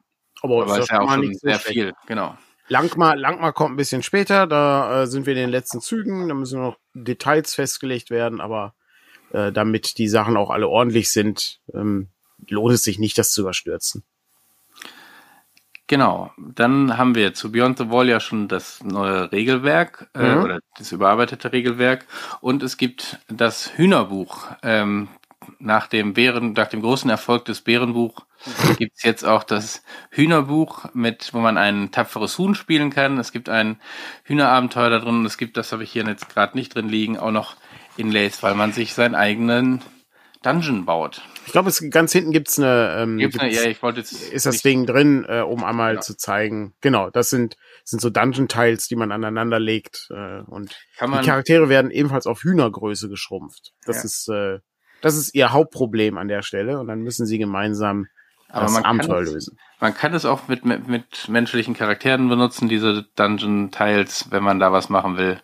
Aber, 0.42 0.62
Aber 0.62 0.78
ist 0.78 0.90
ja 0.90 1.00
auch 1.00 1.12
schon 1.12 1.34
sehr 1.34 1.58
viel, 1.58 1.92
genau. 2.06 2.36
Langmar, 2.68 3.16
Langmar 3.16 3.52
kommt 3.52 3.74
ein 3.74 3.76
bisschen 3.76 4.02
später, 4.02 4.46
da 4.46 5.02
äh, 5.02 5.06
sind 5.06 5.26
wir 5.26 5.34
in 5.34 5.40
den 5.40 5.50
letzten 5.50 5.80
Zügen, 5.80 6.28
da 6.28 6.34
müssen 6.34 6.60
noch 6.60 6.78
Details 6.94 7.54
festgelegt 7.54 8.10
werden, 8.10 8.40
aber 8.40 8.74
äh, 9.32 9.52
damit 9.52 9.98
die 9.98 10.08
Sachen 10.08 10.36
auch 10.36 10.50
alle 10.50 10.68
ordentlich 10.68 11.10
sind, 11.10 11.60
ähm, 11.74 12.08
lohnt 12.48 12.74
es 12.74 12.82
sich 12.82 12.98
nicht, 12.98 13.18
das 13.18 13.32
zu 13.32 13.42
überstürzen. 13.42 14.04
Genau, 15.92 16.32
dann 16.38 16.96
haben 16.96 17.14
wir 17.14 17.34
zu 17.34 17.52
Beyond 17.52 17.76
the 17.76 17.90
Wall 17.90 18.08
ja 18.08 18.18
schon 18.18 18.48
das 18.48 18.82
neue 18.82 19.30
Regelwerk 19.30 20.08
äh, 20.14 20.36
mhm. 20.36 20.42
oder 20.42 20.60
das 20.78 20.92
überarbeitete 20.92 21.52
Regelwerk 21.52 22.06
und 22.40 22.62
es 22.62 22.78
gibt 22.78 23.18
das 23.28 23.76
Hühnerbuch. 23.76 24.46
Ähm, 24.62 25.08
nach 25.58 25.86
dem 25.86 26.14
Bären, 26.14 26.52
nach 26.52 26.68
dem 26.68 26.82
großen 26.82 27.10
Erfolg 27.10 27.44
des 27.44 27.60
Bärenbuch 27.62 28.26
gibt's 28.78 29.02
jetzt 29.02 29.24
auch 29.24 29.44
das 29.44 29.82
Hühnerbuch, 30.10 30.86
mit 30.94 31.32
wo 31.32 31.40
man 31.40 31.58
ein 31.58 31.90
tapferes 31.90 32.38
Huhn 32.38 32.54
spielen 32.54 32.90
kann. 32.90 33.18
Es 33.18 33.32
gibt 33.32 33.48
ein 33.48 33.80
Hühnerabenteuer 34.24 34.90
da 34.90 34.98
drin 34.98 35.20
und 35.20 35.26
es 35.26 35.38
gibt, 35.38 35.56
das 35.56 35.72
habe 35.72 35.84
ich 35.84 35.92
hier 35.92 36.04
jetzt 36.04 36.28
gerade 36.28 36.56
nicht 36.56 36.74
drin 36.74 36.88
liegen, 36.88 37.18
auch 37.18 37.30
noch 37.30 37.56
Inlays, 37.96 38.42
weil 38.42 38.54
man 38.54 38.72
sich 38.72 38.94
seinen 38.94 39.14
eigenen 39.14 39.82
Dungeon 40.42 40.84
baut. 40.84 41.22
Ich 41.46 41.52
glaube, 41.52 41.70
ganz 41.90 42.12
hinten 42.12 42.32
gibt's 42.32 42.58
eine. 42.58 42.96
Ähm, 42.98 43.18
gibt's 43.18 43.38
eine 43.38 43.52
ja, 43.52 43.64
ich 43.64 43.82
wollte 43.82 44.00
jetzt 44.00 44.12
ist 44.12 44.46
das 44.46 44.62
Ding 44.62 44.86
drin, 44.86 45.24
äh, 45.28 45.40
um 45.40 45.64
einmal 45.64 45.96
ja. 45.96 46.00
zu 46.00 46.16
zeigen. 46.16 46.74
Genau, 46.80 47.10
das 47.10 47.30
sind 47.30 47.56
sind 47.84 48.00
so 48.00 48.10
Dungeon-Tiles, 48.10 48.88
die 48.88 48.96
man 48.96 49.12
aneinander 49.12 49.60
legt 49.60 50.08
äh, 50.10 50.40
und 50.42 50.76
die 51.00 51.26
Charaktere 51.26 51.68
werden 51.68 51.90
ebenfalls 51.90 52.26
auf 52.26 52.42
Hühnergröße 52.42 53.08
geschrumpft. 53.08 53.72
Das 53.84 53.98
ja. 53.98 54.04
ist 54.04 54.28
äh, 54.28 54.58
das 55.02 55.16
ist 55.16 55.34
ihr 55.34 55.52
Hauptproblem 55.52 56.16
an 56.16 56.28
der 56.28 56.42
Stelle 56.42 56.78
und 56.80 56.86
dann 56.86 57.00
müssen 57.00 57.26
sie 57.26 57.38
gemeinsam 57.38 58.06
aber 58.48 58.66
das 58.66 58.84
Abenteuer 58.84 59.22
lösen. 59.22 59.58
Man 59.80 59.94
kann 59.94 60.12
es 60.12 60.24
auch 60.26 60.46
mit, 60.46 60.64
mit, 60.64 60.86
mit 60.86 61.28
menschlichen 61.28 61.74
Charakteren 61.74 62.28
benutzen, 62.28 62.68
diese 62.68 63.04
Dungeon-Tiles, 63.16 64.30
wenn 64.30 64.42
man 64.42 64.60
da 64.60 64.72
was 64.72 64.90
machen 64.90 65.16
will. 65.16 65.40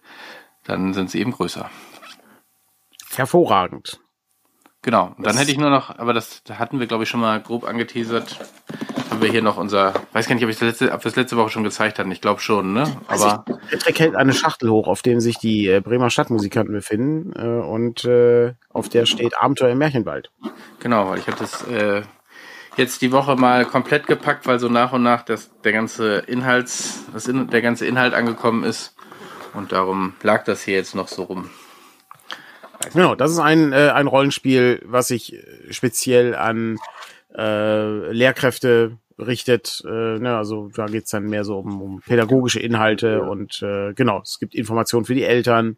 Dann 0.64 0.92
sind 0.92 1.10
sie 1.10 1.20
eben 1.20 1.32
größer. 1.32 1.70
Hervorragend. 3.14 3.98
Genau. 4.88 5.12
Und 5.18 5.26
dann 5.26 5.36
hätte 5.36 5.50
ich 5.50 5.58
nur 5.58 5.68
noch, 5.68 5.98
aber 5.98 6.14
das 6.14 6.40
hatten 6.50 6.80
wir, 6.80 6.86
glaube 6.86 7.04
ich, 7.04 7.10
schon 7.10 7.20
mal 7.20 7.38
grob 7.42 7.68
angeteasert. 7.68 8.38
Haben 9.10 9.20
wir 9.20 9.30
hier 9.30 9.42
noch 9.42 9.58
unser, 9.58 9.92
weiß 10.14 10.26
gar 10.26 10.34
nicht, 10.34 10.44
ob 10.44 10.48
ich 10.48 10.58
das 10.58 10.66
letzte, 10.66 10.92
ob 10.94 11.04
wir 11.04 11.10
das 11.10 11.16
letzte 11.16 11.36
Woche 11.36 11.50
schon 11.50 11.62
gezeigt 11.62 11.98
hatten. 11.98 12.10
Ich 12.10 12.22
glaube 12.22 12.40
schon, 12.40 12.72
ne? 12.72 12.84
Aber. 13.06 13.44
Also 13.44 13.58
Patrick 13.70 14.00
hält 14.00 14.16
eine 14.16 14.32
Schachtel 14.32 14.70
hoch, 14.70 14.88
auf 14.88 15.02
dem 15.02 15.20
sich 15.20 15.36
die 15.36 15.68
äh, 15.68 15.80
Bremer 15.80 16.08
Stadtmusikanten 16.08 16.74
befinden. 16.74 17.34
Äh, 17.38 17.66
und 17.66 18.06
äh, 18.06 18.54
auf 18.70 18.88
der 18.88 19.04
steht 19.04 19.34
Abenteuer 19.38 19.72
im 19.72 19.78
Märchenwald. 19.78 20.30
Genau, 20.80 21.10
weil 21.10 21.18
ich 21.18 21.26
hatte 21.26 21.40
das 21.40 21.66
äh, 21.66 22.00
jetzt 22.78 23.02
die 23.02 23.12
Woche 23.12 23.36
mal 23.36 23.66
komplett 23.66 24.06
gepackt, 24.06 24.46
weil 24.46 24.58
so 24.58 24.70
nach 24.70 24.94
und 24.94 25.02
nach 25.02 25.20
das, 25.20 25.50
der 25.64 25.72
ganze 25.72 26.20
Inhalts, 26.20 27.04
das 27.12 27.28
in, 27.28 27.50
der 27.50 27.60
ganze 27.60 27.84
Inhalt 27.84 28.14
angekommen 28.14 28.64
ist. 28.64 28.96
Und 29.52 29.72
darum 29.72 30.14
lag 30.22 30.44
das 30.44 30.62
hier 30.62 30.76
jetzt 30.76 30.94
noch 30.94 31.08
so 31.08 31.24
rum. 31.24 31.50
Genau, 32.92 33.14
das 33.14 33.30
ist 33.30 33.38
ein, 33.38 33.72
äh, 33.72 33.90
ein 33.94 34.06
Rollenspiel, 34.06 34.80
was 34.84 35.08
sich 35.08 35.34
äh, 35.34 35.72
speziell 35.72 36.34
an 36.34 36.78
äh, 37.36 38.12
Lehrkräfte 38.12 38.98
richtet. 39.18 39.82
Äh, 39.86 40.18
ne, 40.18 40.36
also 40.36 40.70
da 40.74 40.86
geht's 40.86 41.10
dann 41.10 41.24
mehr 41.24 41.44
so 41.44 41.58
um, 41.58 41.82
um 41.82 42.00
pädagogische 42.00 42.60
Inhalte 42.60 43.22
und 43.22 43.62
äh, 43.62 43.92
genau, 43.94 44.20
es 44.22 44.38
gibt 44.38 44.54
Informationen 44.54 45.04
für 45.04 45.14
die 45.14 45.24
Eltern. 45.24 45.76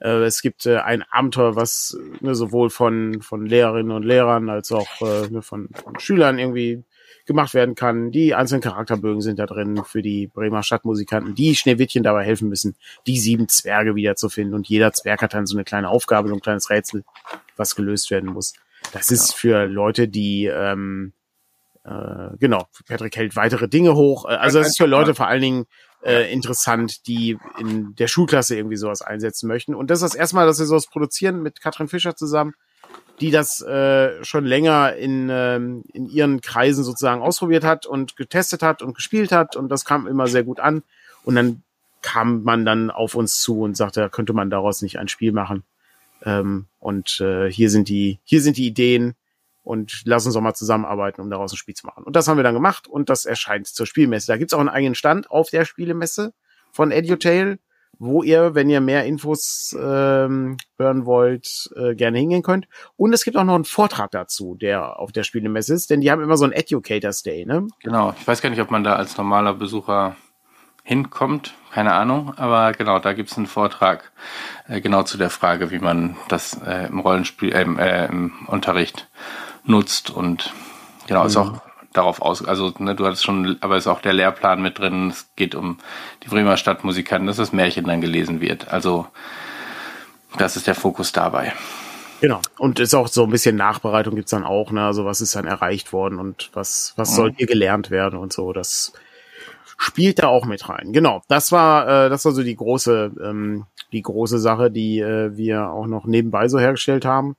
Äh, 0.00 0.24
es 0.24 0.42
gibt 0.42 0.66
äh, 0.66 0.78
ein 0.78 1.04
Abenteuer, 1.10 1.56
was 1.56 1.98
ne, 2.20 2.34
sowohl 2.34 2.70
von, 2.70 3.20
von 3.22 3.46
Lehrerinnen 3.46 3.92
und 3.92 4.04
Lehrern 4.04 4.48
als 4.48 4.72
auch 4.72 5.00
äh, 5.02 5.28
ne, 5.28 5.42
von, 5.42 5.68
von 5.84 5.98
Schülern 5.98 6.38
irgendwie 6.38 6.82
gemacht 7.26 7.54
werden 7.54 7.74
kann. 7.74 8.10
Die 8.10 8.34
einzelnen 8.34 8.62
Charakterbögen 8.62 9.20
sind 9.20 9.38
da 9.38 9.46
drin 9.46 9.82
für 9.84 10.02
die 10.02 10.26
Bremer 10.26 10.62
Stadtmusikanten, 10.62 11.34
die 11.34 11.54
Schneewittchen 11.54 12.02
dabei 12.02 12.24
helfen 12.24 12.48
müssen, 12.48 12.76
die 13.06 13.18
sieben 13.18 13.48
Zwerge 13.48 13.94
wiederzufinden. 13.94 14.54
Und 14.54 14.68
jeder 14.68 14.92
Zwerg 14.92 15.22
hat 15.22 15.34
dann 15.34 15.46
so 15.46 15.56
eine 15.56 15.64
kleine 15.64 15.88
Aufgabe, 15.88 16.28
so 16.28 16.34
ein 16.34 16.40
kleines 16.40 16.70
Rätsel, 16.70 17.04
was 17.56 17.76
gelöst 17.76 18.10
werden 18.10 18.32
muss. 18.32 18.54
Das 18.92 19.10
ist 19.10 19.34
für 19.34 19.66
Leute, 19.66 20.08
die 20.08 20.46
ähm, 20.46 21.12
äh, 21.84 22.36
genau, 22.38 22.66
Patrick 22.86 23.16
hält 23.16 23.36
weitere 23.36 23.68
Dinge 23.68 23.94
hoch. 23.94 24.26
Äh, 24.26 24.34
also 24.34 24.58
das 24.58 24.68
ist 24.68 24.76
für 24.76 24.86
Leute 24.86 25.14
vor 25.14 25.28
allen 25.28 25.42
Dingen 25.42 25.66
äh, 26.02 26.32
interessant, 26.32 27.06
die 27.06 27.38
in 27.58 27.94
der 27.96 28.08
Schulklasse 28.08 28.56
irgendwie 28.56 28.76
sowas 28.76 29.02
einsetzen 29.02 29.48
möchten. 29.48 29.74
Und 29.74 29.90
das 29.90 30.02
ist 30.02 30.14
das 30.14 30.18
erste 30.18 30.36
Mal, 30.36 30.46
dass 30.46 30.58
wir 30.58 30.66
sowas 30.66 30.86
produzieren 30.86 31.42
mit 31.42 31.60
Katrin 31.60 31.88
Fischer 31.88 32.16
zusammen 32.16 32.54
die 33.20 33.30
das 33.30 33.60
äh, 33.60 34.24
schon 34.24 34.44
länger 34.44 34.94
in, 34.94 35.28
ähm, 35.30 35.84
in 35.92 36.06
ihren 36.06 36.40
Kreisen 36.40 36.84
sozusagen 36.84 37.22
ausprobiert 37.22 37.64
hat 37.64 37.86
und 37.86 38.16
getestet 38.16 38.62
hat 38.62 38.82
und 38.82 38.94
gespielt 38.94 39.32
hat 39.32 39.56
und 39.56 39.68
das 39.68 39.84
kam 39.84 40.06
immer 40.06 40.26
sehr 40.26 40.42
gut 40.44 40.60
an. 40.60 40.82
Und 41.24 41.34
dann 41.34 41.62
kam 42.02 42.42
man 42.44 42.64
dann 42.64 42.90
auf 42.90 43.14
uns 43.14 43.40
zu 43.40 43.60
und 43.60 43.76
sagte, 43.76 44.08
könnte 44.10 44.32
man 44.32 44.48
daraus 44.48 44.80
nicht 44.80 44.98
ein 44.98 45.08
Spiel 45.08 45.32
machen. 45.32 45.64
Ähm, 46.24 46.66
und 46.78 47.20
äh, 47.20 47.50
hier 47.50 47.70
sind 47.70 47.88
die, 47.88 48.18
hier 48.24 48.40
sind 48.40 48.56
die 48.56 48.66
Ideen 48.66 49.14
und 49.62 50.02
lass 50.04 50.24
uns 50.24 50.34
doch 50.34 50.40
mal 50.40 50.54
zusammenarbeiten, 50.54 51.20
um 51.20 51.30
daraus 51.30 51.52
ein 51.52 51.56
Spiel 51.56 51.74
zu 51.74 51.86
machen. 51.86 52.04
Und 52.04 52.16
das 52.16 52.26
haben 52.26 52.38
wir 52.38 52.44
dann 52.44 52.54
gemacht 52.54 52.88
und 52.88 53.10
das 53.10 53.26
erscheint 53.26 53.66
zur 53.66 53.86
Spielmesse. 53.86 54.28
Da 54.28 54.38
gibt's 54.38 54.54
auch 54.54 54.60
einen 54.60 54.68
eigenen 54.70 54.94
Stand 54.94 55.30
auf 55.30 55.50
der 55.50 55.66
Spielemesse 55.66 56.32
von 56.72 56.90
EduTail 56.90 57.58
wo 58.00 58.22
ihr, 58.22 58.54
wenn 58.54 58.70
ihr 58.70 58.80
mehr 58.80 59.04
Infos 59.04 59.76
ähm, 59.78 60.56
hören 60.78 61.04
wollt, 61.04 61.70
äh, 61.76 61.94
gerne 61.94 62.18
hingehen 62.18 62.42
könnt. 62.42 62.66
Und 62.96 63.12
es 63.12 63.24
gibt 63.24 63.36
auch 63.36 63.44
noch 63.44 63.54
einen 63.54 63.64
Vortrag 63.64 64.10
dazu, 64.10 64.56
der 64.56 64.98
auf 64.98 65.12
der 65.12 65.22
Spielemesse 65.22 65.74
ist, 65.74 65.90
denn 65.90 66.00
die 66.00 66.10
haben 66.10 66.22
immer 66.22 66.38
so 66.38 66.44
einen 66.44 66.54
Educators 66.54 67.22
Day, 67.22 67.44
ne? 67.44 67.68
Genau. 67.82 68.14
Ich 68.18 68.26
weiß 68.26 68.40
gar 68.40 68.48
nicht, 68.48 68.62
ob 68.62 68.70
man 68.70 68.84
da 68.84 68.96
als 68.96 69.18
normaler 69.18 69.52
Besucher 69.52 70.16
hinkommt, 70.82 71.54
keine 71.72 71.92
Ahnung, 71.92 72.32
aber 72.36 72.72
genau, 72.72 72.98
da 72.98 73.12
gibt's 73.12 73.36
einen 73.36 73.46
Vortrag 73.46 74.12
äh, 74.66 74.80
genau 74.80 75.02
zu 75.02 75.18
der 75.18 75.30
Frage, 75.30 75.70
wie 75.70 75.78
man 75.78 76.16
das 76.28 76.58
äh, 76.66 76.86
im 76.86 77.00
Rollenspiel, 77.00 77.52
äh, 77.52 77.62
äh, 77.62 78.08
im 78.08 78.32
Unterricht 78.46 79.08
nutzt 79.64 80.08
und 80.10 80.54
genau, 81.06 81.20
mhm. 81.20 81.26
ist 81.26 81.36
auch 81.36 81.60
darauf 81.92 82.22
aus, 82.22 82.44
also 82.44 82.72
ne, 82.78 82.94
du 82.94 83.06
hattest 83.06 83.24
schon, 83.24 83.56
aber 83.60 83.76
ist 83.76 83.86
auch 83.86 84.00
der 84.00 84.12
Lehrplan 84.12 84.62
mit 84.62 84.78
drin. 84.78 85.10
Es 85.10 85.28
geht 85.36 85.54
um 85.54 85.78
die 86.22 86.28
Bremer 86.28 86.56
Stadtmusikanten, 86.56 87.26
dass 87.26 87.36
das 87.36 87.52
Märchen 87.52 87.84
dann 87.84 88.00
gelesen 88.00 88.40
wird. 88.40 88.68
Also 88.72 89.06
das 90.38 90.56
ist 90.56 90.66
der 90.66 90.74
Fokus 90.74 91.12
dabei. 91.12 91.52
Genau. 92.20 92.40
Und 92.58 92.78
ist 92.78 92.94
auch 92.94 93.08
so 93.08 93.24
ein 93.24 93.30
bisschen 93.30 93.56
Nachbereitung 93.56 94.14
gibt's 94.14 94.30
dann 94.30 94.44
auch, 94.44 94.70
ne? 94.72 94.84
Also 94.84 95.04
was 95.04 95.20
ist 95.20 95.34
dann 95.34 95.46
erreicht 95.46 95.92
worden 95.92 96.18
und 96.18 96.50
was, 96.52 96.92
was 96.96 97.12
mhm. 97.12 97.14
soll 97.14 97.32
hier 97.36 97.46
gelernt 97.46 97.90
werden 97.90 98.18
und 98.18 98.32
so. 98.32 98.52
Das 98.52 98.92
spielt 99.78 100.22
da 100.22 100.28
auch 100.28 100.44
mit 100.44 100.68
rein. 100.68 100.92
Genau. 100.92 101.22
Das 101.28 101.50
war, 101.50 102.06
äh, 102.06 102.10
das 102.10 102.24
war 102.24 102.32
so 102.32 102.42
die 102.42 102.56
große, 102.56 103.12
ähm, 103.24 103.64
die 103.92 104.02
große 104.02 104.38
Sache, 104.38 104.70
die 104.70 105.00
äh, 105.00 105.36
wir 105.36 105.70
auch 105.70 105.86
noch 105.86 106.04
nebenbei 106.04 106.48
so 106.48 106.58
hergestellt 106.60 107.06
haben. 107.06 107.36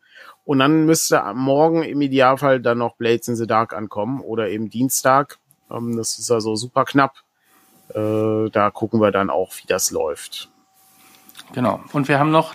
Und 0.51 0.59
dann 0.59 0.85
müsste 0.85 1.23
morgen 1.33 1.81
im 1.81 2.01
Idealfall 2.01 2.59
dann 2.59 2.79
noch 2.79 2.97
Blades 2.97 3.29
in 3.29 3.37
the 3.37 3.47
Dark 3.47 3.71
ankommen 3.71 4.19
oder 4.19 4.49
eben 4.49 4.69
Dienstag. 4.69 5.37
Ähm, 5.71 5.95
das 5.95 6.19
ist 6.19 6.29
also 6.29 6.57
super 6.57 6.83
knapp. 6.83 7.15
Äh, 7.95 8.49
da 8.49 8.69
gucken 8.69 8.99
wir 8.99 9.11
dann 9.11 9.29
auch, 9.29 9.53
wie 9.55 9.67
das 9.67 9.91
läuft. 9.91 10.49
Genau. 11.53 11.79
Und 11.93 12.09
wir 12.09 12.19
haben 12.19 12.31
noch 12.31 12.53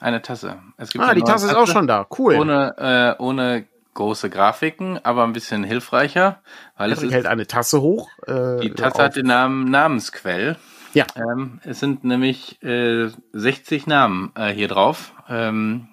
eine 0.00 0.20
Tasse. 0.20 0.58
ah, 0.98 1.14
die 1.14 1.22
Tasse 1.22 1.46
ist 1.46 1.54
auch 1.54 1.66
schon 1.66 1.86
da. 1.86 2.06
Cool. 2.18 2.36
Ohne, 2.36 3.16
äh, 3.16 3.22
ohne 3.22 3.64
große 3.94 4.28
Grafiken, 4.28 5.02
aber 5.02 5.24
ein 5.24 5.32
bisschen 5.32 5.64
hilfreicher. 5.64 6.42
Weil 6.76 6.90
Patrick 6.90 6.96
es 6.98 7.02
ist, 7.04 7.12
hält 7.14 7.26
eine 7.26 7.46
Tasse 7.46 7.80
hoch. 7.80 8.10
Äh, 8.26 8.60
die 8.60 8.70
Tasse 8.74 8.96
auf. 8.96 9.02
hat 9.02 9.16
den 9.16 9.28
Namen 9.28 9.64
Namensquell. 9.64 10.58
Ja. 10.92 11.06
Ähm, 11.16 11.58
es 11.64 11.80
sind 11.80 12.04
nämlich 12.04 12.62
äh, 12.62 13.08
60 13.32 13.86
Namen 13.86 14.30
äh, 14.34 14.52
hier 14.52 14.68
drauf. 14.68 15.14
Ähm, 15.26 15.88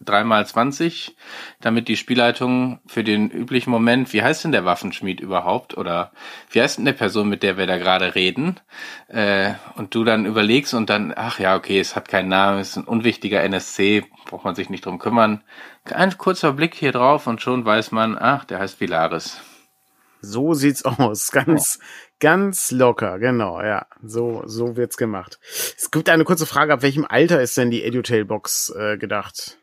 dreimal 0.00 0.46
20, 0.46 1.16
damit 1.60 1.88
die 1.88 1.96
Spielleitung 1.96 2.80
für 2.86 3.02
den 3.02 3.30
üblichen 3.30 3.70
Moment, 3.70 4.12
wie 4.12 4.22
heißt 4.22 4.44
denn 4.44 4.52
der 4.52 4.64
Waffenschmied 4.64 5.20
überhaupt? 5.20 5.76
Oder 5.76 6.12
wie 6.50 6.60
heißt 6.60 6.78
denn 6.78 6.84
der 6.84 6.92
Person, 6.92 7.28
mit 7.28 7.42
der 7.42 7.56
wir 7.56 7.66
da 7.66 7.78
gerade 7.78 8.14
reden? 8.14 8.60
Äh, 9.08 9.54
und 9.76 9.94
du 9.94 10.04
dann 10.04 10.26
überlegst 10.26 10.74
und 10.74 10.90
dann, 10.90 11.12
ach 11.16 11.38
ja, 11.38 11.56
okay, 11.56 11.80
es 11.80 11.96
hat 11.96 12.08
keinen 12.08 12.28
Namen, 12.28 12.60
es 12.60 12.70
ist 12.70 12.76
ein 12.76 12.84
unwichtiger 12.84 13.42
NSC, 13.42 14.04
braucht 14.26 14.44
man 14.44 14.54
sich 14.54 14.70
nicht 14.70 14.84
drum 14.84 14.98
kümmern. 14.98 15.42
Ein 15.84 16.16
kurzer 16.18 16.52
Blick 16.52 16.74
hier 16.74 16.92
drauf 16.92 17.26
und 17.26 17.40
schon 17.40 17.64
weiß 17.64 17.92
man, 17.92 18.18
ach, 18.18 18.44
der 18.44 18.58
heißt 18.58 18.80
Vilaris. 18.80 19.40
So 20.20 20.54
sieht's 20.54 20.84
aus. 20.84 21.30
Ganz, 21.30 21.78
ja. 21.80 21.84
ganz 22.20 22.70
locker, 22.70 23.18
genau, 23.18 23.62
ja. 23.62 23.86
So, 24.02 24.42
so 24.46 24.76
wird's 24.76 24.96
gemacht. 24.96 25.38
Es 25.78 25.90
gibt 25.90 26.08
eine 26.08 26.24
kurze 26.24 26.46
Frage, 26.46 26.72
ab 26.72 26.82
welchem 26.82 27.04
Alter 27.04 27.40
ist 27.40 27.56
denn 27.56 27.70
die 27.70 27.84
Edutail-Box 27.84 28.74
äh, 28.76 28.98
gedacht? 28.98 29.58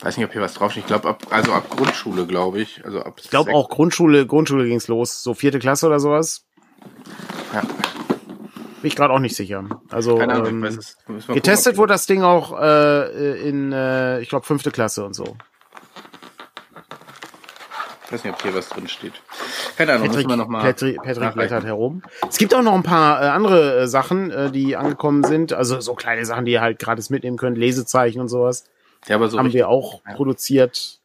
Weiß 0.00 0.16
nicht, 0.16 0.26
ob 0.26 0.32
hier 0.32 0.42
was 0.42 0.54
draufsteht. 0.54 0.84
Ich 0.84 0.86
glaube, 0.86 1.08
ab, 1.08 1.26
also 1.30 1.52
ab 1.52 1.68
Grundschule, 1.70 2.26
glaube 2.26 2.60
ich. 2.60 2.84
Also 2.84 3.02
ab 3.02 3.20
ich 3.22 3.30
glaube 3.30 3.52
auch 3.52 3.68
Grundschule, 3.68 4.26
Grundschule 4.26 4.66
ging's 4.66 4.88
los. 4.88 5.22
So 5.22 5.34
vierte 5.34 5.58
Klasse 5.58 5.86
oder 5.86 6.00
sowas. 6.00 6.44
Ja. 7.52 7.62
Bin 7.62 8.88
ich 8.88 8.94
gerade 8.94 9.12
auch 9.12 9.18
nicht 9.18 9.34
sicher. 9.34 9.64
Also 9.90 10.18
Keine 10.18 10.34
Ahnung, 10.34 10.48
ähm, 10.48 10.64
es, 10.64 10.96
getestet 11.26 11.76
wurde 11.76 11.94
das 11.94 12.06
Ding 12.06 12.22
auch 12.22 12.60
äh, 12.60 13.48
in, 13.48 13.72
äh, 13.72 14.20
ich 14.20 14.28
glaube, 14.28 14.46
fünfte 14.46 14.70
Klasse 14.70 15.04
und 15.04 15.14
so. 15.14 15.36
Ich 18.06 18.12
weiß 18.12 18.24
nicht, 18.24 18.32
ob 18.32 18.42
hier 18.42 18.54
was 18.54 18.68
drin 18.68 18.88
steht. 18.88 19.14
Keine 19.76 19.92
Ahnung, 19.92 20.06
Patrick, 20.06 20.26
müssen 20.26 20.30
wir 20.30 20.36
noch 20.36 20.48
mal 20.48 20.62
Patrick, 20.62 21.02
Patrick 21.02 21.34
blättert 21.34 21.64
herum. 21.64 22.02
Es 22.28 22.38
gibt 22.38 22.54
auch 22.54 22.62
noch 22.62 22.74
ein 22.74 22.82
paar 22.82 23.20
äh, 23.20 23.26
andere 23.26 23.80
äh, 23.80 23.86
Sachen, 23.86 24.30
äh, 24.30 24.50
die 24.50 24.76
angekommen 24.76 25.24
sind. 25.24 25.52
Also 25.52 25.80
so 25.80 25.94
kleine 25.94 26.24
Sachen, 26.24 26.44
die 26.44 26.52
ihr 26.52 26.60
halt 26.60 26.78
gratis 26.78 27.10
mitnehmen 27.10 27.36
könnt, 27.36 27.58
Lesezeichen 27.58 28.20
und 28.20 28.28
sowas. 28.28 28.64
Ja, 29.06 29.16
aber 29.16 29.28
so 29.28 29.38
haben 29.38 29.52
wir 29.52 29.68
auch 29.68 30.02
ja. 30.06 30.14
produziert, 30.14 31.00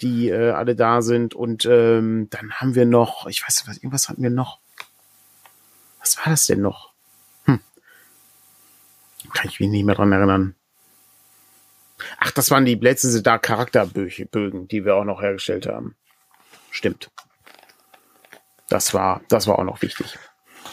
die 0.00 0.28
äh, 0.28 0.50
alle 0.50 0.74
da 0.76 1.02
sind. 1.02 1.34
Und 1.34 1.64
ähm, 1.66 2.28
dann 2.30 2.52
haben 2.52 2.74
wir 2.74 2.86
noch, 2.86 3.26
ich 3.26 3.42
weiß 3.42 3.66
nicht, 3.66 3.78
irgendwas 3.78 4.08
hatten 4.08 4.22
wir 4.22 4.30
noch. 4.30 4.58
Was 5.98 6.16
war 6.18 6.26
das 6.26 6.46
denn 6.46 6.60
noch? 6.60 6.92
Hm. 7.44 7.60
Kann 9.34 9.48
ich 9.48 9.60
mich 9.60 9.68
nicht 9.68 9.84
mehr 9.84 9.94
dran 9.94 10.12
erinnern. 10.12 10.54
Ach, 12.18 12.30
das 12.30 12.50
waren 12.50 12.64
die 12.64 12.76
Blades 12.76 13.22
da 13.22 13.38
Charakterbögen, 13.38 14.68
die 14.68 14.84
wir 14.84 14.94
auch 14.94 15.04
noch 15.04 15.20
hergestellt 15.20 15.66
haben. 15.66 15.96
Stimmt. 16.70 17.10
Das 18.68 18.94
war, 18.94 19.20
das 19.28 19.46
war 19.46 19.58
auch 19.58 19.64
noch 19.64 19.82
wichtig. 19.82 20.18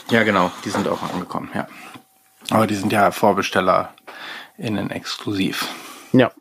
Ja, 0.09 0.23
genau, 0.23 0.51
die 0.63 0.69
sind 0.69 0.87
auch 0.87 1.01
angekommen, 1.01 1.49
ja. 1.53 1.67
Aber 2.49 2.67
die 2.67 2.75
sind 2.75 2.93
ja 2.93 3.11
Vorbesteller 3.11 3.93
innen 4.57 4.89
exklusiv. 4.89 5.67
Ja. 6.13 6.31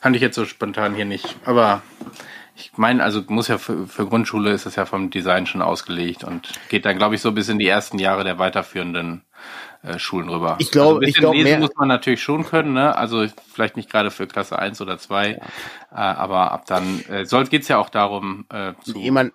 Fand 0.00 0.16
ich 0.16 0.22
jetzt 0.22 0.36
so 0.36 0.44
spontan 0.44 0.94
hier 0.94 1.04
nicht. 1.04 1.36
Aber 1.44 1.82
ich 2.56 2.72
meine, 2.76 3.02
also 3.02 3.22
muss 3.28 3.48
ja 3.48 3.58
für, 3.58 3.86
für 3.86 4.06
Grundschule 4.06 4.52
ist 4.52 4.66
das 4.66 4.76
ja 4.76 4.86
vom 4.86 5.10
Design 5.10 5.46
schon 5.46 5.62
ausgelegt 5.62 6.24
und 6.24 6.48
geht 6.68 6.84
dann, 6.84 6.96
glaube 6.96 7.16
ich, 7.16 7.20
so 7.20 7.32
bis 7.32 7.48
in 7.48 7.58
die 7.58 7.66
ersten 7.66 7.98
Jahre 7.98 8.22
der 8.22 8.38
weiterführenden 8.38 9.22
äh, 9.82 9.98
Schulen 9.98 10.28
rüber. 10.28 10.56
Ich 10.60 10.70
glaube, 10.70 10.96
also 10.96 11.08
ich 11.08 11.14
glaube, 11.14 11.36
lesen 11.36 11.60
muss 11.60 11.74
man 11.76 11.88
natürlich 11.88 12.22
schon 12.22 12.44
können, 12.44 12.72
ne? 12.74 12.96
Also 12.96 13.26
vielleicht 13.52 13.76
nicht 13.76 13.90
gerade 13.90 14.10
für 14.10 14.26
Klasse 14.26 14.58
1 14.58 14.80
oder 14.80 14.98
2, 14.98 15.30
ja. 15.30 15.36
äh, 15.36 15.94
aber 15.94 16.52
ab 16.52 16.64
dann 16.66 17.04
äh, 17.08 17.24
soll 17.24 17.46
geht's 17.46 17.68
ja 17.68 17.78
auch 17.78 17.90
darum, 17.90 18.46
äh, 18.50 18.72
zu 18.82 18.92
nee, 18.92 19.10
man, 19.10 19.32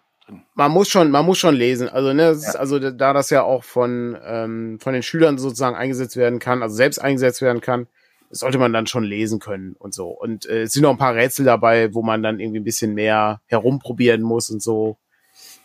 man 0.55 0.71
muss 0.71 0.87
schon, 0.87 1.11
man 1.11 1.25
muss 1.25 1.37
schon 1.37 1.55
lesen. 1.55 1.89
Also, 1.89 2.13
ne, 2.13 2.31
ja. 2.39 2.59
also 2.59 2.79
da 2.79 3.13
das 3.13 3.29
ja 3.29 3.43
auch 3.43 3.63
von 3.63 4.17
ähm, 4.23 4.79
von 4.79 4.93
den 4.93 5.03
Schülern 5.03 5.37
sozusagen 5.37 5.75
eingesetzt 5.75 6.15
werden 6.15 6.39
kann, 6.39 6.63
also 6.63 6.75
selbst 6.75 6.99
eingesetzt 6.99 7.41
werden 7.41 7.61
kann, 7.61 7.87
sollte 8.29 8.57
man 8.57 8.73
dann 8.73 8.87
schon 8.87 9.03
lesen 9.03 9.39
können 9.39 9.75
und 9.77 9.93
so. 9.93 10.09
Und 10.09 10.45
äh, 10.45 10.63
es 10.63 10.73
sind 10.73 10.83
noch 10.83 10.91
ein 10.91 10.97
paar 10.97 11.15
Rätsel 11.15 11.45
dabei, 11.45 11.93
wo 11.93 12.03
man 12.03 12.23
dann 12.23 12.39
irgendwie 12.39 12.59
ein 12.59 12.65
bisschen 12.65 12.93
mehr 12.93 13.41
herumprobieren 13.47 14.21
muss 14.21 14.49
und 14.49 14.61
so. 14.61 14.97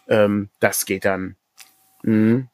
Ähm, 0.09 0.49
das 0.61 0.87
geht 0.87 1.05
dann. 1.05 1.37
Mhm. 2.03 2.49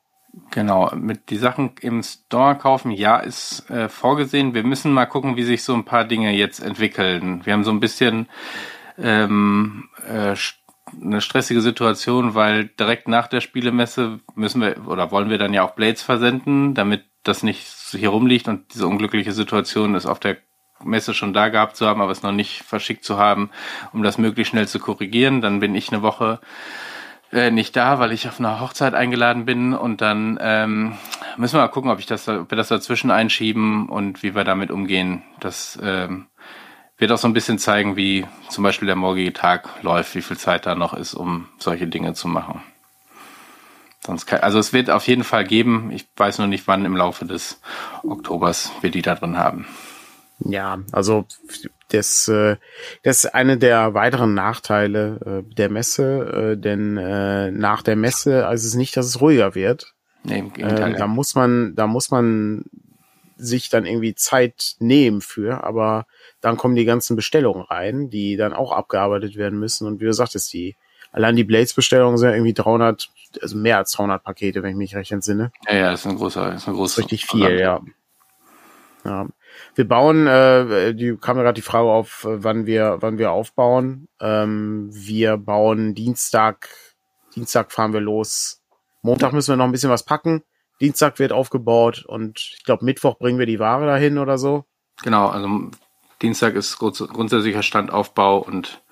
Genau, 0.52 0.92
mit 0.94 1.30
die 1.30 1.38
Sachen 1.38 1.72
im 1.80 2.04
Store 2.04 2.54
kaufen, 2.56 2.92
ja, 2.92 3.18
ist 3.18 3.68
äh, 3.68 3.88
vorgesehen. 3.88 4.54
Wir 4.54 4.62
müssen 4.62 4.92
mal 4.92 5.06
gucken, 5.06 5.36
wie 5.36 5.42
sich 5.42 5.64
so 5.64 5.74
ein 5.74 5.84
paar 5.84 6.04
Dinge 6.04 6.32
jetzt 6.32 6.60
entwickeln. 6.60 7.44
Wir 7.44 7.52
haben 7.52 7.64
so 7.64 7.72
ein 7.72 7.80
bisschen 7.80 8.28
ähm, 8.96 9.88
äh, 10.06 10.36
eine 11.02 11.20
stressige 11.20 11.60
Situation, 11.60 12.34
weil 12.34 12.66
direkt 12.66 13.08
nach 13.08 13.26
der 13.26 13.40
Spielemesse 13.40 14.20
müssen 14.34 14.60
wir 14.60 14.86
oder 14.86 15.10
wollen 15.10 15.30
wir 15.30 15.38
dann 15.38 15.54
ja 15.54 15.64
auch 15.64 15.72
Blades 15.72 16.02
versenden, 16.02 16.74
damit 16.74 17.04
das 17.22 17.42
nicht 17.42 17.66
hier 17.90 18.08
rumliegt 18.10 18.48
und 18.48 18.72
diese 18.74 18.86
unglückliche 18.86 19.32
Situation 19.32 19.94
ist 19.94 20.06
auf 20.06 20.20
der 20.20 20.38
Messe 20.82 21.12
schon 21.14 21.32
da 21.32 21.48
gehabt 21.48 21.76
zu 21.76 21.86
haben, 21.86 22.00
aber 22.00 22.12
es 22.12 22.22
noch 22.22 22.32
nicht 22.32 22.62
verschickt 22.62 23.04
zu 23.04 23.18
haben, 23.18 23.50
um 23.92 24.02
das 24.02 24.18
möglichst 24.18 24.50
schnell 24.50 24.66
zu 24.66 24.78
korrigieren. 24.78 25.40
Dann 25.40 25.60
bin 25.60 25.74
ich 25.74 25.92
eine 25.92 26.02
Woche 26.02 26.40
äh, 27.32 27.50
nicht 27.50 27.76
da, 27.76 27.98
weil 27.98 28.12
ich 28.12 28.26
auf 28.28 28.40
einer 28.40 28.60
Hochzeit 28.60 28.94
eingeladen 28.94 29.44
bin 29.44 29.74
und 29.74 30.00
dann 30.00 30.38
ähm, 30.40 30.94
müssen 31.36 31.56
wir 31.56 31.62
mal 31.62 31.68
gucken, 31.68 31.90
ob 31.90 31.98
ich 31.98 32.06
das, 32.06 32.28
ob 32.28 32.50
wir 32.50 32.56
das 32.56 32.68
dazwischen 32.68 33.10
einschieben 33.10 33.88
und 33.88 34.22
wie 34.22 34.34
wir 34.34 34.44
damit 34.44 34.70
umgehen. 34.70 35.22
Das 35.38 35.78
ähm, 35.82 36.26
wird 36.98 37.12
auch 37.12 37.18
so 37.18 37.28
ein 37.28 37.34
bisschen 37.34 37.58
zeigen, 37.58 37.96
wie 37.96 38.26
zum 38.48 38.64
Beispiel 38.64 38.86
der 38.86 38.96
morgige 38.96 39.32
Tag 39.32 39.68
läuft, 39.82 40.14
wie 40.14 40.22
viel 40.22 40.38
Zeit 40.38 40.66
da 40.66 40.74
noch 40.74 40.94
ist, 40.94 41.14
um 41.14 41.48
solche 41.58 41.86
Dinge 41.86 42.14
zu 42.14 42.26
machen. 42.26 42.62
Sonst 44.04 44.26
kann, 44.26 44.40
also 44.40 44.58
es 44.58 44.72
wird 44.72 44.90
auf 44.90 45.06
jeden 45.06 45.24
Fall 45.24 45.44
geben. 45.44 45.90
Ich 45.92 46.06
weiß 46.16 46.38
nur 46.38 46.46
nicht, 46.46 46.66
wann 46.66 46.84
im 46.84 46.96
Laufe 46.96 47.26
des 47.26 47.60
Oktobers 48.02 48.72
wir 48.80 48.90
die 48.90 49.02
da 49.02 49.14
drin 49.14 49.36
haben. 49.36 49.66
Ja, 50.42 50.78
also 50.90 51.26
das, 51.88 52.28
äh, 52.28 52.56
das 53.02 53.24
ist 53.24 53.34
eine 53.34 53.58
der 53.58 53.92
weiteren 53.92 54.32
Nachteile 54.32 55.42
äh, 55.44 55.54
der 55.54 55.68
Messe, 55.68 56.52
äh, 56.54 56.56
denn 56.56 56.96
äh, 56.96 57.50
nach 57.50 57.82
der 57.82 57.96
Messe 57.96 58.46
also 58.46 58.66
es 58.66 58.74
nicht, 58.74 58.96
dass 58.96 59.06
es 59.06 59.20
ruhiger 59.20 59.54
wird. 59.54 59.94
Nee, 60.22 60.38
im 60.38 60.52
Gegenteil. 60.52 60.94
Äh, 60.94 60.98
da 60.98 61.06
muss 61.06 61.34
man, 61.34 61.74
da 61.74 61.86
muss 61.86 62.10
man 62.10 62.64
sich 63.36 63.68
dann 63.68 63.86
irgendwie 63.86 64.14
Zeit 64.14 64.76
nehmen 64.78 65.20
für, 65.20 65.64
aber 65.64 66.06
dann 66.40 66.56
kommen 66.56 66.74
die 66.74 66.84
ganzen 66.84 67.16
Bestellungen 67.16 67.62
rein, 67.62 68.10
die 68.10 68.36
dann 68.36 68.52
auch 68.52 68.72
abgearbeitet 68.72 69.36
werden 69.36 69.58
müssen 69.58 69.86
und 69.86 70.00
wie 70.00 70.04
du 70.04 70.12
sagtest, 70.12 70.52
die 70.52 70.76
allein 71.12 71.36
die 71.36 71.44
Blades-Bestellungen 71.44 72.16
sind 72.18 72.28
ja 72.28 72.34
irgendwie 72.34 72.54
300, 72.54 73.10
also 73.42 73.56
mehr 73.56 73.78
als 73.78 73.92
300 73.92 74.22
Pakete, 74.22 74.62
wenn 74.62 74.70
ich 74.70 74.76
mich 74.76 74.94
recht 74.94 75.12
entsinne. 75.12 75.52
Ja, 75.68 75.74
ja, 75.74 75.92
ist 75.92 76.06
ein 76.06 76.16
großer, 76.16 76.54
ist 76.54 76.68
ein 76.68 76.74
großer. 76.74 77.02
Richtig 77.02 77.26
viel, 77.26 77.58
ja. 77.58 77.80
ja. 79.04 79.26
Wir 79.74 79.88
bauen, 79.88 80.26
äh, 80.26 80.94
die 80.94 81.16
kam 81.16 81.36
mir 81.36 81.42
gerade 81.42 81.56
die 81.56 81.62
Frage 81.62 81.88
auf, 81.88 82.26
wann 82.28 82.66
wir, 82.66 82.98
wann 83.00 83.18
wir 83.18 83.32
aufbauen. 83.32 84.08
Ähm, 84.20 84.88
wir 84.92 85.36
bauen 85.36 85.94
Dienstag, 85.94 86.68
Dienstag 87.34 87.72
fahren 87.72 87.92
wir 87.92 88.00
los. 88.00 88.62
Montag 89.02 89.32
müssen 89.32 89.52
wir 89.52 89.56
noch 89.56 89.64
ein 89.64 89.72
bisschen 89.72 89.90
was 89.90 90.04
packen. 90.04 90.42
Dienstag 90.80 91.18
wird 91.18 91.32
aufgebaut 91.32 92.04
und 92.06 92.38
ich 92.38 92.64
glaube 92.64 92.84
Mittwoch 92.84 93.18
bringen 93.18 93.38
wir 93.38 93.46
die 93.46 93.58
Ware 93.58 93.86
dahin 93.86 94.18
oder 94.18 94.38
so. 94.38 94.64
Genau, 95.02 95.28
also 95.28 95.70
Dienstag 96.22 96.54
ist 96.54 96.78
grundsätzlicher 96.78 97.62
Standaufbau 97.62 98.38
und 98.38 98.82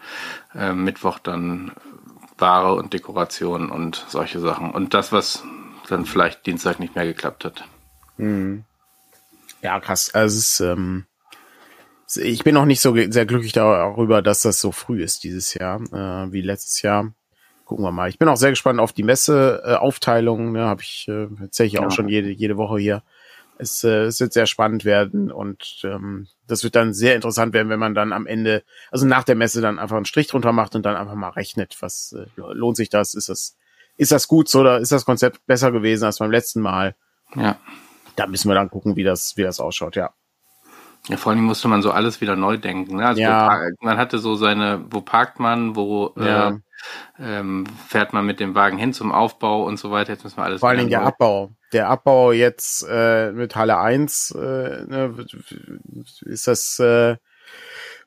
äh, 0.55 0.73
Mittwoch 0.73 1.19
dann 1.19 1.73
Ware 2.39 2.75
und 2.75 2.93
Dekoration 2.93 3.71
und 3.71 4.05
solche 4.09 4.41
Sachen. 4.41 4.71
Und 4.71 4.95
das, 4.95 5.13
was 5.13 5.43
dann 5.89 6.05
vielleicht 6.05 6.47
Dienstag 6.47 6.81
nicht 6.81 6.95
mehr 6.95 7.07
geklappt 7.07 7.45
hat. 7.45 7.65
Mhm. 8.17 8.65
Ja, 9.63 9.81
krass. 9.81 10.15
Also 10.15 10.39
es 10.39 10.53
ist, 10.53 10.61
ähm, 10.61 11.07
ich 12.17 12.45
bin 12.45 12.57
auch 12.57 12.65
nicht 12.65 12.81
so 12.81 12.95
sehr 12.95 13.27
glücklich 13.27 13.53
darüber, 13.53 14.23
dass 14.23 14.43
das 14.43 14.61
so 14.61 14.73
früh 14.73 15.03
ist 15.03 15.25
dieses 15.25 15.55
Jahr, 15.55 15.81
äh, 15.81 16.33
wie 16.33 16.43
letztes 16.43 16.83
Jahr. 16.83 17.13
Gucken 17.65 17.85
wir 17.85 17.93
mal. 17.93 18.09
Ich 18.09 18.19
bin 18.19 18.29
auch 18.29 18.37
sehr 18.37 18.51
gespannt 18.51 18.81
auf 18.81 18.93
die 18.93 19.03
Messeaufteilung. 19.03 20.49
Äh, 20.49 20.59
ne, 20.59 20.65
Habe 20.67 20.83
ich 20.83 21.07
äh, 21.09 21.27
tatsächlich 21.39 21.81
ja. 21.81 21.87
auch 21.87 21.91
schon 21.91 22.09
jede, 22.09 22.31
jede 22.31 22.57
Woche 22.57 22.79
hier 22.79 23.03
es, 23.59 23.85
äh, 23.85 24.05
es 24.05 24.21
wird 24.21 24.33
sehr 24.33 24.47
spannend 24.47 24.85
werden 24.85 25.31
und 25.31 25.81
ähm, 25.85 26.29
das 26.47 26.65
wird 26.65 26.77
dann 26.77 26.95
sehr 26.95 27.15
interessant 27.15 27.53
werden, 27.53 27.69
wenn 27.69 27.79
man 27.79 27.95
dann 27.95 28.13
am 28.13 28.27
Ende, 28.27 28.63
also 28.91 29.07
nach 29.07 29.25
der 29.25 29.35
Messe 29.35 29.61
dann 29.61 29.79
einfach 29.79 29.97
einen 29.97 30.05
Strich 30.05 30.29
drunter 30.29 30.53
macht 30.53 30.75
und 30.75 30.85
dann 30.87 30.97
einfach 30.97 31.15
mal 31.15 31.31
rechnet, 31.31 31.77
was 31.81 32.13
äh, 32.19 32.27
lohnt 32.37 32.77
sich 32.77 32.89
das, 32.89 33.15
ist 33.15 33.29
das, 33.29 33.57
ist 33.97 34.13
das 34.13 34.29
gut 34.29 34.49
so 34.49 34.61
oder 34.61 34.79
ist 34.79 34.93
das 34.93 35.05
Konzept 35.05 35.47
besser 35.47 35.73
gewesen 35.73 36.05
als 36.05 36.19
beim 36.19 36.31
letzten 36.31 36.61
Mal? 36.61 36.95
Ja. 37.35 37.57
Da 38.17 38.27
müssen 38.27 38.49
wir 38.49 38.55
dann 38.55 38.71
gucken, 38.71 38.97
wie 38.97 39.05
das, 39.05 39.37
wie 39.37 39.43
das 39.43 39.61
ausschaut, 39.61 39.97
ja. 39.97 40.11
Ja, 41.09 41.17
vor 41.17 41.33
allem 41.33 41.43
musste 41.43 41.69
man 41.69 41.81
so 41.81 41.91
alles 41.91 42.21
wieder 42.21 42.37
neu 42.37 42.59
denken. 42.59 42.97
Ne? 42.97 43.07
Also 43.07 43.21
Ja. 43.23 43.61
man 43.81 43.97
hatte 43.97 44.19
so 44.19 44.35
seine, 44.35 44.85
wo 44.91 45.01
parkt 45.01 45.41
man, 45.41 45.75
wo 45.77 46.13
Ja. 46.17 46.51
äh, 46.51 46.59
ähm, 47.19 47.67
fährt 47.87 48.13
man 48.13 48.27
mit 48.27 48.41
dem 48.41 48.55
Wagen 48.55 48.79
hin 48.79 48.93
zum 48.93 49.11
Aufbau 49.13 49.65
und 49.65 49.79
so 49.79 49.91
weiter. 49.91 50.13
Jetzt 50.13 50.25
müssen 50.25 50.37
wir 50.37 50.45
alles 50.45 50.61
Vor 50.61 50.75
Dingen 50.75 50.91
der 50.91 51.03
Abbau. 51.03 51.53
Der 51.73 51.89
Abbau 51.89 52.33
jetzt 52.33 52.87
äh, 52.89 53.31
mit 53.33 53.55
Halle 53.55 53.79
1, 53.79 54.31
äh, 54.31 54.39
ne, 54.39 55.27
ist 56.25 56.47
das, 56.47 56.79
äh, 56.79 57.17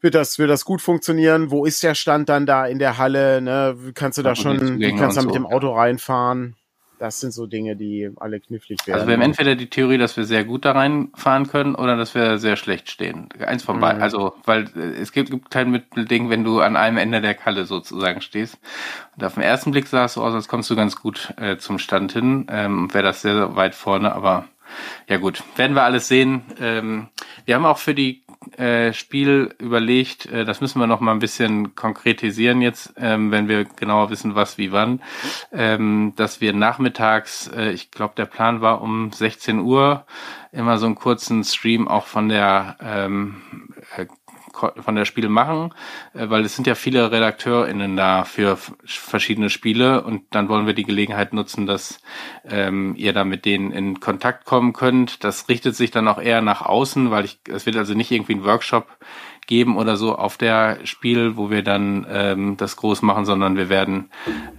wird 0.02 0.16
das, 0.16 0.40
wird 0.40 0.50
das 0.50 0.66
gut 0.66 0.82
funktionieren? 0.82 1.52
Wo 1.52 1.66
ist 1.66 1.84
der 1.84 1.94
Stand 1.94 2.30
dann 2.30 2.46
da 2.46 2.66
in 2.66 2.80
der 2.80 2.98
Halle? 2.98 3.42
Ne? 3.42 3.78
Kannst 3.94 4.18
du 4.18 4.24
da 4.24 4.36
schon, 4.36 4.80
kannst 4.98 5.18
du 5.18 5.22
da 5.22 5.26
mit 5.28 5.34
so, 5.34 5.34
dem 5.34 5.46
Auto 5.46 5.74
reinfahren? 5.74 6.56
Das 7.02 7.20
sind 7.20 7.32
so 7.32 7.48
Dinge, 7.48 7.76
die 7.76 8.12
alle 8.18 8.40
knifflig 8.40 8.86
werden. 8.86 9.00
Also 9.00 9.08
wir 9.08 9.16
haben 9.16 9.24
entweder 9.24 9.56
die 9.56 9.72
Theorie, 9.72 9.98
dass 9.98 10.18
wir 10.18 10.24
sehr 10.24 10.46
gut 10.46 10.66
da 10.66 10.74
reinfahren 10.74 11.48
können 11.48 11.74
oder 11.74 11.98
dass 11.98 12.14
wir 12.14 12.38
sehr 12.38 12.58
schlecht 12.58 12.92
stehen. 12.92 13.28
Eins 13.44 13.64
von 13.64 13.80
beiden. 13.80 13.98
Mhm. 13.98 14.04
Also, 14.04 14.36
weil 14.46 14.66
äh, 14.76 15.02
es 15.02 15.12
gibt, 15.12 15.32
gibt 15.32 15.50
kein 15.50 15.72
Mittelding, 15.72 16.30
wenn 16.30 16.44
du 16.44 16.60
an 16.60 16.76
einem 16.76 16.98
Ende 16.98 17.20
der 17.20 17.34
Kalle 17.34 17.66
sozusagen 17.66 18.22
stehst. 18.22 18.60
Und 19.16 19.24
auf 19.24 19.34
den 19.34 19.42
ersten 19.42 19.72
Blick 19.72 19.88
sah 19.88 20.06
es 20.06 20.14
so 20.14 20.22
aus, 20.22 20.36
als 20.36 20.48
kommst 20.48 20.70
du 20.70 20.76
ganz 20.76 20.96
gut 20.96 21.34
äh, 21.38 21.58
zum 21.58 21.80
Stand 21.80 22.12
hin. 22.12 22.46
Ähm, 22.52 22.94
Wäre 22.94 23.06
das 23.06 23.24
sehr, 23.24 23.34
sehr 23.34 23.56
weit 23.56 23.74
vorne, 23.74 24.14
aber 24.14 24.46
ja 25.08 25.18
gut, 25.18 25.44
werden 25.56 25.76
wir 25.76 25.84
alles 25.84 26.08
sehen. 26.08 26.44
Ähm, 26.60 27.10
wir 27.46 27.56
haben 27.56 27.66
auch 27.66 27.78
für 27.78 27.96
die 27.96 28.24
äh, 28.58 28.92
Spiel 28.94 29.54
überlegt, 29.60 30.26
äh, 30.26 30.46
das 30.46 30.62
müssen 30.62 30.80
wir 30.80 30.88
noch 30.88 31.00
mal 31.00 31.12
ein 31.12 31.20
bisschen 31.20 31.76
konkretisieren 31.76 32.62
jetzt, 32.62 32.94
ähm, 32.98 33.32
wenn 33.32 33.48
wir 33.48 33.66
genauer 33.66 34.10
wissen, 34.10 34.34
was 34.34 34.58
wie 34.58 34.72
wann, 34.72 35.02
ähm, 35.52 36.14
dass 36.16 36.42
wir 36.42 36.52
nachmittags, 36.54 37.48
äh, 37.48 37.72
ich 37.72 37.92
glaube 37.92 38.16
der 38.18 38.26
Plan 38.26 38.62
war 38.62 38.82
um 38.82 39.12
16 39.12 39.60
Uhr, 39.60 40.06
immer 40.52 40.80
so 40.80 40.88
einen 40.88 40.96
kurzen 40.96 41.44
Stream 41.44 41.88
auch 41.88 42.08
von 42.08 42.30
der 42.30 42.78
ähm, 42.82 43.42
äh, 43.96 44.08
von 44.54 44.96
der 44.96 45.06
Spiel 45.06 45.30
machen, 45.30 45.74
äh, 46.14 46.30
weil 46.30 46.46
es 46.46 46.56
sind 46.56 46.68
ja 46.68 46.76
viele 46.76 47.12
RedakteurInnen 47.12 47.96
da 47.96 48.24
für 48.24 48.58
verschiedene 48.86 49.50
Spiele 49.50 50.04
und 50.04 50.24
dann 50.32 50.50
wollen 50.50 50.66
wir 50.66 50.74
die 50.74 50.84
Gelegenheit 50.84 51.34
nutzen, 51.34 51.66
dass 51.66 52.02
ähm, 52.50 52.96
ihr 52.98 53.14
da 53.14 53.24
mit 53.24 53.46
denen 53.46 53.72
in 53.72 54.00
Kontakt 54.00 54.46
kommen 54.46 54.74
könnt. 54.74 55.24
Das 55.24 55.50
richtet 55.50 55.76
sich 55.76 55.92
dann 55.92 56.08
auch 56.08 56.22
eher 56.22 56.42
nach 56.42 56.62
außen, 56.62 57.12
weil 57.12 57.26
ich, 57.26 57.40
es 57.50 57.66
wird 57.66 57.78
also 57.78 57.94
nicht 57.94 58.12
irgendwie 58.12 58.36
ein 58.36 58.44
Workshop 58.44 58.88
geben 59.48 59.78
oder 59.78 59.98
so 59.98 60.16
auf 60.16 60.38
der 60.38 60.86
Spiel, 60.86 61.36
wo 61.36 61.50
wir 61.50 61.64
dann 61.64 62.06
ähm, 62.10 62.58
das 62.58 62.76
groß 62.76 63.02
machen, 63.02 63.26
sondern 63.26 63.58
wir 63.58 63.70
werden 63.70 64.10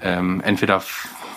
ähm, 0.03 0.41
entweder 0.45 0.83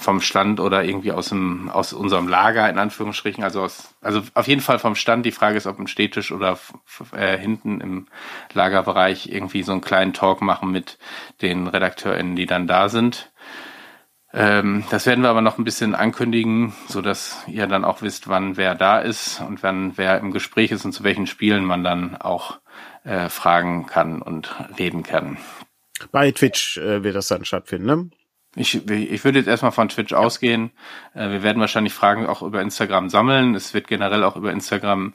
vom 0.06 0.22
Stand 0.22 0.60
oder 0.60 0.84
irgendwie 0.84 1.12
aus 1.12 1.30
dem 1.30 1.70
aus 1.70 1.92
unserem 1.92 2.28
Lager 2.28 2.70
in 2.70 2.78
Anführungsstrichen, 2.78 3.44
also 3.44 3.64
aus 3.64 3.96
also 4.02 4.22
auf 4.36 4.48
jeden 4.48 4.62
Fall 4.62 4.80
vom 4.80 4.96
Stand. 4.96 5.26
Die 5.26 5.32
Frage 5.32 5.58
ist, 5.58 5.68
ob 5.68 5.80
im 5.80 5.88
Städtisch 5.88 6.32
oder 6.32 6.58
äh, 7.12 7.38
hinten 7.38 7.82
im 7.82 8.08
Lagerbereich 8.54 9.28
irgendwie 9.28 9.64
so 9.64 9.74
einen 9.74 9.82
kleinen 9.82 10.14
Talk 10.14 10.42
machen 10.42 10.72
mit 10.72 10.98
den 11.42 11.68
RedakteurInnen, 11.68 12.36
die 12.36 12.46
dann 12.46 12.68
da 12.68 12.88
sind. 12.88 13.32
Ähm, 14.32 14.84
das 14.92 15.06
werden 15.08 15.24
wir 15.24 15.30
aber 15.30 15.42
noch 15.42 15.58
ein 15.58 15.64
bisschen 15.64 15.96
ankündigen, 15.96 16.74
so 16.88 17.02
dass 17.02 17.44
ihr 17.48 17.68
dann 17.68 17.84
auch 17.84 18.02
wisst, 18.02 18.28
wann 18.28 18.58
wer 18.58 18.76
da 18.76 19.00
ist 19.00 19.42
und 19.42 19.64
wann 19.64 19.98
wer 19.98 20.20
im 20.20 20.32
Gespräch 20.32 20.72
ist 20.72 20.86
und 20.86 20.92
zu 20.92 21.04
welchen 21.04 21.26
Spielen 21.26 21.66
man 21.66 21.84
dann 21.84 22.16
auch 22.16 22.60
äh, 23.04 23.30
fragen 23.30 23.88
kann 23.88 24.22
und 24.22 24.54
reden 24.78 25.04
kann. 25.04 25.38
Bei 26.12 26.32
Twitch 26.32 26.78
äh, 26.78 27.04
wird 27.04 27.16
das 27.16 27.28
dann 27.28 27.46
stattfinden, 27.46 27.86
ne? 27.88 28.10
Ich, 28.58 28.90
ich 28.90 29.24
würde 29.26 29.40
jetzt 29.40 29.48
erstmal 29.48 29.74
von 29.74 29.90
Twitch 29.90 30.14
ausgehen. 30.14 30.72
Äh, 31.14 31.30
Wir 31.30 31.44
werden 31.44 31.60
wahrscheinlich 31.60 31.94
Fragen 31.94 32.26
auch 32.26 32.42
über 32.42 32.62
Instagram 32.62 33.10
sammeln. 33.10 33.54
Es 33.54 33.74
wird 33.74 33.88
generell 33.88 34.24
auch 34.24 34.38
über 34.38 34.52
Instagram, 34.52 35.12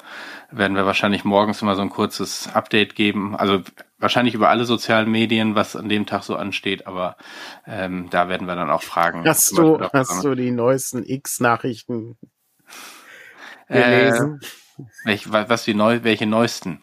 werden 0.51 0.77
wir 0.77 0.85
wahrscheinlich 0.85 1.25
morgens 1.25 1.63
immer 1.63 1.75
so 1.75 1.81
ein 1.83 1.89
kurzes 1.91 2.49
Update 2.53 2.95
geben. 2.95 3.35
Also 3.37 3.63
wahrscheinlich 3.99 4.35
über 4.35 4.51
alle 4.51 4.67
sozialen 4.67 5.11
Medien, 5.11 5.55
was 5.55 5.75
an 5.75 5.89
dem 5.89 6.05
Tag 6.07 6.23
so 6.23 6.37
ansteht, 6.37 6.87
aber 6.87 7.17
ähm, 7.67 8.09
da 8.11 8.29
werden 8.29 8.47
wir 8.47 8.57
dann 8.57 8.71
auch 8.71 8.83
Fragen. 8.83 9.25
Hast 9.27 9.57
du, 9.57 9.79
hast 9.81 10.23
du 10.25 10.35
die 10.35 10.51
neuesten 10.51 11.03
X-Nachrichten 11.05 12.19
Äh, 13.69 13.83
gelesen? 14.11 14.41
welch, 15.05 15.33
wa- 15.33 15.49
was 15.49 15.65
die 15.65 15.75
neu, 15.75 16.01
welche 16.03 16.27
neuesten? 16.27 16.81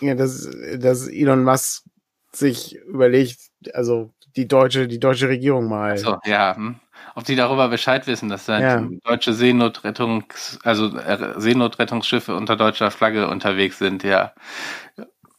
ja, 0.00 0.14
dass, 0.14 0.48
dass 0.78 1.08
Elon 1.08 1.42
Musk 1.44 1.84
sich 2.32 2.76
überlegt, 2.76 3.38
also 3.72 4.12
die 4.36 4.46
deutsche, 4.48 4.86
die 4.88 5.00
deutsche 5.00 5.28
Regierung 5.28 5.68
mal. 5.68 5.96
So, 5.98 6.18
ja. 6.24 6.54
Hm. 6.56 6.76
Ob 7.14 7.24
die 7.24 7.36
darüber 7.36 7.68
Bescheid 7.68 8.06
wissen, 8.06 8.28
dass 8.28 8.46
da 8.46 8.60
Ja. 8.60 8.88
deutsche 9.04 9.32
Seenotrettungs, 9.32 10.58
also 10.64 10.96
äh, 10.98 11.34
Seenotrettungsschiffe 11.40 12.34
unter 12.34 12.56
deutscher 12.56 12.90
Flagge 12.90 13.28
unterwegs 13.28 13.78
sind, 13.78 14.02
ja. 14.02 14.32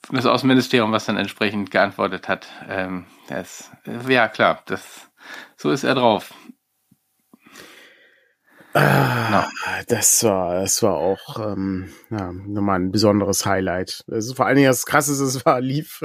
Das 0.09 0.25
Außenministerium, 0.25 0.91
was 0.91 1.05
dann 1.05 1.17
entsprechend 1.17 1.69
geantwortet 1.69 2.27
hat, 2.29 2.47
ähm, 2.69 3.05
das, 3.27 3.71
äh, 3.85 4.11
ja 4.11 4.27
klar, 4.27 4.61
das, 4.65 5.09
so 5.57 5.69
ist 5.69 5.83
er 5.83 5.95
drauf. 5.95 6.33
Ah, 8.79 9.47
das 9.87 10.23
war, 10.23 10.61
das 10.61 10.83
war 10.83 10.97
auch 10.97 11.39
ähm, 11.39 11.91
ja, 12.11 12.31
nochmal 12.31 12.79
ein 12.79 12.91
besonderes 12.91 13.45
Highlight. 13.45 14.03
Ist 14.07 14.35
vor 14.35 14.45
allen 14.45 14.55
Dingen 14.55 14.67
das 14.67 14.85
Krasse 14.85 15.13
ist, 15.13 15.19
es 15.19 15.45
war 15.45 15.61
lief, 15.61 16.03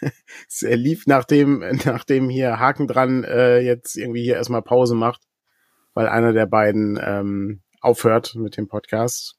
es 0.48 0.62
lief 0.62 1.06
nachdem, 1.06 1.58
nachdem 1.84 2.30
hier 2.30 2.58
Haken 2.58 2.86
dran 2.86 3.24
äh, 3.24 3.58
jetzt 3.60 3.96
irgendwie 3.96 4.22
hier 4.22 4.36
erstmal 4.36 4.62
Pause 4.62 4.94
macht, 4.94 5.22
weil 5.94 6.08
einer 6.08 6.32
der 6.32 6.46
beiden 6.46 6.98
ähm, 7.02 7.62
aufhört 7.80 8.34
mit 8.34 8.56
dem 8.56 8.68
Podcast. 8.68 9.36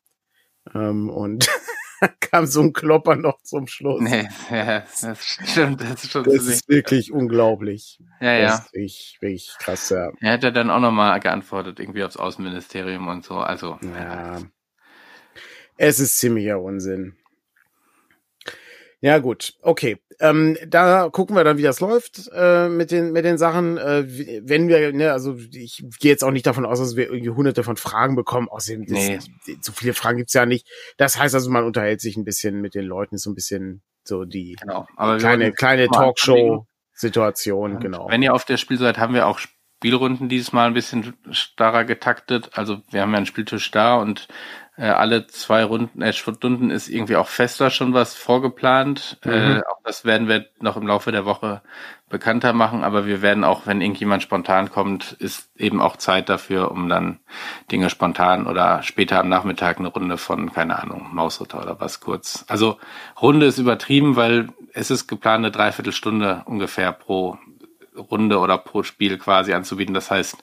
Ähm, 0.74 1.09
und 1.09 1.49
kam 2.20 2.45
so 2.45 2.62
ein 2.62 2.74
Klopper 2.74 3.16
noch 3.16 3.41
zum 3.43 3.68
Schluss. 3.68 4.02
Nee, 4.02 4.28
ja, 4.52 4.84
das 5.02 5.26
stimmt, 5.26 5.82
das 5.82 6.04
ist 6.04 6.12
schon 6.12 6.24
Das 6.24 6.45
ist 6.45 6.68
wirklich 6.68 7.12
unglaublich. 7.12 7.99
ja, 8.20 8.39
Das 8.39 8.41
ja. 8.41 8.56
ist 8.56 8.74
wirklich, 8.74 9.18
wirklich 9.22 9.56
krass, 9.60 9.89
ja. 9.89 10.12
Er 10.20 10.34
hat 10.34 10.43
ja 10.43 10.52
dann 10.52 10.70
auch 10.70 10.80
nochmal 10.80 11.20
geantwortet, 11.20 11.80
irgendwie 11.80 12.04
aufs 12.04 12.18
Außenministerium 12.18 13.08
und 13.08 13.24
so, 13.24 13.36
also, 13.36 13.78
Ja. 13.82 14.39
Es 15.78 15.99
ist 15.99 16.20
ziemlicher 16.20 16.62
Unsinn. 16.62 17.16
Ja, 19.02 19.18
gut, 19.18 19.56
okay. 19.62 19.97
Ähm, 20.20 20.56
da 20.68 21.10
gucken 21.10 21.36
wir 21.36 21.43
dann, 21.43 21.58
wie 21.58 21.64
das 21.64 21.80
läuft 21.80 22.30
äh, 22.36 22.70
mit 22.70 22.91
den 22.91 23.12
mit 23.12 23.26
den 23.26 23.39
Sachen. 23.39 23.80
Äh, 23.80 24.06
wenn 24.47 24.68
wir, 24.68 24.93
ne, 24.93 25.12
also 25.12 25.36
ich 25.52 25.84
gehe 25.99 26.12
jetzt 26.12 26.24
auch 26.24 26.30
nicht 26.30 26.45
davon 26.45 26.66
aus, 26.68 26.78
dass 26.80 26.95
wir 26.95 27.06
irgendwie 27.10 27.32
hunderte 27.32 27.64
von 27.64 27.78
Fragen 27.78 28.16
bekommen. 28.16 28.47
Außerdem, 28.47 28.86
Nee. 28.88 29.18
so 29.62 29.72
viele 29.72 29.95
Fragen 29.95 30.20
gibt's 30.20 30.34
ja 30.34 30.45
nicht. 30.45 30.68
Das 30.97 31.18
heißt 31.18 31.34
also, 31.34 31.49
man 31.49 31.64
unterhält 31.64 31.99
sich 32.02 32.16
ein 32.16 32.24
bisschen 32.24 32.62
mit 32.62 32.76
den 32.76 32.86
Leuten, 32.86 33.16
ist 33.16 33.24
so 33.24 33.32
ein 33.32 33.36
bisschen 33.36 33.82
so 34.04 34.24
die 34.26 34.56
genau. 34.62 34.86
Kleine, 35.18 35.52
kleine. 35.54 35.88
Talkshow-Situation, 35.88 37.80
genau. 37.80 38.08
Wenn 38.08 38.22
ihr 38.22 38.36
auf 38.36 38.45
der 38.45 38.58
Spiel 38.58 38.78
seid, 38.78 38.99
haben 38.99 39.16
wir 39.16 39.26
auch 39.26 39.39
Spielrunden 39.82 40.30
dieses 40.30 40.54
Mal 40.54 40.68
ein 40.68 40.76
bisschen 40.76 41.16
starrer 41.32 41.86
getaktet. 41.86 42.52
Also 42.54 42.82
wir 42.92 43.02
haben 43.02 43.10
ja 43.14 43.18
einen 43.18 43.26
Spieltisch 43.26 43.72
da 43.72 43.96
und 43.96 44.28
äh, 44.78 44.86
alle 44.86 45.26
zwei 45.26 45.64
Runden, 45.64 46.04
äh, 46.04 46.14
Stunden 46.14 46.70
ist 46.70 46.88
irgendwie 46.88 47.16
auch 47.16 47.28
fester 47.28 47.72
schon 47.72 47.92
was 47.96 48.14
vorgeplant. 48.14 49.18
Mhm. 49.26 49.32
Äh, 49.32 49.62
auch 49.62 49.80
das 49.84 50.06
werden 50.06 50.28
wir 50.28 50.46
noch 50.60 50.78
im 50.78 50.86
Laufe 50.86 51.12
der 51.12 51.26
Woche 51.26 51.64
bekannter 52.10 52.54
machen. 52.54 52.84
Aber 52.84 53.08
wir 53.08 53.24
werden 53.24 53.44
auch, 53.44 53.66
wenn 53.66 53.82
irgendjemand 53.82 54.22
spontan 54.22 54.70
kommt, 54.70 55.14
ist 55.14 55.50
eben 55.58 55.82
auch 55.82 55.98
Zeit 55.98 56.30
dafür, 56.30 56.70
um 56.70 56.88
dann 56.88 57.18
Dinge 57.72 57.90
spontan 57.90 58.46
oder 58.46 58.84
später 58.84 59.20
am 59.20 59.30
Nachmittag 59.30 59.80
eine 59.80 59.88
Runde 59.88 60.20
von, 60.20 60.54
keine 60.54 60.78
Ahnung, 60.78 61.08
Mausritter 61.12 61.60
oder 61.60 61.80
was 61.80 62.02
kurz. 62.02 62.46
Also 62.48 62.78
Runde 63.20 63.48
ist 63.48 63.58
übertrieben, 63.58 64.16
weil 64.16 64.50
es 64.74 64.92
ist 64.92 65.08
geplant, 65.08 65.40
eine 65.40 65.52
Dreiviertelstunde 65.52 66.44
ungefähr 66.46 66.92
pro 66.92 67.40
Runde 67.96 68.39
oder 68.39 68.58
pro 68.58 68.84
Spiel 68.84 69.18
quasi 69.18 69.54
anzubieten. 69.54 69.94
Das 69.94 70.12
heißt, 70.12 70.38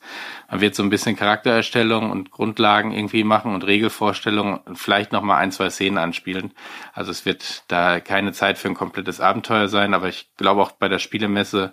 man 0.51 0.61
wird 0.61 0.74
so 0.74 0.82
ein 0.82 0.90
bisschen 0.90 1.16
Charaktererstellung 1.16 2.11
und 2.11 2.30
Grundlagen 2.30 2.92
irgendwie 2.92 3.24
machen 3.24 3.55
und 3.55 3.66
Regelvorstellungen 3.66 4.59
und 4.59 4.78
vielleicht 4.78 5.12
noch 5.12 5.22
mal 5.22 5.38
ein, 5.38 5.53
zwei 5.53 5.70
Szenen 5.70 5.99
anspielen. 5.99 6.53
Also 6.92 7.11
es 7.11 7.24
wird 7.24 7.64
da 7.68 8.01
keine 8.01 8.32
Zeit 8.32 8.59
für 8.59 8.68
ein 8.68 8.74
komplettes 8.74 9.20
Abenteuer 9.20 9.68
sein, 9.68 9.94
aber 9.94 10.09
ich 10.09 10.30
glaube 10.36 10.61
auch 10.62 10.72
bei 10.72 10.88
der 10.88 10.99
Spielemesse 10.99 11.72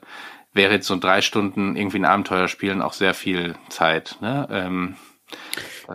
wäre 0.53 0.73
jetzt 0.73 0.87
so 0.87 0.97
drei 0.97 1.21
Stunden 1.21 1.75
irgendwie 1.75 1.99
ein 1.99 2.05
Abenteuer 2.05 2.47
spielen 2.47 2.81
auch 2.81 2.93
sehr 2.93 3.13
viel 3.13 3.55
Zeit. 3.69 4.17
Ne? 4.21 4.47
Ähm, 4.49 4.95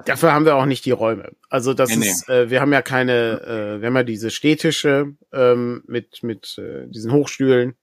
Dafür 0.04 0.32
haben 0.32 0.44
wir 0.44 0.56
auch 0.56 0.66
nicht 0.66 0.84
die 0.84 0.90
Räume. 0.90 1.32
Also 1.48 1.74
das 1.74 1.96
Nee, 1.96 2.08
ist, 2.08 2.28
äh, 2.28 2.50
wir 2.50 2.60
haben 2.60 2.72
ja 2.72 2.82
keine, 2.82 3.40
äh, 3.40 3.80
wir 3.80 3.86
haben 3.86 3.96
ja 3.96 4.02
diese 4.02 4.30
Städtische 4.30 5.14
ähm, 5.32 5.82
mit 5.86 6.22
mit 6.22 6.58
äh, 6.58 6.86
diesen 6.88 7.12
Hochstühlen, 7.12 7.74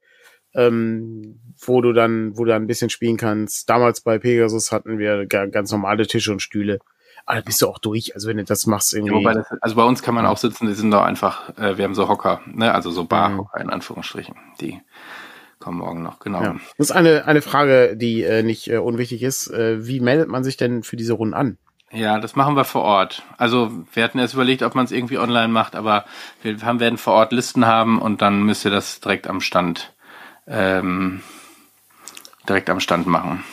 ähm, 0.54 1.40
wo 1.60 1.80
du 1.80 1.92
dann, 1.92 2.36
wo 2.36 2.44
du 2.44 2.50
dann 2.50 2.62
ein 2.62 2.66
bisschen 2.66 2.90
spielen 2.90 3.16
kannst. 3.16 3.68
Damals 3.68 4.00
bei 4.00 4.18
Pegasus 4.18 4.72
hatten 4.72 4.98
wir 4.98 5.26
ga, 5.26 5.46
ganz 5.46 5.70
normale 5.72 6.06
Tische 6.06 6.32
und 6.32 6.40
Stühle. 6.40 6.78
Aber 7.26 7.36
da 7.36 7.44
bist 7.44 7.60
du 7.60 7.68
auch 7.68 7.78
durch. 7.78 8.14
Also 8.14 8.28
wenn 8.28 8.38
du 8.38 8.44
das 8.44 8.66
machst 8.66 8.92
Ja, 8.92 8.98
irgendwie. 8.98 9.14
wobei 9.14 9.34
das, 9.34 9.46
also 9.60 9.76
bei 9.76 9.84
uns 9.84 10.02
kann 10.02 10.14
man 10.14 10.24
auch 10.24 10.38
sitzen, 10.38 10.66
die 10.66 10.74
sind 10.74 10.90
doch 10.90 11.02
einfach, 11.02 11.50
äh, 11.58 11.76
wir 11.76 11.84
haben 11.84 11.94
so 11.94 12.08
Hocker, 12.08 12.40
ne? 12.46 12.74
also 12.74 12.90
so 12.90 13.04
Barhocker 13.04 13.60
in 13.60 13.70
Anführungsstrichen, 13.70 14.34
die 14.60 14.80
kommen 15.58 15.78
morgen 15.78 16.02
noch, 16.02 16.20
genau. 16.20 16.42
ja. 16.42 16.52
Das 16.78 16.90
ist 16.90 16.92
eine 16.92 17.26
eine 17.26 17.42
Frage, 17.42 17.96
die 17.96 18.22
äh, 18.22 18.42
nicht 18.42 18.70
äh, 18.70 18.78
unwichtig 18.78 19.22
ist. 19.22 19.48
Äh, 19.48 19.86
wie 19.86 20.00
meldet 20.00 20.28
man 20.28 20.44
sich 20.44 20.56
denn 20.56 20.82
für 20.84 20.96
diese 20.96 21.14
Runden 21.14 21.34
an? 21.34 21.58
Ja, 21.90 22.18
das 22.20 22.36
machen 22.36 22.54
wir 22.54 22.64
vor 22.64 22.82
Ort. 22.82 23.22
Also 23.38 23.72
wir 23.92 24.04
hatten 24.04 24.18
erst 24.18 24.34
überlegt, 24.34 24.62
ob 24.62 24.74
man 24.74 24.84
es 24.84 24.92
irgendwie 24.92 25.18
online 25.18 25.48
macht, 25.48 25.74
aber 25.74 26.04
wir 26.42 26.60
haben, 26.62 26.80
werden 26.80 26.98
vor 26.98 27.14
Ort 27.14 27.32
Listen 27.32 27.66
haben 27.66 27.98
und 27.98 28.22
dann 28.22 28.42
müsst 28.42 28.64
ihr 28.64 28.70
das 28.70 29.00
direkt 29.00 29.26
am 29.26 29.40
Stand 29.40 29.94
ähm, 30.48 31.22
direkt 32.48 32.70
am 32.70 32.80
Stand 32.80 33.06
machen. 33.06 33.44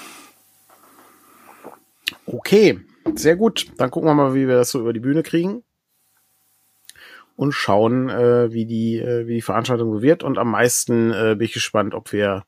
Okay, 2.25 2.79
sehr 3.15 3.35
gut. 3.35 3.67
Dann 3.77 3.91
gucken 3.91 4.09
wir 4.09 4.15
mal, 4.15 4.33
wie 4.33 4.47
wir 4.47 4.55
das 4.55 4.71
so 4.71 4.79
über 4.79 4.93
die 4.93 4.99
Bühne 4.99 5.23
kriegen 5.23 5.63
und 7.35 7.51
schauen, 7.51 8.09
äh, 8.09 8.51
wie 8.51 8.65
die 8.65 8.97
äh, 8.99 9.27
wie 9.27 9.35
die 9.35 9.41
Veranstaltung 9.41 9.93
so 9.93 10.01
wird. 10.01 10.23
Und 10.23 10.37
am 10.37 10.51
meisten 10.51 11.11
äh, 11.11 11.35
bin 11.37 11.45
ich 11.45 11.53
gespannt, 11.53 11.93
ob 11.93 12.11
wir 12.13 12.45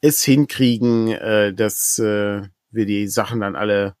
es 0.00 0.22
hinkriegen, 0.22 1.08
äh, 1.08 1.52
dass 1.52 1.98
äh, 1.98 2.42
wir 2.70 2.86
die 2.86 3.08
Sachen 3.08 3.40
dann 3.40 3.56
alle 3.56 3.94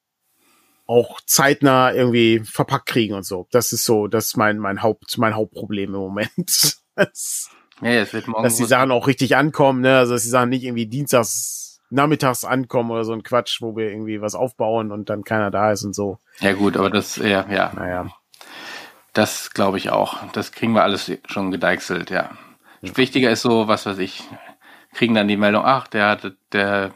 auch 0.86 1.20
zeitnah 1.26 1.92
irgendwie 1.92 2.40
verpackt 2.40 2.86
kriegen 2.86 3.14
und 3.14 3.24
so. 3.24 3.46
Das 3.50 3.72
ist 3.72 3.84
so, 3.84 4.08
das 4.08 4.26
ist 4.26 4.36
mein, 4.36 4.58
mein 4.58 4.82
Haupt, 4.82 5.16
mein 5.18 5.34
Hauptproblem 5.34 5.94
im 5.94 6.00
Moment. 6.00 6.76
ja, 7.82 8.00
es 8.00 8.12
wird 8.12 8.28
morgen 8.28 8.44
dass 8.44 8.56
die 8.56 8.64
Sachen 8.64 8.90
auch 8.90 9.06
richtig 9.06 9.36
ankommen, 9.36 9.80
ne? 9.80 9.98
Also 9.98 10.14
dass 10.14 10.22
die 10.22 10.28
Sachen 10.28 10.48
nicht 10.48 10.64
irgendwie 10.64 10.86
dienstags, 10.86 11.80
nachmittags 11.90 12.44
ankommen 12.44 12.90
oder 12.90 13.04
so 13.04 13.12
ein 13.12 13.22
Quatsch, 13.22 13.60
wo 13.60 13.76
wir 13.76 13.90
irgendwie 13.90 14.20
was 14.20 14.34
aufbauen 14.34 14.92
und 14.92 15.10
dann 15.10 15.24
keiner 15.24 15.50
da 15.50 15.72
ist 15.72 15.84
und 15.84 15.94
so. 15.94 16.18
Ja, 16.40 16.52
gut, 16.52 16.76
aber 16.76 16.90
das, 16.90 17.16
ja, 17.16 17.46
ja. 17.50 17.72
Naja. 17.74 18.06
Das 19.12 19.50
glaube 19.50 19.76
ich 19.76 19.90
auch. 19.90 20.16
Das 20.32 20.52
kriegen 20.52 20.72
wir 20.72 20.82
alles 20.82 21.12
schon 21.26 21.50
gedeichselt, 21.50 22.10
ja. 22.10 22.30
Wichtiger 22.80 23.30
ist 23.30 23.42
so, 23.42 23.68
was 23.68 23.86
weiß 23.86 23.98
ich, 23.98 24.24
kriegen 24.92 25.14
dann 25.14 25.28
die 25.28 25.36
Meldung, 25.36 25.64
ach, 25.64 25.86
der 25.86 26.08
hat, 26.08 26.32
der 26.52 26.92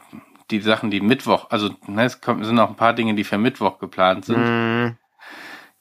die 0.51 0.61
Sachen, 0.61 0.91
die 0.91 1.01
Mittwoch, 1.01 1.49
also 1.49 1.69
ne, 1.87 2.05
es 2.05 2.19
sind 2.23 2.59
auch 2.59 2.69
ein 2.69 2.75
paar 2.75 2.93
Dinge, 2.93 3.15
die 3.15 3.23
für 3.23 3.37
Mittwoch 3.37 3.79
geplant 3.79 4.25
sind. 4.25 4.39
Mm. 4.39 4.97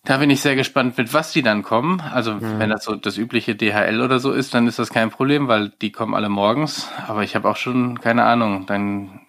Da 0.07 0.19
bin 0.19 0.31
ich 0.31 0.41
sehr 0.41 0.55
gespannt, 0.55 0.97
mit 0.97 1.13
was 1.13 1.33
die 1.33 1.43
dann 1.43 1.65
kommen. 1.65 2.01
Also 2.01 2.35
mm. 2.35 2.59
wenn 2.61 2.71
das 2.71 2.85
so 2.85 2.95
das 2.95 3.19
übliche 3.19 3.57
DHL 3.57 4.01
oder 4.01 4.21
so 4.21 4.33
ist, 4.33 4.55
dann 4.55 4.69
ist 4.69 4.79
das 4.79 4.91
kein 4.91 5.11
Problem, 5.11 5.49
weil 5.49 5.71
die 5.83 5.91
kommen 5.91 6.15
alle 6.15 6.29
morgens. 6.29 6.89
Aber 7.09 7.25
ich 7.25 7.35
habe 7.35 7.49
auch 7.51 7.57
schon, 7.57 8.01
keine 8.01 8.23
Ahnung, 8.23 8.67
dann 8.67 9.21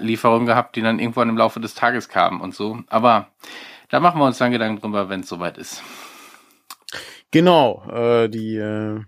Lieferungen 0.00 0.46
gehabt, 0.46 0.76
die 0.76 0.80
dann 0.80 0.98
irgendwann 0.98 1.28
im 1.28 1.36
Laufe 1.36 1.60
des 1.60 1.74
Tages 1.74 2.08
kamen 2.08 2.40
und 2.40 2.54
so. 2.54 2.80
Aber 2.88 3.28
da 3.90 4.00
machen 4.00 4.18
wir 4.18 4.24
uns 4.24 4.38
dann 4.38 4.50
Gedanken 4.50 4.80
drüber, 4.80 5.10
wenn 5.10 5.20
es 5.20 5.28
soweit 5.28 5.58
ist. 5.58 5.82
Genau, 7.30 7.84
äh, 7.92 8.28
die 8.30 8.56
äh, 8.56 9.00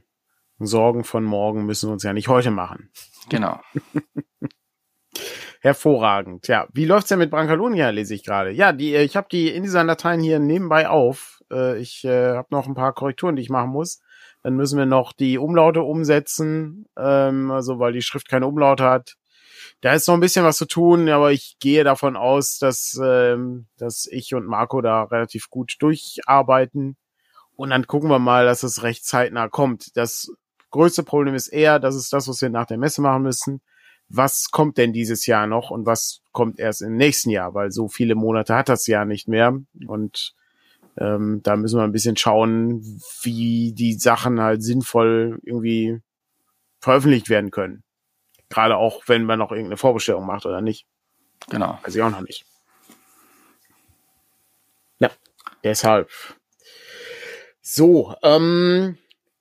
Sorgen 0.59 1.05
von 1.05 1.25
morgen 1.25 1.65
müssen 1.65 1.89
wir 1.89 1.95
uns 1.95 2.03
ja 2.03 2.13
nicht 2.13 2.29
heute 2.29 2.51
machen. 2.51 2.91
Genau. 3.31 3.59
Hervorragend. 5.67 6.47
Ja, 6.47 6.69
wie 6.75 6.85
läuft's 6.85 7.09
denn 7.09 7.19
mit 7.19 7.33
Brancalonia, 7.33 7.91
lese 7.91 8.15
ich 8.15 8.23
gerade. 8.23 8.53
Ja, 8.53 8.71
die, 8.71 8.95
äh, 8.95 9.03
ich 9.03 9.17
habe 9.17 9.27
die 9.29 9.49
in 9.49 9.65
dieser 9.65 9.85
Dateien 9.85 10.21
hier 10.21 10.39
nebenbei 10.39 10.89
auf. 10.89 11.43
Äh, 11.51 11.81
ich 11.81 12.05
äh, 12.05 12.37
habe 12.37 12.47
noch 12.51 12.69
ein 12.69 12.75
paar 12.75 12.93
Korrekturen, 12.93 13.35
die 13.35 13.43
ich 13.43 13.51
machen 13.51 13.71
muss. 13.71 14.01
Dann 14.45 14.55
müssen 14.55 14.79
wir 14.79 14.87
noch 14.87 15.13
die 15.13 15.39
Umlaute 15.39 15.83
umsetzen, 15.83 16.87
ähm, 16.97 17.51
also 17.51 17.81
weil 17.81 17.93
die 17.93 18.03
Schrift 18.03 18.29
keine 18.29 18.47
Umlaute 18.47 18.85
hat. 18.85 19.17
Da 19.81 19.93
ist 19.93 20.07
noch 20.07 20.15
ein 20.15 20.21
bisschen 20.21 20.45
was 20.45 20.57
zu 20.57 20.67
tun, 20.67 21.09
aber 21.09 21.33
ich 21.33 21.57
gehe 21.59 21.83
davon 21.83 22.17
aus, 22.17 22.59
dass, 22.59 22.97
ähm, 23.03 23.67
dass 23.77 24.07
ich 24.09 24.35
und 24.37 24.47
Marco 24.47 24.81
da 24.83 25.03
relativ 25.03 25.51
gut 25.51 25.75
durcharbeiten. 25.81 26.97
Und 27.57 27.71
dann 27.71 27.89
gucken 27.89 28.09
wir 28.09 28.21
mal, 28.21 28.45
dass 28.45 28.63
es 28.63 28.85
recht 28.85 29.05
zeitnah 29.05 29.49
kommt. 29.49 29.97
Das 29.97 30.31
größte 30.71 31.03
Problem 31.03 31.35
ist 31.35 31.49
eher, 31.49 31.81
das 31.81 31.97
ist 31.97 32.13
das, 32.13 32.29
was 32.29 32.41
wir 32.41 32.51
nach 32.51 32.67
der 32.67 32.79
Messe 32.79 33.01
machen 33.03 33.23
müssen 33.23 33.63
was 34.09 34.51
kommt 34.51 34.79
denn 34.79 34.93
dieses 34.93 35.27
Jahr 35.27 35.47
noch 35.47 35.71
und 35.71 35.87
was 35.87 36.21
kommt 36.33 36.59
erst 36.59 36.83
im 36.83 36.97
nächsten 36.97 37.31
Jahr, 37.31 37.55
weil 37.55 37.73
so 37.73 37.89
viele 37.89 38.15
Monate 38.15 38.55
hat 38.55 38.69
das 38.69 38.87
Jahr 38.87 39.05
nicht 39.05 39.29
mehr. 39.29 39.59
Und 39.87 40.35
ähm, 40.99 41.41
da 41.43 41.57
müssen 41.57 41.79
wir 41.79 41.85
ein 41.85 41.93
bisschen 41.93 42.17
schauen, 42.17 42.83
wie 43.23 43.73
die 43.73 43.95
Sachen 43.95 44.41
halt 44.41 44.63
sinnvoll 44.63 45.41
irgendwie 45.43 46.01
veröffentlicht 46.81 47.29
werden 47.29 47.51
können. 47.51 47.83
Gerade 48.49 48.77
auch, 48.77 49.03
wenn 49.07 49.25
man 49.25 49.39
noch 49.39 49.51
irgendeine 49.51 49.77
Vorbestellung 49.77 50.25
macht 50.25 50.47
oder 50.47 50.61
nicht. 50.61 50.87
Genau. 51.51 51.79
Weiß 51.83 51.95
ich 51.95 52.03
auch 52.03 52.11
noch 52.11 52.21
nicht. 52.21 52.47
Ja, 54.99 55.11
deshalb. 55.65 56.11
So, 57.61 58.15
ähm, 58.23 58.97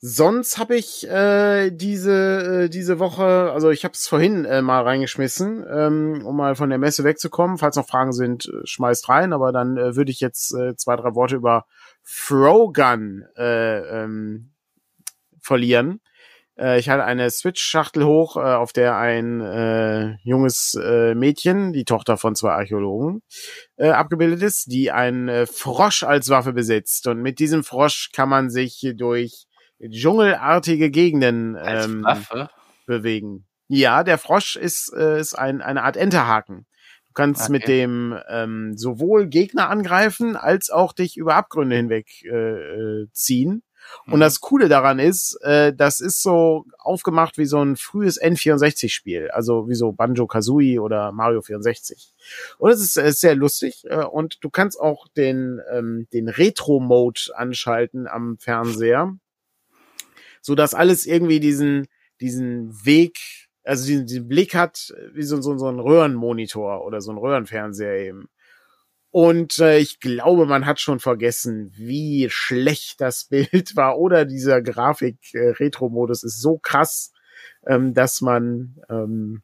Sonst 0.07 0.59
habe 0.59 0.75
ich 0.75 1.09
äh, 1.09 1.71
diese 1.71 2.65
äh, 2.65 2.69
diese 2.69 2.99
Woche, 2.99 3.51
also 3.51 3.71
ich 3.71 3.83
habe 3.83 3.95
es 3.95 4.07
vorhin 4.07 4.45
äh, 4.45 4.61
mal 4.61 4.83
reingeschmissen, 4.83 5.65
ähm, 5.67 6.21
um 6.23 6.37
mal 6.37 6.53
von 6.53 6.69
der 6.69 6.77
Messe 6.77 7.03
wegzukommen. 7.03 7.57
Falls 7.57 7.75
noch 7.75 7.87
Fragen 7.87 8.13
sind, 8.13 8.45
äh, 8.45 8.67
schmeißt 8.67 9.09
rein. 9.09 9.33
Aber 9.33 9.51
dann 9.51 9.77
äh, 9.77 9.95
würde 9.95 10.11
ich 10.11 10.19
jetzt 10.19 10.53
äh, 10.53 10.75
zwei 10.75 10.95
drei 10.95 11.15
Worte 11.15 11.37
über 11.37 11.65
Frogun 12.03 13.25
äh, 13.35 14.03
ähm, 14.03 14.51
verlieren. 15.41 16.01
Äh, 16.55 16.77
ich 16.77 16.87
hatte 16.87 17.03
eine 17.03 17.31
Switch-Schachtel 17.31 18.05
hoch, 18.05 18.37
äh, 18.37 18.41
auf 18.41 18.73
der 18.73 18.97
ein 18.97 19.41
äh, 19.41 20.17
junges 20.21 20.77
äh, 20.79 21.15
Mädchen, 21.15 21.73
die 21.73 21.83
Tochter 21.83 22.17
von 22.17 22.35
zwei 22.35 22.51
Archäologen, 22.51 23.23
äh, 23.77 23.89
abgebildet 23.89 24.43
ist, 24.43 24.71
die 24.71 24.91
einen 24.91 25.29
äh, 25.29 25.45
Frosch 25.47 26.03
als 26.03 26.29
Waffe 26.29 26.53
besitzt. 26.53 27.07
Und 27.07 27.23
mit 27.23 27.39
diesem 27.39 27.63
Frosch 27.63 28.11
kann 28.13 28.29
man 28.29 28.51
sich 28.51 28.93
durch 28.97 29.47
dschungelartige 29.81 30.89
Gegenden 30.89 31.57
ähm, 31.61 32.05
bewegen. 32.85 33.45
Ja, 33.67 34.03
der 34.03 34.17
Frosch 34.17 34.55
ist, 34.55 34.93
äh, 34.95 35.19
ist 35.19 35.33
ein, 35.33 35.61
eine 35.61 35.83
Art 35.83 35.97
Enterhaken. 35.97 36.65
Du 37.07 37.13
kannst 37.13 37.43
okay. 37.43 37.51
mit 37.51 37.67
dem 37.67 38.17
ähm, 38.29 38.77
sowohl 38.77 39.27
Gegner 39.27 39.69
angreifen, 39.69 40.35
als 40.35 40.69
auch 40.69 40.93
dich 40.93 41.17
über 41.17 41.35
Abgründe 41.35 41.75
hinweg 41.75 42.07
äh, 42.25 43.03
äh 43.03 43.07
ziehen. 43.11 43.63
Und 44.07 44.15
mhm. 44.15 44.21
das 44.21 44.41
Coole 44.41 44.67
daran 44.67 44.99
ist, 44.99 45.37
äh, 45.43 45.73
das 45.73 45.99
ist 45.99 46.21
so 46.21 46.65
aufgemacht 46.79 47.37
wie 47.37 47.45
so 47.45 47.63
ein 47.63 47.75
frühes 47.75 48.21
N64-Spiel, 48.21 49.29
also 49.31 49.67
wie 49.69 49.75
so 49.75 49.91
Banjo 49.91 50.27
Kazooie 50.27 50.79
oder 50.79 51.11
Mario 51.11 51.41
64. 51.41 52.13
Und 52.57 52.71
es 52.71 52.81
ist, 52.81 52.97
ist 52.97 53.21
sehr 53.21 53.35
lustig 53.35 53.85
äh, 53.87 54.03
und 54.03 54.43
du 54.43 54.49
kannst 54.49 54.79
auch 54.79 55.07
den 55.09 55.59
ähm, 55.71 56.07
den 56.13 56.29
Retro-Mode 56.29 57.31
anschalten 57.35 58.07
am 58.07 58.37
Fernseher 58.39 59.15
so 60.45 60.53
dass 60.53 60.75
alles 60.75 61.07
irgendwie 61.07 61.39
diesen, 61.39 61.87
diesen 62.21 62.85
Weg, 62.85 63.17
also 63.63 63.87
diesen, 63.87 64.05
diesen 64.05 64.27
Blick 64.27 64.53
hat, 64.53 64.93
wie 65.11 65.23
so, 65.23 65.41
so, 65.41 65.57
so 65.57 65.67
ein 65.67 65.79
Röhrenmonitor 65.79 66.85
oder 66.85 67.01
so 67.01 67.11
ein 67.11 67.17
Röhrenfernseher 67.17 67.97
eben. 67.97 68.29
Und 69.09 69.57
äh, 69.57 69.79
ich 69.79 69.99
glaube, 69.99 70.45
man 70.45 70.67
hat 70.67 70.79
schon 70.79 70.99
vergessen, 70.99 71.71
wie 71.75 72.27
schlecht 72.29 73.01
das 73.01 73.23
Bild 73.29 73.75
war 73.75 73.97
oder 73.97 74.23
dieser 74.25 74.61
Grafik-Retro-Modus 74.61 76.21
ist 76.21 76.39
so 76.39 76.59
krass, 76.59 77.11
ähm, 77.65 77.95
dass 77.95 78.21
man 78.21 78.75
ähm, 78.87 79.41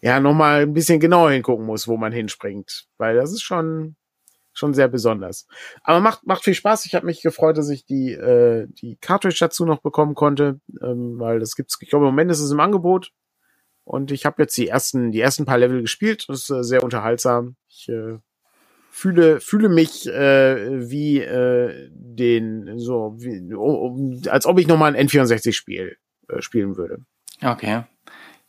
ja 0.00 0.20
nochmal 0.20 0.62
ein 0.62 0.72
bisschen 0.72 1.00
genauer 1.00 1.32
hingucken 1.32 1.66
muss, 1.66 1.86
wo 1.86 1.98
man 1.98 2.14
hinspringt. 2.14 2.86
Weil 2.96 3.14
das 3.14 3.30
ist 3.32 3.42
schon, 3.42 3.96
schon 4.58 4.74
sehr 4.74 4.88
besonders. 4.88 5.46
Aber 5.82 6.00
macht, 6.00 6.26
macht 6.26 6.44
viel 6.44 6.54
Spaß. 6.54 6.86
Ich 6.86 6.94
habe 6.94 7.06
mich 7.06 7.22
gefreut, 7.22 7.56
dass 7.56 7.70
ich 7.70 7.86
die, 7.86 8.12
äh, 8.12 8.66
die 8.68 8.96
Cartridge 8.96 9.38
dazu 9.40 9.64
noch 9.64 9.80
bekommen 9.80 10.14
konnte, 10.14 10.60
ähm, 10.82 11.18
weil 11.18 11.38
das 11.38 11.56
gibt's, 11.56 11.78
ich 11.80 11.88
glaube, 11.88 12.06
im 12.06 12.12
Moment 12.12 12.30
ist 12.30 12.40
es 12.40 12.50
im 12.50 12.60
Angebot. 12.60 13.12
Und 13.84 14.10
ich 14.10 14.26
habe 14.26 14.42
jetzt 14.42 14.56
die 14.58 14.68
ersten, 14.68 15.12
die 15.12 15.20
ersten 15.20 15.46
paar 15.46 15.58
Level 15.58 15.80
gespielt. 15.80 16.26
Das 16.28 16.40
ist 16.40 16.50
äh, 16.50 16.62
sehr 16.62 16.84
unterhaltsam. 16.84 17.56
Ich 17.68 17.88
äh, 17.88 18.18
fühle, 18.90 19.40
fühle 19.40 19.68
mich 19.68 20.06
äh, 20.08 20.90
wie 20.90 21.20
äh, 21.20 21.88
den, 21.90 22.78
so, 22.78 23.14
wie, 23.16 23.54
um, 23.54 24.20
als 24.28 24.44
ob 24.44 24.58
ich 24.58 24.66
nochmal 24.66 24.94
ein 24.94 25.08
N64-Spiel 25.08 25.96
äh, 26.28 26.42
spielen 26.42 26.76
würde. 26.76 26.98
Okay. 27.42 27.84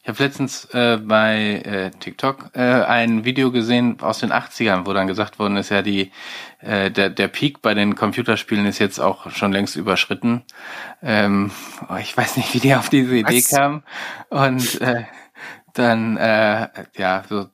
Ich 0.09 0.15
habe 0.15 0.23
letztens 0.23 0.65
äh, 0.73 0.97
bei 0.97 1.61
äh, 1.63 1.91
TikTok 1.91 2.49
äh, 2.55 2.61
ein 2.61 3.25
Video 3.25 3.51
gesehen 3.51 4.01
aus 4.01 4.17
den 4.17 4.31
80ern, 4.31 4.87
wo 4.87 4.93
dann 4.93 5.05
gesagt 5.05 5.37
worden 5.37 5.55
ist, 5.55 5.69
ja, 5.69 5.83
die, 5.83 6.11
äh, 6.61 6.89
der, 6.89 7.11
der 7.11 7.27
Peak 7.27 7.61
bei 7.61 7.75
den 7.75 7.93
Computerspielen 7.93 8.65
ist 8.65 8.79
jetzt 8.79 8.97
auch 8.97 9.29
schon 9.29 9.51
längst 9.51 9.75
überschritten. 9.75 10.41
Ähm, 11.03 11.51
oh, 11.87 11.97
ich 11.97 12.17
weiß 12.17 12.37
nicht, 12.37 12.55
wie 12.55 12.59
die 12.59 12.73
auf 12.73 12.89
diese 12.89 13.17
Idee 13.17 13.37
Was? 13.37 13.49
kam. 13.49 13.83
Und 14.29 14.81
äh, 14.81 15.03
dann, 15.75 16.17
äh, 16.17 16.69
ja, 16.97 17.23
so 17.29 17.45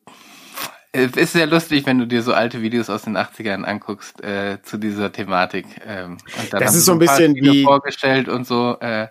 ist 0.96 1.34
sehr 1.34 1.48
lustig, 1.48 1.86
wenn 1.86 2.00
du 2.00 2.08
dir 2.08 2.22
so 2.22 2.34
alte 2.34 2.62
Videos 2.62 2.90
aus 2.90 3.04
den 3.04 3.18
80ern 3.18 3.64
anguckst 3.64 4.24
äh, 4.24 4.62
zu 4.64 4.78
dieser 4.78 5.12
Thematik. 5.12 5.66
Ähm, 5.86 6.18
und 6.40 6.54
dann 6.54 6.62
das 6.62 6.76
ist 6.76 6.86
so 6.86 6.94
ein 6.94 7.00
bisschen 7.00 7.36
wie 7.36 7.64
vorgestellt 7.64 8.30
und 8.30 8.48
so. 8.48 8.78
Äh, 8.80 9.08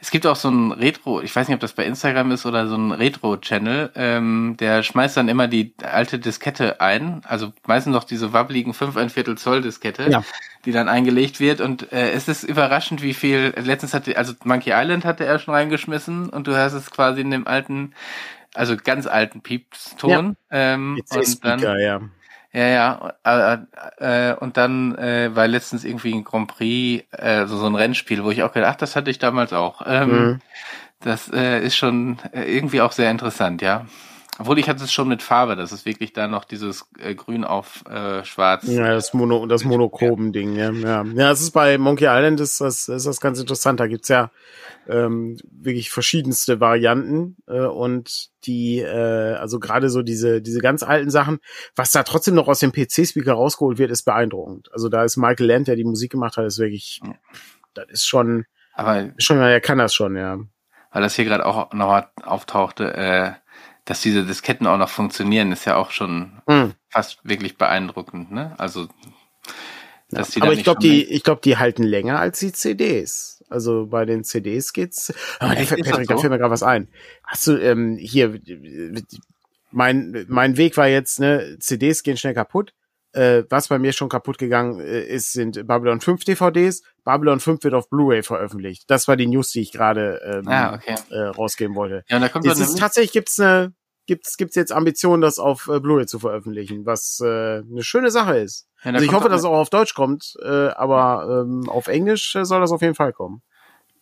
es 0.00 0.10
gibt 0.10 0.26
auch 0.26 0.36
so 0.36 0.48
ein 0.48 0.72
Retro, 0.72 1.20
ich 1.20 1.34
weiß 1.34 1.48
nicht, 1.48 1.54
ob 1.54 1.60
das 1.60 1.74
bei 1.74 1.84
Instagram 1.84 2.30
ist 2.32 2.46
oder 2.46 2.66
so 2.66 2.76
ein 2.76 2.90
Retro-Channel, 2.90 3.92
ähm, 3.94 4.56
der 4.58 4.82
schmeißt 4.82 5.16
dann 5.16 5.28
immer 5.28 5.46
die 5.46 5.74
alte 5.82 6.18
Diskette 6.18 6.80
ein, 6.80 7.22
also 7.26 7.52
meistens 7.66 7.92
noch 7.92 8.04
diese 8.04 8.32
wabbeligen 8.32 8.74
5 8.74 8.96
ein 8.96 9.10
Viertel 9.10 9.36
Zoll 9.36 9.60
Diskette, 9.60 10.10
ja. 10.10 10.24
die 10.64 10.72
dann 10.72 10.88
eingelegt 10.88 11.38
wird 11.38 11.60
und 11.60 11.92
äh, 11.92 12.12
es 12.12 12.28
ist 12.28 12.44
überraschend, 12.44 13.02
wie 13.02 13.14
viel, 13.14 13.52
letztens 13.56 13.94
hatte, 13.94 14.16
also 14.16 14.32
Monkey 14.44 14.72
Island 14.72 15.04
hatte 15.04 15.24
er 15.26 15.38
schon 15.38 15.54
reingeschmissen 15.54 16.30
und 16.30 16.46
du 16.46 16.56
hast 16.56 16.72
es 16.72 16.90
quasi 16.90 17.20
in 17.20 17.30
dem 17.30 17.46
alten 17.46 17.92
also 18.54 18.76
ganz 18.76 19.06
alten 19.06 19.42
Pieps-Ton. 19.42 20.36
Ja. 20.50 20.74
Ähm, 20.74 21.00
und 21.10 21.44
dann, 21.44 21.60
ja. 21.60 22.00
Ja, 22.52 22.66
ja. 22.66 23.14
Äh, 23.24 24.30
äh, 24.30 24.34
und 24.34 24.56
dann 24.56 24.96
äh, 24.98 25.34
war 25.34 25.46
letztens 25.46 25.84
irgendwie 25.84 26.12
ein 26.12 26.24
Grand 26.24 26.48
Prix, 26.48 27.04
äh, 27.12 27.46
so, 27.46 27.56
so 27.56 27.66
ein 27.66 27.76
Rennspiel, 27.76 28.24
wo 28.24 28.30
ich 28.30 28.42
auch 28.42 28.52
gedacht, 28.52 28.72
ach, 28.74 28.76
das 28.76 28.96
hatte 28.96 29.10
ich 29.10 29.18
damals 29.18 29.52
auch. 29.52 29.82
Ähm, 29.86 30.10
mhm. 30.10 30.40
Das 31.00 31.32
äh, 31.32 31.60
ist 31.64 31.76
schon 31.76 32.18
äh, 32.32 32.42
irgendwie 32.42 32.80
auch 32.80 32.92
sehr 32.92 33.10
interessant, 33.10 33.62
ja. 33.62 33.86
Obwohl 34.40 34.58
ich 34.58 34.70
hatte 34.70 34.84
es 34.84 34.90
schon 34.90 35.08
mit 35.08 35.22
Farbe, 35.22 35.54
das 35.54 35.70
ist 35.70 35.84
wirklich 35.84 36.14
da 36.14 36.26
noch 36.26 36.46
dieses 36.46 36.86
äh, 36.98 37.14
Grün 37.14 37.44
auf 37.44 37.84
äh, 37.84 38.24
Schwarz. 38.24 38.66
Ja, 38.66 38.94
das 38.94 39.12
Mono, 39.12 39.44
das 39.44 39.64
Monochromen-Ding, 39.64 40.56
ja. 40.56 40.70
ja. 40.70 41.04
Ja, 41.04 41.30
es 41.30 41.42
ist 41.42 41.50
bei 41.50 41.76
Monkey 41.76 42.06
Island 42.06 42.40
ist 42.40 42.58
das, 42.58 42.88
ist 42.88 43.04
das 43.04 43.20
ganz 43.20 43.38
interessant. 43.38 43.80
Da 43.80 43.86
gibt's 43.86 44.08
ja 44.08 44.30
ähm, 44.88 45.36
wirklich 45.50 45.90
verschiedenste 45.90 46.58
Varianten 46.58 47.36
äh, 47.48 47.66
und 47.66 48.30
die, 48.44 48.78
äh, 48.78 49.34
also 49.34 49.60
gerade 49.60 49.90
so 49.90 50.00
diese, 50.00 50.40
diese 50.40 50.60
ganz 50.60 50.82
alten 50.82 51.10
Sachen, 51.10 51.40
was 51.76 51.92
da 51.92 52.02
trotzdem 52.02 52.34
noch 52.34 52.48
aus 52.48 52.60
dem 52.60 52.72
PC-Speaker 52.72 53.34
rausgeholt 53.34 53.76
wird, 53.76 53.90
ist 53.90 54.04
beeindruckend. 54.04 54.72
Also 54.72 54.88
da 54.88 55.04
ist 55.04 55.18
Michael 55.18 55.48
Land, 55.48 55.68
der 55.68 55.76
die 55.76 55.84
Musik 55.84 56.12
gemacht 56.12 56.38
hat, 56.38 56.46
ist 56.46 56.58
wirklich, 56.58 57.02
das 57.74 57.90
ist 57.90 58.06
schon, 58.06 58.46
aber 58.72 59.10
schon, 59.18 59.36
er 59.36 59.60
kann 59.60 59.76
das 59.76 59.92
schon, 59.92 60.16
ja. 60.16 60.38
Weil 60.92 61.02
das 61.02 61.14
hier 61.14 61.26
gerade 61.26 61.44
auch 61.44 61.74
noch 61.74 62.04
auftauchte, 62.24 62.94
äh, 62.94 63.32
dass 63.90 64.02
diese 64.02 64.24
Disketten 64.24 64.68
auch 64.68 64.78
noch 64.78 64.88
funktionieren, 64.88 65.50
ist 65.50 65.64
ja 65.64 65.74
auch 65.74 65.90
schon 65.90 66.40
mhm. 66.46 66.74
fast 66.90 67.18
wirklich 67.24 67.58
beeindruckend, 67.58 68.30
ne? 68.30 68.54
Also 68.56 68.86
dass 70.10 70.28
ja, 70.28 70.34
die 70.34 70.42
aber 70.42 70.52
ich 70.52 70.62
glaube, 70.62 70.78
die, 70.78 71.02
ich 71.06 71.24
glaube, 71.24 71.40
die 71.42 71.56
halten 71.56 71.82
länger 71.82 72.20
als 72.20 72.38
die 72.38 72.52
CDs. 72.52 73.44
Also 73.48 73.86
bei 73.86 74.04
den 74.04 74.22
CDs 74.22 74.72
geht's. 74.72 75.12
Oh, 75.40 75.46
da, 75.46 75.54
Patrick, 75.54 75.86
so? 75.86 76.02
da 76.04 76.18
fällt 76.18 76.30
mir 76.30 76.38
gerade 76.38 76.52
was 76.52 76.62
ein. 76.62 76.86
Hast 77.24 77.48
du 77.48 77.56
ähm, 77.56 77.96
hier 77.96 78.40
mein 79.72 80.24
mein 80.28 80.56
Weg 80.56 80.76
war 80.76 80.86
jetzt, 80.86 81.18
ne? 81.18 81.56
CDs 81.58 82.04
gehen 82.04 82.16
schnell 82.16 82.34
kaputt. 82.34 82.72
Äh, 83.12 83.42
was 83.50 83.66
bei 83.66 83.80
mir 83.80 83.92
schon 83.92 84.08
kaputt 84.08 84.38
gegangen 84.38 84.78
äh, 84.78 85.02
ist, 85.02 85.32
sind 85.32 85.66
Babylon 85.66 86.00
5 86.00 86.22
DVDs. 86.22 86.84
Babylon 87.02 87.40
5 87.40 87.64
wird 87.64 87.74
auf 87.74 87.90
Blu-ray 87.90 88.22
veröffentlicht. 88.22 88.88
Das 88.88 89.08
war 89.08 89.16
die 89.16 89.26
News, 89.26 89.50
die 89.50 89.62
ich 89.62 89.72
gerade 89.72 90.20
ähm, 90.24 90.46
ah, 90.46 90.74
okay. 90.74 90.94
äh, 91.10 91.22
rausgeben 91.22 91.74
wollte. 91.74 92.04
Ja, 92.08 92.16
und 92.18 92.22
da 92.22 92.28
kommt 92.28 92.46
dann 92.46 92.52
ist, 92.52 92.78
tatsächlich 92.78 93.10
gibt's 93.10 93.40
eine 93.40 93.72
gibt's 94.10 94.36
gibt's 94.36 94.56
jetzt 94.56 94.72
Ambitionen, 94.72 95.22
das 95.22 95.38
auf 95.38 95.68
äh, 95.68 95.78
Blu-ray 95.78 96.04
zu 96.04 96.18
veröffentlichen, 96.18 96.84
was 96.84 97.20
äh, 97.24 97.58
eine 97.58 97.84
schöne 97.84 98.10
Sache 98.10 98.38
ist. 98.38 98.66
Ja, 98.82 98.90
also 98.90 99.04
ich 99.04 99.12
hoffe, 99.12 99.28
dass 99.28 99.42
es 99.42 99.44
auch 99.44 99.56
auf 99.56 99.70
Deutsch 99.70 99.94
kommt, 99.94 100.34
äh, 100.42 100.48
aber 100.70 101.44
ähm, 101.44 101.68
auf 101.68 101.86
Englisch 101.86 102.34
äh, 102.34 102.44
soll 102.44 102.60
das 102.60 102.72
auf 102.72 102.82
jeden 102.82 102.96
Fall 102.96 103.12
kommen. 103.12 103.42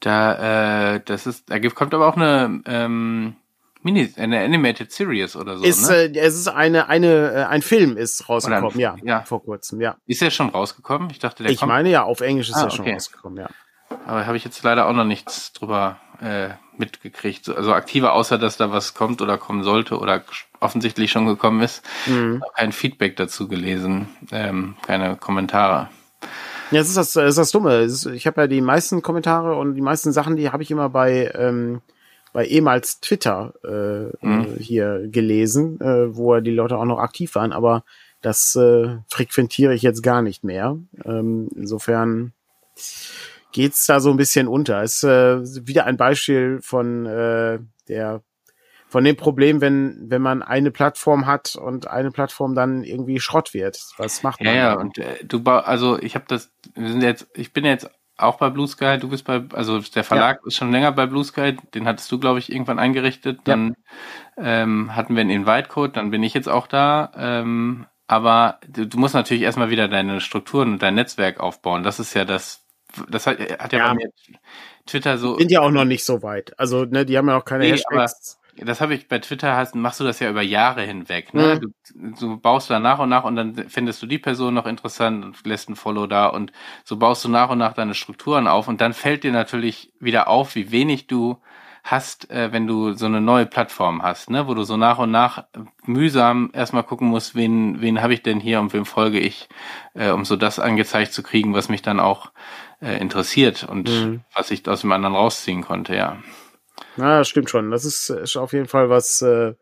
Da 0.01 0.95
äh, 0.95 1.01
das 1.05 1.27
ist 1.27 1.51
da 1.51 1.59
gibt, 1.59 1.75
kommt 1.75 1.93
aber 1.93 2.09
auch 2.09 2.17
eine 2.17 2.63
ähm, 2.65 3.37
Mini, 3.83 4.11
eine 4.17 4.43
Animated 4.43 4.91
Series 4.91 5.37
oder 5.37 5.59
so. 5.59 5.65
Ist, 5.65 5.91
ne? 5.91 5.97
äh, 5.97 6.19
es 6.19 6.37
ist 6.37 6.49
eine, 6.49 6.89
eine, 6.89 7.33
äh, 7.33 7.45
ein 7.45 7.61
Film 7.61 7.99
ist 7.99 8.31
rausgekommen, 8.31 8.73
ein, 8.73 8.79
ja, 8.79 8.97
ja, 9.03 9.23
vor 9.25 9.45
kurzem, 9.45 9.83
ja. 9.83 9.99
Ist 10.07 10.23
der 10.23 10.31
schon 10.31 10.49
rausgekommen? 10.49 11.11
Ich 11.11 11.19
dachte, 11.19 11.43
der 11.43 11.53
Ich 11.53 11.59
kommt. 11.59 11.69
meine 11.69 11.91
ja, 11.91 12.05
auf 12.05 12.23
Englisch 12.23 12.49
ist 12.49 12.57
ah, 12.57 12.65
er 12.65 12.71
schon 12.71 12.89
rausgekommen, 12.89 13.39
ja. 13.39 13.49
Aber 14.07 14.27
habe 14.27 14.39
ich 14.39 14.45
jetzt 14.45 14.63
leider 14.63 14.87
auch 14.87 14.95
noch 14.95 15.05
nichts 15.05 15.53
drüber 15.53 15.99
äh, 16.23 16.49
mitgekriegt. 16.79 17.49
Also 17.49 17.73
aktiver, 17.73 18.13
außer 18.13 18.39
dass 18.39 18.57
da 18.57 18.71
was 18.71 18.95
kommt 18.95 19.23
oder 19.23 19.39
kommen 19.39 19.63
sollte 19.63 19.99
oder 19.99 20.23
offensichtlich 20.61 21.11
schon 21.11 21.27
gekommen 21.27 21.61
ist. 21.61 21.83
Mhm. 22.07 22.43
Kein 22.55 22.73
Feedback 22.73 23.17
dazu 23.17 23.49
gelesen, 23.49 24.09
ähm, 24.33 24.77
keine 24.87 25.17
Kommentare. 25.17 25.89
Ja, 26.71 26.81
es 26.81 26.89
ist 26.89 26.97
das, 26.97 27.17
es 27.17 27.31
ist 27.31 27.39
das 27.39 27.51
Dumme. 27.51 27.85
Ich 28.15 28.27
habe 28.27 28.43
ja 28.43 28.47
die 28.47 28.61
meisten 28.61 29.01
Kommentare 29.03 29.55
und 29.55 29.75
die 29.75 29.81
meisten 29.81 30.13
Sachen, 30.13 30.37
die 30.37 30.51
habe 30.51 30.63
ich 30.63 30.71
immer 30.71 30.91
bei 30.91 31.33
ähm, 31.35 31.81
bei 32.33 32.45
ehemals 32.45 33.01
Twitter 33.01 33.55
äh, 33.65 34.27
mhm. 34.27 34.57
hier 34.59 35.09
gelesen, 35.09 35.81
äh, 35.81 36.15
wo 36.15 36.39
die 36.41 36.51
Leute 36.51 36.77
auch 36.77 36.85
noch 36.85 36.99
aktiv 36.99 37.35
waren, 37.35 37.53
aber 37.53 37.85
das 38.21 38.55
äh, 38.57 38.97
frequentiere 39.09 39.75
ich 39.75 39.83
jetzt 39.83 40.03
gar 40.03 40.23
nicht 40.23 40.45
mehr. 40.45 40.77
Ähm, 41.05 41.49
insofern 41.55 42.33
geht's 43.53 43.87
da 43.87 44.01
so 44.01 44.11
ein 44.11 44.17
bisschen 44.17 44.49
unter. 44.49 44.83
Ist 44.83 45.05
äh, 45.05 45.41
wieder 45.67 45.87
ein 45.87 45.97
Beispiel 45.97 46.61
von 46.63 47.07
äh, 47.07 47.59
der 47.89 48.23
von 48.89 49.05
dem 49.05 49.17
Problem, 49.17 49.61
wenn 49.61 50.11
wenn 50.11 50.23
man 50.23 50.43
eine 50.43 50.71
Plattform 50.71 51.27
hat 51.27 51.57
und 51.57 51.89
eine 51.89 52.11
Plattform 52.11 52.55
dann 52.55 52.85
irgendwie 52.85 53.21
Schrott 53.21 53.53
wird. 53.55 53.81
Was 53.99 54.23
macht 54.23 54.43
man? 54.43 54.55
Ja, 54.55 54.61
ja. 54.61 54.75
Und 54.75 54.99
äh, 54.99 55.25
du 55.25 55.43
also 55.45 55.99
ich 55.99 56.15
habe 56.15 56.25
das. 56.29 56.51
Wir 56.75 56.89
sind 56.89 57.03
jetzt. 57.03 57.29
Ich 57.35 57.53
bin 57.53 57.65
jetzt 57.65 57.91
auch 58.19 58.39
bei 58.39 58.51
Blue 58.51 58.67
Sky, 58.67 58.99
du 58.99 59.09
bist 59.09 59.25
bei, 59.25 59.45
also 59.53 59.79
der 59.79 60.05
Verlag 60.05 60.41
ja. 60.43 60.49
ist 60.49 60.57
schon 60.57 60.73
länger 60.73 60.93
bei 60.93 61.07
Blue 61.07 61.25
Sky, 61.25 61.57
den 61.75 61.87
hattest 61.87 62.11
du, 62.11 62.19
glaube 62.19 62.41
ich, 62.41 62.51
irgendwann 62.51 62.81
eingerichtet. 62.81 63.41
Dann 63.45 63.77
ja. 64.37 64.63
ähm, 64.63 64.95
hatten 64.95 65.15
wir 65.15 65.21
einen 65.21 65.31
Invite-Code, 65.31 65.93
dann 65.93 66.11
bin 66.11 66.25
ich 66.25 66.35
jetzt 66.35 66.49
auch 66.49 66.67
da. 66.67 67.13
Ähm, 67.17 67.87
aber 68.09 68.59
du, 68.67 68.87
du 68.87 68.99
musst 68.99 69.15
natürlich 69.15 69.45
erstmal 69.45 69.71
wieder 69.71 69.87
deine 69.87 70.21
Strukturen 70.21 70.73
und 70.73 70.83
dein 70.83 70.97
Netzwerk 70.97 71.39
aufbauen. 71.39 71.85
Das 71.85 72.01
ist 72.01 72.15
ja 72.15 72.25
das, 72.25 72.67
das 73.09 73.27
hat, 73.27 73.39
hat 73.39 73.73
ja, 73.73 73.79
ja. 73.79 73.89
bei 73.89 73.95
mir 73.95 74.11
Twitter 74.87 75.19
so. 75.19 75.39
Sind 75.39 75.51
ja 75.51 75.61
auch 75.61 75.71
noch 75.71 75.85
nicht 75.85 76.05
so 76.05 76.23
weit. 76.23 76.59
Also, 76.59 76.85
ne, 76.85 77.05
die 77.05 77.19
haben 77.19 77.29
ja 77.29 77.39
auch 77.39 77.45
keine 77.45 77.65
nee, 77.65 77.73
Hashtags 77.73 78.39
das 78.65 78.81
habe 78.81 78.95
ich 78.95 79.09
bei 79.09 79.19
Twitter 79.19 79.57
hast, 79.57 79.75
machst 79.75 80.01
du 80.01 80.05
das 80.05 80.21
ja 80.21 80.31
über 80.31 80.43
Jahre 80.43 80.83
hinweg. 80.83 81.35
Ne? 81.35 81.57
Mhm. 81.57 81.61
Du, 81.61 82.27
du, 82.27 82.41
baust 82.41 82.71
da 82.71 82.79
nach 82.79 82.99
und 82.99 83.09
nach 83.09 83.25
und 83.25 83.37
dann 83.37 83.55
findest 83.69 84.03
du 84.03 84.07
die 84.07 84.19
Person 84.19 84.55
noch 84.55 84.67
interessant 84.67 85.25
und 85.25 85.47
lässt 85.47 85.69
ein 85.69 85.77
Follow 85.77 86.07
da 86.07 86.27
und 86.27 86.53
so 86.85 86.97
baust 86.97 87.25
du 87.25 87.29
nach 87.29 87.51
und 87.51 87.59
nach 87.59 87.75
deine 87.75 87.95
Strukturen 87.95 88.47
auf 88.47 88.69
und 88.69 88.81
dann 88.81 88.95
fällt 88.95 89.25
dir 89.25 89.33
natürlich 89.33 89.93
wieder 90.01 90.29
auf, 90.29 90.55
wie 90.55 90.71
wenig 90.71 91.07
du 91.07 91.39
hast, 91.85 92.31
äh, 92.31 92.53
wenn 92.53 92.67
du 92.67 92.93
so 92.93 93.07
eine 93.07 93.21
neue 93.21 93.47
Plattform 93.47 94.03
hast, 94.03 94.31
ne, 94.31 94.47
wo 94.47 94.55
du 94.55 94.65
so 94.65 94.77
nach 94.77 94.99
und 94.99 95.11
nach 95.11 95.45
mühsam 95.85 96.51
erstmal 96.53 96.83
gucken 96.83 97.09
musst, 97.09 97.35
wen, 97.35 97.81
wen 97.81 98.03
habe 98.03 98.13
ich 98.13 98.23
denn 98.23 98.41
hier 98.41 98.61
und 98.61 98.73
wem 98.73 98.85
folge 98.85 99.19
ich, 99.21 99.49
äh, 99.95 100.11
um 100.11 100.25
so 100.25 100.37
das 100.37 100.59
angezeigt 100.59 101.13
zu 101.13 101.23
kriegen, 101.23 101.55
was 101.55 101.69
mich 101.69 101.81
dann 101.81 102.01
auch 102.01 102.33
äh, 102.81 102.99
interessiert 103.01 103.67
und 103.69 103.89
mhm. 103.89 104.21
was 104.35 104.51
ich 104.51 104.67
aus 104.69 104.83
dem 104.83 104.93
anderen 104.93 105.15
rausziehen 105.15 105.63
konnte, 105.63 105.95
ja. 105.95 106.23
Ja, 106.97 107.19
das 107.19 107.29
stimmt 107.29 107.51
schon. 107.51 107.71
Das 107.71 107.85
ist, 107.85 108.11
ist 108.11 108.37
auf 108.37 108.53
jeden 108.53 108.69
Fall 108.69 108.89
was, 108.89 109.23
äh, 109.23 109.55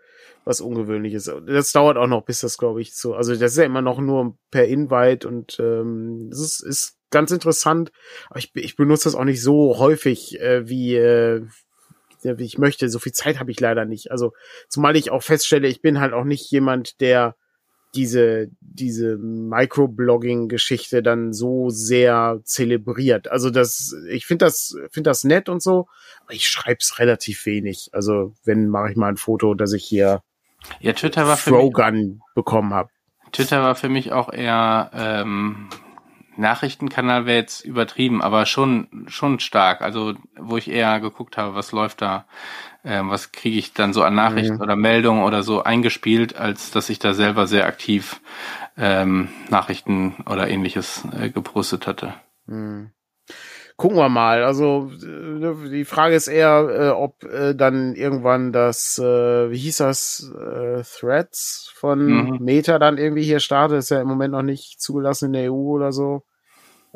was 0.45 0.61
Ungewöhnliches. 0.61 1.31
Das 1.47 1.73
dauert 1.73 1.97
auch 1.97 2.07
noch, 2.07 2.25
bis 2.25 2.41
das, 2.41 2.57
glaube 2.57 2.81
ich, 2.81 2.95
so. 2.95 3.14
Also 3.14 3.35
das 3.35 3.53
ist 3.53 3.59
ja 3.59 3.64
immer 3.64 3.83
noch 3.83 3.99
nur 3.99 4.37
per 4.51 4.67
Invite 4.67 5.27
und 5.27 5.59
ähm, 5.59 6.29
das 6.31 6.41
ist, 6.41 6.61
ist 6.61 6.99
ganz 7.11 7.31
interessant. 7.31 7.91
Aber 8.31 8.39
ich, 8.39 8.51
ich 8.55 8.77
benutze 8.77 9.05
das 9.05 9.14
auch 9.14 9.25
nicht 9.25 9.43
so 9.43 9.79
häufig 9.79 10.41
äh, 10.41 10.69
wie, 10.69 10.97
äh, 10.97 11.43
wie 12.23 12.45
ich 12.45 12.59
möchte. 12.59 12.89
So 12.89 12.99
viel 12.99 13.12
Zeit 13.12 13.39
habe 13.39 13.51
ich 13.51 13.61
leider 13.61 13.85
nicht. 13.85 14.11
Also 14.11 14.33
zumal 14.69 14.97
ich 14.97 15.11
auch 15.11 15.23
feststelle, 15.23 15.69
ich 15.69 15.83
bin 15.83 16.01
halt 16.01 16.12
auch 16.12 16.25
nicht 16.25 16.51
jemand, 16.51 17.01
der 17.01 17.37
diese, 17.95 18.49
diese 18.61 19.16
Microblogging-Geschichte 19.16 21.03
dann 21.03 21.32
so 21.32 21.70
sehr 21.70 22.41
zelebriert. 22.45 23.30
Also 23.30 23.51
das, 23.51 23.95
ich 24.11 24.26
finde 24.26 24.47
das, 24.47 24.76
finde 24.91 25.11
das 25.11 25.24
nett 25.24 25.49
und 25.49 25.62
so, 25.62 25.89
aber 26.24 26.34
ich 26.34 26.49
schreib's 26.49 26.99
relativ 26.99 27.47
wenig. 27.47 27.91
Also 27.93 28.34
wenn 28.45 28.68
mache 28.68 28.91
ich 28.91 28.97
mal 28.97 29.09
ein 29.09 29.16
Foto, 29.16 29.55
dass 29.55 29.72
ich 29.72 29.84
hier 29.84 30.22
ja, 30.80 30.93
Twitter 30.93 31.26
war 31.26 31.37
für 31.37 31.53
mich, 31.53 31.72
bekommen 32.34 32.74
habe. 32.74 32.91
Twitter 33.32 33.62
war 33.62 33.74
für 33.74 33.89
mich 33.89 34.12
auch 34.12 34.32
eher 34.32 34.91
ähm, 34.95 35.68
Nachrichtenkanal 36.37 37.26
wäre 37.26 37.39
jetzt 37.39 37.64
übertrieben, 37.64 38.22
aber 38.22 38.47
schon 38.47 39.07
schon 39.09 39.41
stark. 39.41 39.82
Also 39.82 40.14
wo 40.39 40.57
ich 40.57 40.70
eher 40.70 41.01
geguckt 41.01 41.37
habe, 41.37 41.55
was 41.55 41.72
läuft 41.72 42.03
da 42.03 42.26
äh, 42.87 43.03
was 43.03 43.32
kriege 43.32 43.59
ich 43.59 43.72
dann 43.72 43.93
so 43.93 44.03
an 44.03 44.14
Nachrichten 44.14 44.57
mhm. 44.57 44.61
oder 44.61 44.76
Meldungen 44.76 45.24
oder 45.24 45.43
so 45.43 45.62
eingespielt, 45.62 46.37
als 46.37 46.70
dass 46.70 46.89
ich 46.89 46.99
da 46.99 47.14
selber 47.14 47.47
sehr 47.47 47.66
aktiv 47.66 48.20
ähm, 48.78 49.28
Nachrichten 49.49 50.14
oder 50.26 50.49
ähnliches 50.49 51.05
äh, 51.18 51.30
gepostet 51.30 51.87
hatte. 51.87 52.14
Mhm. 52.47 52.93
Gucken 53.77 53.99
wir 53.99 54.09
mal. 54.09 54.43
Also 54.43 54.91
äh, 55.03 55.68
die 55.70 55.85
Frage 55.85 56.14
ist 56.14 56.29
eher, 56.29 56.68
äh, 56.70 56.89
ob 56.89 57.24
äh, 57.24 57.55
dann 57.55 57.95
irgendwann 57.95 58.53
das, 58.53 58.99
äh, 58.99 59.51
wie 59.51 59.59
hieß 59.59 59.79
das, 59.79 60.33
äh, 60.35 60.83
Threads 60.83 61.70
von 61.74 62.07
mhm. 62.07 62.39
Meta 62.41 62.79
dann 62.79 62.97
irgendwie 62.97 63.24
hier 63.24 63.41
startet. 63.41 63.79
Ist 63.79 63.91
ja 63.91 64.01
im 64.01 64.09
Moment 64.09 64.33
noch 64.33 64.43
nicht 64.43 64.81
zugelassen 64.81 65.27
in 65.27 65.33
der 65.35 65.53
EU 65.53 65.74
oder 65.74 65.93
so. 65.93 66.22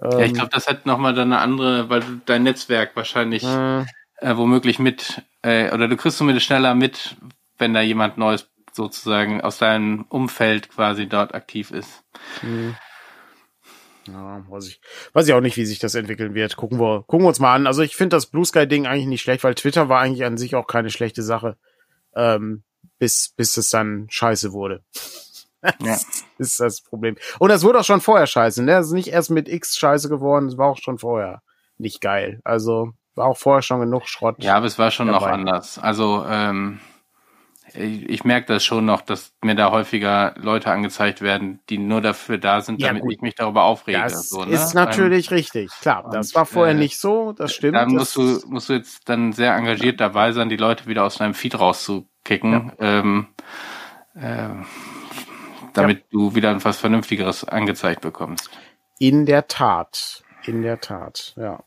Ähm, 0.03 0.11
ja, 0.12 0.18
ich 0.20 0.28
ähm, 0.28 0.35
glaube, 0.35 0.51
das 0.53 0.68
hat 0.68 0.87
nochmal 0.87 1.14
dann 1.14 1.33
eine 1.33 1.43
andere, 1.43 1.91
weil 1.91 2.01
du 2.01 2.20
dein 2.24 2.45
Netzwerk 2.45 2.97
wahrscheinlich 2.97 3.45
äh, 3.45 3.81
äh, 3.81 4.37
womöglich 4.37 4.78
mit, 4.78 5.22
äh, 5.43 5.70
oder 5.72 5.87
du 5.87 5.99
kriegst 5.99 6.16
zumindest 6.16 6.47
schneller 6.47 6.74
mit, 6.74 7.16
wenn 7.59 7.74
da 7.74 7.83
jemand 7.83 8.16
Neues 8.16 8.49
sozusagen 8.72 9.43
aus 9.43 9.59
deinem 9.59 10.07
Umfeld 10.09 10.70
quasi 10.70 11.07
dort 11.07 11.35
aktiv 11.35 11.72
ist. 11.72 12.05
Mhm. 12.41 12.74
Ja, 14.07 14.45
weiß 14.49 14.69
ich, 14.69 14.81
weiß 15.13 15.29
ich 15.29 15.35
auch 15.35 15.41
nicht, 15.41 15.57
wie 15.57 15.67
sich 15.67 15.79
das 15.79 15.95
entwickeln 15.95 16.35
wird. 16.35 16.57
Gucken 16.57 16.81
wir, 16.81 17.03
gucken 17.07 17.25
wir 17.25 17.29
uns 17.29 17.41
mal 17.41 17.55
an. 17.55 17.67
Also 17.67 17.83
ich 17.83 17.97
finde 17.97 18.17
das 18.17 18.27
Blue 18.27 18.45
Sky 18.45 18.67
Ding 18.67 18.87
eigentlich 18.87 19.07
nicht 19.07 19.23
schlecht, 19.23 19.45
weil 19.45 19.55
Twitter 19.55 19.89
war 19.89 20.01
eigentlich 20.01 20.25
an 20.25 20.39
sich 20.39 20.55
auch 20.55 20.67
keine 20.67 20.91
schlechte 20.91 21.23
Sache, 21.23 21.57
ähm, 22.15 22.63
bis 22.99 23.33
bis 23.37 23.57
es 23.57 23.71
dann 23.71 24.07
scheiße 24.11 24.53
wurde. 24.53 24.83
ja. 25.81 25.99
ist 26.39 26.61
das 26.61 26.81
Problem. 26.81 27.17
Und 27.39 27.51
das 27.51 27.63
wurde 27.63 27.81
auch 27.81 27.85
schon 27.85 28.01
vorher 28.01 28.27
scheiße. 28.27 28.63
Ne? 28.63 28.73
Das 28.73 28.87
ist 28.87 28.93
nicht 28.93 29.09
erst 29.09 29.31
mit 29.31 29.49
X 29.49 29.77
scheiße 29.77 30.09
geworden, 30.09 30.49
es 30.49 30.57
war 30.57 30.69
auch 30.69 30.79
schon 30.79 30.99
vorher 30.99 31.43
nicht 31.77 32.01
geil. 32.01 32.41
Also 32.45 32.93
war 33.15 33.27
auch 33.27 33.37
vorher 33.37 33.63
schon 33.63 33.81
genug 33.81 34.09
Schrott. 34.09 34.37
Ja, 34.39 34.57
aber 34.57 34.67
es 34.67 34.79
war 34.79 34.91
schon 34.91 35.09
dabei. 35.09 35.19
noch 35.19 35.27
anders. 35.27 35.79
Also, 35.79 36.25
ähm, 36.27 36.81
ich, 37.75 38.09
ich 38.09 38.25
merke 38.25 38.53
das 38.53 38.64
schon 38.64 38.85
noch, 38.85 39.03
dass 39.03 39.33
mir 39.43 39.55
da 39.55 39.71
häufiger 39.71 40.35
Leute 40.37 40.71
angezeigt 40.71 41.21
werden, 41.21 41.61
die 41.68 41.79
nur 41.79 42.01
dafür 42.01 42.39
da 42.39 42.61
sind, 42.61 42.81
Ja, 42.81 42.89
damit 42.89 43.03
gut. 43.03 43.12
ich 43.12 43.21
mich 43.21 43.35
darüber 43.35 43.64
aufrege. 43.64 44.01
Das 44.01 44.29
so, 44.29 44.45
ne? 44.45 44.53
ist 44.53 44.75
natürlich 44.75 45.31
richtig, 45.31 45.71
klar. 45.81 46.09
Das 46.12 46.29
und, 46.29 46.35
war 46.35 46.47
vorher 46.47 46.75
äh, 46.75 46.79
nicht 46.79 46.99
so, 46.99 47.33
das 47.33 47.55
stimmt. 47.55 47.77
Da 47.77 47.85
das 47.85 47.93
musst 47.93 48.16
du, 48.16 48.41
musst 48.49 48.68
du 48.68 48.73
jetzt 48.75 49.09
dann 49.09 49.33
sehr 49.33 49.55
engagiert 49.55 50.01
dabei 50.01 50.33
sein, 50.33 50.49
die 50.49 50.57
Leute 50.57 50.87
wieder 50.87 51.05
aus 51.05 51.16
deinem 51.16 51.35
Feed 51.35 51.59
rauszukicken, 51.59 52.73
ähm, 52.79 53.27
äh, 54.14 54.49
damit 55.73 56.05
du 56.11 56.35
wieder 56.35 56.62
was 56.64 56.79
Vernünftigeres 56.79 57.45
angezeigt 57.45 58.01
bekommst. 58.01 58.51
In 58.99 59.27
der 59.27 59.49
Tat. 59.49 60.23
In 60.45 60.62
der 60.62 60.81
Tat, 60.81 61.35
ja. 61.37 61.62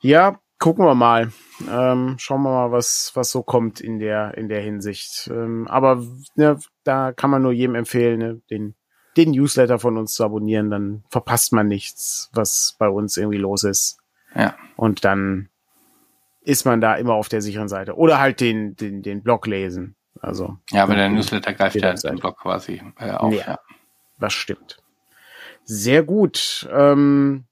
Ja, 0.00 0.40
gucken 0.64 0.86
wir 0.86 0.94
mal. 0.94 1.30
Ähm, 1.70 2.16
schauen 2.18 2.40
wir 2.40 2.48
mal, 2.48 2.72
was, 2.72 3.12
was 3.12 3.30
so 3.30 3.42
kommt 3.42 3.82
in 3.82 3.98
der, 3.98 4.34
in 4.38 4.48
der 4.48 4.62
Hinsicht. 4.62 5.28
Ähm, 5.30 5.68
aber 5.68 6.02
ne, 6.36 6.58
da 6.84 7.12
kann 7.12 7.28
man 7.28 7.42
nur 7.42 7.52
jedem 7.52 7.74
empfehlen, 7.74 8.18
ne, 8.18 8.40
den, 8.50 8.74
den 9.14 9.32
Newsletter 9.32 9.78
von 9.78 9.98
uns 9.98 10.14
zu 10.14 10.24
abonnieren. 10.24 10.70
Dann 10.70 11.04
verpasst 11.10 11.52
man 11.52 11.68
nichts, 11.68 12.30
was 12.32 12.76
bei 12.78 12.88
uns 12.88 13.18
irgendwie 13.18 13.36
los 13.36 13.62
ist. 13.62 13.98
Ja. 14.34 14.56
Und 14.74 15.04
dann 15.04 15.50
ist 16.40 16.64
man 16.64 16.80
da 16.80 16.94
immer 16.94 17.12
auf 17.12 17.28
der 17.28 17.42
sicheren 17.42 17.68
Seite. 17.68 17.98
Oder 17.98 18.18
halt 18.18 18.40
den, 18.40 18.74
den, 18.74 19.02
den 19.02 19.22
Blog 19.22 19.46
lesen. 19.46 19.96
Also, 20.18 20.56
Ja, 20.70 20.84
aber 20.84 20.94
der 20.94 21.10
Newsletter 21.10 21.52
greift 21.52 21.76
ja 21.76 21.92
den 21.92 22.16
Blog 22.16 22.38
quasi 22.38 22.80
äh, 22.98 23.10
auf. 23.10 23.34
Ja. 23.34 23.46
Ja. 23.46 23.58
Das 24.18 24.32
stimmt. 24.32 24.78
Sehr 25.64 26.02
gut. 26.02 26.66
Ähm, 26.72 27.44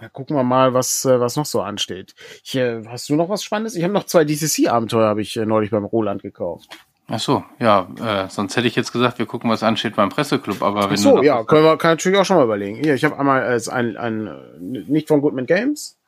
ja, 0.00 0.08
gucken 0.08 0.36
wir 0.36 0.42
mal, 0.42 0.74
was, 0.74 1.04
äh, 1.04 1.20
was 1.20 1.36
noch 1.36 1.46
so 1.46 1.60
ansteht. 1.60 2.14
Ich, 2.42 2.54
äh, 2.56 2.84
hast 2.86 3.08
du 3.08 3.16
noch 3.16 3.28
was 3.28 3.44
Spannendes? 3.44 3.76
Ich 3.76 3.84
habe 3.84 3.92
noch 3.92 4.04
zwei 4.04 4.24
DCC-Abenteuer, 4.24 5.06
habe 5.06 5.22
ich 5.22 5.36
äh, 5.36 5.46
neulich 5.46 5.70
beim 5.70 5.84
Roland 5.84 6.22
gekauft. 6.22 6.68
Ach 7.06 7.20
so, 7.20 7.44
ja, 7.58 7.88
äh, 8.00 8.30
sonst 8.30 8.56
hätte 8.56 8.66
ich 8.66 8.76
jetzt 8.76 8.92
gesagt, 8.92 9.18
wir 9.18 9.26
gucken, 9.26 9.50
was 9.50 9.62
ansteht 9.62 9.94
beim 9.94 10.08
Presseclub, 10.08 10.62
aber 10.62 10.84
wenn 10.84 10.94
Ach 10.94 10.96
so, 10.96 11.22
ja, 11.22 11.44
können 11.44 11.64
wir 11.64 11.76
kann 11.76 11.92
natürlich 11.92 12.18
auch 12.18 12.24
schon 12.24 12.38
mal 12.38 12.44
überlegen. 12.44 12.76
Hier, 12.76 12.94
ich 12.94 13.04
habe 13.04 13.18
einmal 13.18 13.42
als 13.42 13.68
ein, 13.68 13.96
ein 13.98 14.30
nicht 14.58 15.08
von 15.08 15.20
Goodman 15.20 15.44
Games. 15.44 15.98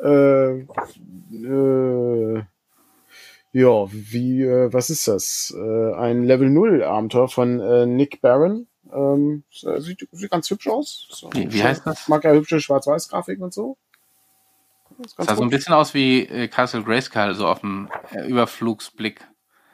Äh, 0.00 0.60
äh, 0.60 2.42
ja, 3.52 3.86
wie, 3.90 4.42
äh, 4.42 4.72
was 4.72 4.90
ist 4.90 5.08
das? 5.08 5.52
Äh, 5.56 5.94
ein 5.94 6.24
Level 6.24 6.48
0 6.48 6.84
Abenteuer 6.84 7.28
von 7.28 7.58
äh, 7.58 7.86
Nick 7.86 8.20
Barron. 8.20 8.68
Ähm, 8.92 9.42
äh, 9.64 9.80
sieht, 9.80 10.06
sieht 10.12 10.30
ganz 10.30 10.48
hübsch 10.50 10.68
aus. 10.68 11.06
So, 11.10 11.32
Wie- 11.32 11.52
wie 11.52 11.62
heißt 11.62 11.86
das? 11.86 12.02
Ich 12.02 12.08
mag 12.08 12.22
ja 12.24 12.32
hübsche 12.32 12.60
Schwarz-Weiß-Grafiken 12.60 13.42
und 13.44 13.52
so. 13.54 13.76
Das 15.16 15.26
sah 15.26 15.36
so 15.36 15.42
ein 15.42 15.50
bisschen 15.50 15.74
aus 15.74 15.92
wie 15.94 16.22
äh, 16.26 16.48
Castle 16.48 16.82
Grayskull, 16.82 17.34
so 17.34 17.46
auf 17.46 17.60
dem 17.60 17.88
äh, 18.12 18.26
Überflugsblick. 18.26 19.20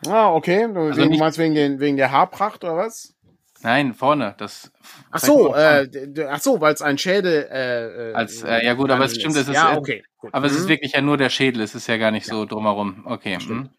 Ah, 0.07 0.33
okay. 0.33 0.67
Du, 0.73 0.81
Also 0.81 1.01
wegen, 1.03 1.17
meinst 1.19 1.39
wegen, 1.39 1.55
den, 1.55 1.79
wegen 1.79 1.97
der 1.97 2.11
Haarpracht 2.11 2.65
oder 2.65 2.77
was? 2.77 3.15
Nein, 3.63 3.95
vorne, 3.95 4.35
das. 4.39 4.73
Ach 5.13 5.21
so, 5.21 5.55
äh, 5.55 5.87
ach 6.29 6.41
so, 6.41 6.61
weil 6.61 6.75
es 6.75 6.83
ein 6.83 6.99
Schädel. 6.99 7.47
Äh, 7.53 8.11
äh, 8.11 8.15
Als, 8.15 8.43
äh, 8.43 8.65
ja 8.65 8.75
gut, 8.75 8.91
aber 8.91 9.05
es 9.05 9.15
stimmt, 9.15 9.37
es 9.37 9.47
ist- 9.47 9.55
ja 9.55 9.77
okay. 9.77 10.03
Gut. 10.19 10.35
Aber 10.35 10.47
es 10.47 10.55
ist 10.57 10.65
Mhm. 10.65 10.69
wirklich 10.71 10.93
ja 10.93 11.01
nur 11.01 11.17
der 11.17 11.29
Schädel, 11.29 11.63
es 11.63 11.77
ist 11.77 11.87
ja 11.87 11.97
gar 11.99 12.11
nicht 12.11 12.27
so 12.27 12.45
drumherum. 12.45 13.05
Okay. 13.07 13.39
Stimmt. 13.39 13.67
hm. 13.69 13.71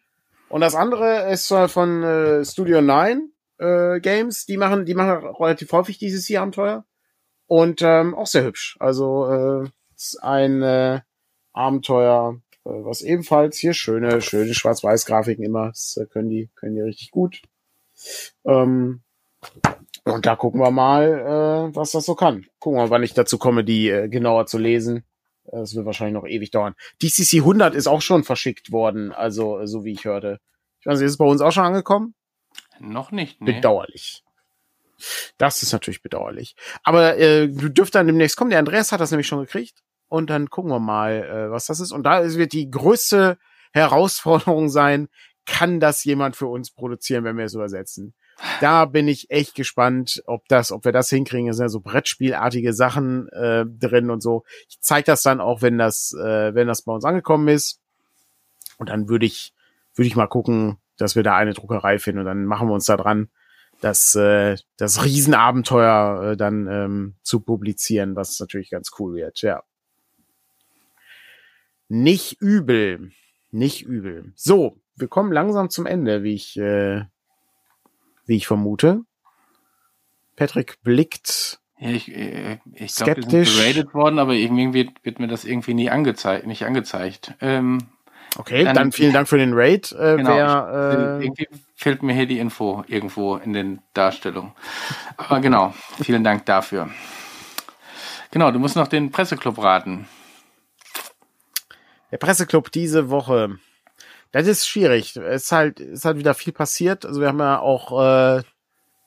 Und 0.47 0.61
das 0.61 0.75
andere 0.75 1.29
ist 1.31 1.47
von 1.67 2.03
äh, 2.03 2.45
Studio 2.45 2.81
9 2.81 3.32
äh, 3.57 3.99
Games. 3.99 4.45
Die 4.45 4.57
machen, 4.57 4.85
die 4.85 4.95
machen 4.95 5.25
relativ 5.25 5.71
häufig 5.71 5.97
dieses 5.97 6.25
hier 6.25 6.41
Abenteuer 6.41 6.85
und 7.47 7.81
ähm, 7.81 8.15
auch 8.15 8.27
sehr 8.27 8.43
hübsch. 8.43 8.77
Also 8.79 9.27
äh, 9.27 9.69
ist 9.95 10.21
ein 10.23 10.61
äh, 10.61 11.01
Abenteuer, 11.53 12.41
äh, 12.65 12.69
was 12.69 13.01
ebenfalls 13.01 13.57
hier 13.57 13.73
schöne, 13.73 14.21
schöne 14.21 14.53
Schwarz-Weiß-Grafiken 14.53 15.43
immer. 15.43 15.67
Das 15.67 15.97
äh, 15.97 16.05
können 16.05 16.29
die, 16.29 16.49
können 16.55 16.75
die 16.75 16.81
richtig 16.81 17.11
gut. 17.11 17.41
Ähm, 18.45 19.03
und 20.05 20.25
da 20.25 20.35
gucken 20.35 20.59
wir 20.59 20.71
mal, 20.71 21.69
äh, 21.71 21.75
was 21.75 21.91
das 21.91 22.05
so 22.05 22.15
kann. 22.15 22.45
Gucken 22.59 22.77
wir 22.77 22.85
mal, 22.85 22.89
wann 22.89 23.03
ich 23.03 23.13
dazu 23.13 23.37
komme, 23.37 23.63
die 23.63 23.89
äh, 23.89 24.09
genauer 24.09 24.47
zu 24.47 24.57
lesen. 24.57 25.05
Das 25.45 25.75
wird 25.75 25.85
wahrscheinlich 25.85 26.13
noch 26.13 26.27
ewig 26.27 26.51
dauern. 26.51 26.73
DCC 27.01 27.39
100 27.39 27.75
ist 27.75 27.87
auch 27.87 28.01
schon 28.01 28.23
verschickt 28.23 28.71
worden, 28.71 29.11
also 29.11 29.59
äh, 29.59 29.67
so 29.67 29.83
wie 29.83 29.91
ich 29.91 30.05
hörte. 30.05 30.39
Ich 30.79 30.85
weiß 30.85 30.99
nicht, 30.99 31.05
ist 31.05 31.13
es 31.13 31.17
bei 31.17 31.25
uns 31.25 31.41
auch 31.41 31.51
schon 31.51 31.65
angekommen? 31.65 32.15
Noch 32.83 33.11
nicht, 33.11 33.41
nee. 33.41 33.53
Bedauerlich. 33.53 34.23
Das 35.37 35.63
ist 35.63 35.73
natürlich 35.73 36.01
bedauerlich. 36.01 36.55
Aber 36.83 37.17
äh, 37.17 37.47
du 37.47 37.69
dürft 37.69 37.95
dann 37.95 38.07
demnächst 38.07 38.37
kommen. 38.37 38.51
Der 38.51 38.59
Andreas 38.59 38.91
hat 38.91 39.01
das 39.01 39.11
nämlich 39.11 39.27
schon 39.27 39.39
gekriegt. 39.39 39.83
Und 40.07 40.29
dann 40.29 40.49
gucken 40.49 40.71
wir 40.71 40.79
mal, 40.79 41.23
äh, 41.23 41.51
was 41.51 41.65
das 41.65 41.79
ist. 41.79 41.91
Und 41.91 42.03
da 42.03 42.23
wird 42.35 42.53
die 42.53 42.69
größte 42.69 43.37
Herausforderung 43.73 44.69
sein, 44.69 45.09
kann 45.45 45.79
das 45.79 46.03
jemand 46.03 46.35
für 46.35 46.47
uns 46.47 46.71
produzieren, 46.71 47.23
wenn 47.23 47.37
wir 47.37 47.45
es 47.45 47.53
übersetzen? 47.53 48.13
Da 48.61 48.85
bin 48.85 49.07
ich 49.07 49.29
echt 49.29 49.55
gespannt, 49.55 50.23
ob 50.25 50.47
das, 50.47 50.71
ob 50.71 50.85
wir 50.85 50.91
das 50.91 51.09
hinkriegen. 51.09 51.49
Es 51.49 51.57
sind 51.57 51.65
ja 51.65 51.69
so 51.69 51.79
Brettspielartige 51.79 52.73
Sachen 52.73 53.27
äh, 53.29 53.65
drin 53.65 54.09
und 54.09 54.21
so. 54.21 54.43
Ich 54.69 54.79
zeige 54.79 55.05
das 55.05 55.21
dann 55.21 55.41
auch, 55.41 55.61
wenn 55.61 55.77
das, 55.77 56.13
äh, 56.13 56.53
wenn 56.53 56.67
das 56.67 56.83
bei 56.83 56.93
uns 56.93 57.05
angekommen 57.05 57.47
ist. 57.47 57.79
Und 58.77 58.89
dann 58.89 59.09
würde 59.09 59.25
ich, 59.25 59.53
würde 59.95 60.07
ich 60.07 60.15
mal 60.15 60.27
gucken, 60.27 60.77
dass 60.97 61.15
wir 61.15 61.23
da 61.23 61.35
eine 61.35 61.53
Druckerei 61.53 61.99
finden 61.99 62.19
und 62.19 62.25
dann 62.25 62.45
machen 62.45 62.67
wir 62.67 62.73
uns 62.73 62.85
da 62.85 62.97
dran, 62.97 63.29
das, 63.81 64.15
äh, 64.15 64.55
das 64.77 65.03
Riesenabenteuer 65.03 66.31
äh, 66.31 66.37
dann 66.37 66.67
ähm, 66.67 67.15
zu 67.21 67.41
publizieren, 67.41 68.15
was 68.15 68.39
natürlich 68.39 68.69
ganz 68.69 68.91
cool 68.99 69.15
wird, 69.15 69.41
ja. 69.41 69.63
Nicht 71.89 72.41
übel. 72.41 73.11
Nicht 73.51 73.83
übel. 73.83 74.31
So, 74.35 74.79
wir 74.95 75.07
kommen 75.07 75.31
langsam 75.31 75.69
zum 75.69 75.85
Ende, 75.85 76.23
wie 76.23 76.33
ich, 76.33 76.57
äh, 76.57 77.03
wie 78.25 78.37
ich 78.37 78.47
vermute. 78.47 79.01
Patrick 80.35 80.81
blickt. 80.81 81.59
Ja, 81.77 81.89
ich 81.89 82.11
äh, 82.11 82.59
ich 82.73 82.95
glaube, 82.95 83.17
wir 83.17 83.45
sind 83.45 83.57
geradet 83.57 83.93
worden, 83.93 84.19
aber 84.19 84.33
irgendwie 84.33 84.73
wird, 84.73 85.03
wird 85.03 85.19
mir 85.19 85.27
das 85.27 85.45
irgendwie 85.45 85.73
nie 85.73 85.89
angezeigt, 85.89 86.47
nicht 86.47 86.65
angezeigt. 86.65 87.35
Ähm, 87.41 87.79
Okay, 88.37 88.63
Dann- 88.63 88.75
dann, 88.75 88.91
vielen 88.91 89.13
Dank 89.13 89.27
für 89.27 89.37
den 89.37 89.53
Raid. 89.53 89.91
Äh, 89.91 90.15
genau, 90.17 90.35
wer, 90.35 91.19
ich, 91.19 91.21
äh, 91.21 91.25
irgendwie 91.25 91.47
fehlt 91.75 92.01
mir 92.01 92.13
hier 92.13 92.25
die 92.25 92.39
Info 92.39 92.83
irgendwo 92.87 93.35
in 93.37 93.53
den 93.53 93.81
Darstellungen. 93.93 94.53
Aber 95.17 95.39
genau, 95.39 95.73
vielen 96.01 96.23
Dank 96.23 96.45
dafür. 96.45 96.89
Genau, 98.31 98.49
du 98.51 98.57
musst 98.59 98.75
noch 98.75 98.87
den 98.87 99.11
Presseclub 99.11 99.61
raten. 99.61 100.07
Der 102.11 102.17
Presseclub 102.17 102.71
diese 102.71 103.09
Woche. 103.09 103.57
Das 104.31 104.47
ist 104.47 104.67
schwierig. 104.67 105.15
Es 105.15 105.43
ist 105.43 105.51
halt, 105.51 105.79
es 105.79 105.99
ist 105.99 106.05
halt 106.05 106.17
wieder 106.17 106.33
viel 106.33 106.53
passiert. 106.53 107.05
Also 107.05 107.21
wir 107.21 107.27
haben 107.27 107.39
ja 107.39 107.59
auch 107.59 108.01
äh, 108.39 108.43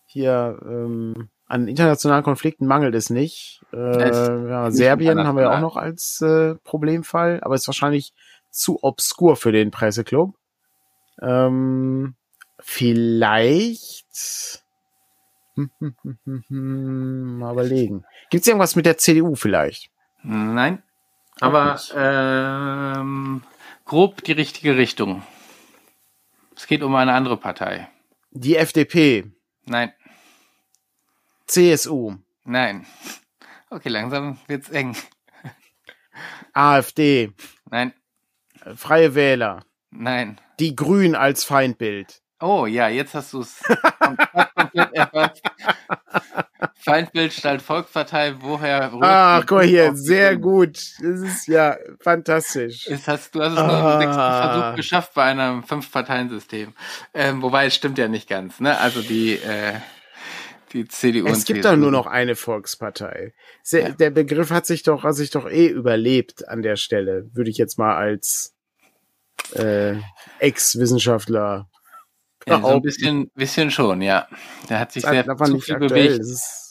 hier 0.07 0.59
ähm, 0.65 1.29
an 1.49 1.67
internationalen 1.69 2.23
Konflikten 2.25 2.67
mangelt 2.67 2.95
es 2.95 3.11
nicht. 3.11 3.63
Äh, 3.73 3.77
Es- 3.77 4.29
ja, 4.29 4.71
Serbien 4.71 5.25
haben 5.27 5.37
wir 5.37 5.45
ja 5.45 5.57
auch 5.57 5.61
noch 5.61 5.77
als 5.77 6.21
äh, 6.21 6.55
Problemfall, 6.63 7.41
aber 7.43 7.55
ist 7.57 7.67
wahrscheinlich 7.67 8.13
zu 8.57 8.83
obskur 8.83 9.37
für 9.37 9.53
den 9.53 9.71
Presseclub. 9.71 10.37
Ähm, 11.21 12.15
vielleicht 12.59 14.63
hm, 15.55 15.71
hm, 15.79 16.45
hm, 16.49 17.39
mal 17.39 17.53
überlegen. 17.53 18.05
Gibt 18.31 18.43
es 18.43 18.49
irgendwas 18.49 18.77
mit 18.77 18.87
der 18.87 18.99
CDU 18.99 19.35
vielleicht? 19.35 19.91
Nein, 20.23 20.83
aber 21.41 21.79
ähm, 21.95 23.43
grob 23.85 24.23
die 24.25 24.33
richtige 24.33 24.77
Richtung. 24.77 25.23
Es 26.55 26.67
geht 26.67 26.83
um 26.83 26.95
eine 26.95 27.13
andere 27.13 27.37
Partei. 27.37 27.89
Die 28.31 28.57
FDP, 28.57 29.31
Nein, 29.65 29.93
CSU, 31.47 32.17
nein. 32.45 32.87
Okay, 33.71 33.89
langsam 33.89 34.39
wird's 34.47 34.71
eng. 34.71 34.97
AfD, 36.53 37.33
Nein, 37.71 37.93
Freie 38.75 39.15
Wähler, 39.15 39.65
nein. 39.91 40.41
die 40.59 40.75
Grünen 40.75 41.15
als 41.15 41.45
Feindbild. 41.45 42.21
Oh 42.41 42.67
ja, 42.67 42.89
jetzt 42.89 43.15
hast 43.15 43.33
du 43.33 43.41
es 43.41 43.63
komplett 43.99 44.93
erfasst. 44.93 45.43
Feindbild 46.75 47.33
statt 47.33 47.63
Volkspartei, 47.63 48.35
woher 48.41 48.93
Ach, 49.01 49.41
guck 49.47 49.59
mal 49.59 49.65
hier, 49.67 49.95
sehr 49.97 50.37
gut. 50.37 50.77
Das 51.01 51.21
ist 51.21 51.49
ja 51.49 51.77
fantastisch. 52.01 52.87
Es 52.89 53.09
hast, 53.09 53.35
du 53.35 53.43
hast 53.43 53.53
es 53.53 53.59
nur 53.59 53.71
Ah. 53.71 53.95
im 53.95 54.01
sechsten 54.01 54.21
Versuch 54.61 54.77
geschafft 54.77 55.15
bei 55.15 55.25
einem 55.25 55.63
Fünf-Parteien-System. 55.65 56.75
Ähm, 57.15 57.43
wobei 57.43 57.67
es 57.67 57.75
stimmt 57.75 57.99
ja 57.99 58.09
nicht 58.09 58.29
ganz, 58.29 58.61
ne? 58.61 58.79
Also 58.79 59.01
die, 59.03 59.35
äh, 59.35 59.75
die 60.73 60.87
CDU 60.87 61.27
Es 61.27 61.45
gibt 61.45 61.65
doch 61.65 61.77
nur 61.77 61.91
noch 61.91 62.07
eine 62.07 62.37
Volkspartei. 62.37 63.33
Se- 63.63 63.81
Ja. 63.81 63.89
Der 63.91 64.11
Begriff 64.11 64.51
hat 64.51 64.67
sich 64.67 64.83
doch, 64.83 65.03
hat 65.05 65.15
sich 65.15 65.31
doch 65.31 65.49
eh 65.51 65.67
überlebt 65.67 66.49
an 66.49 66.63
der 66.63 66.77
Stelle, 66.77 67.29
würde 67.33 67.51
ich 67.51 67.57
jetzt 67.59 67.79
mal 67.79 67.97
als 67.97 68.53
äh, 69.55 69.97
Ex-Wissenschaftler 70.39 71.69
Ja, 72.47 72.61
so 72.61 72.69
ein 72.69 72.83
bisschen, 72.83 73.31
bisschen 73.35 73.71
schon, 73.71 74.03
ja. 74.03 74.29
Da 74.69 74.81
hat 74.81 74.93
sich 74.93 75.05
ist 75.05 75.11
sehr 75.11 75.37
zu 75.37 75.53
nicht 75.53 75.65
viel 75.65 75.79
bewegt. 75.79 76.21
Es 76.21 76.31
ist, 76.31 76.67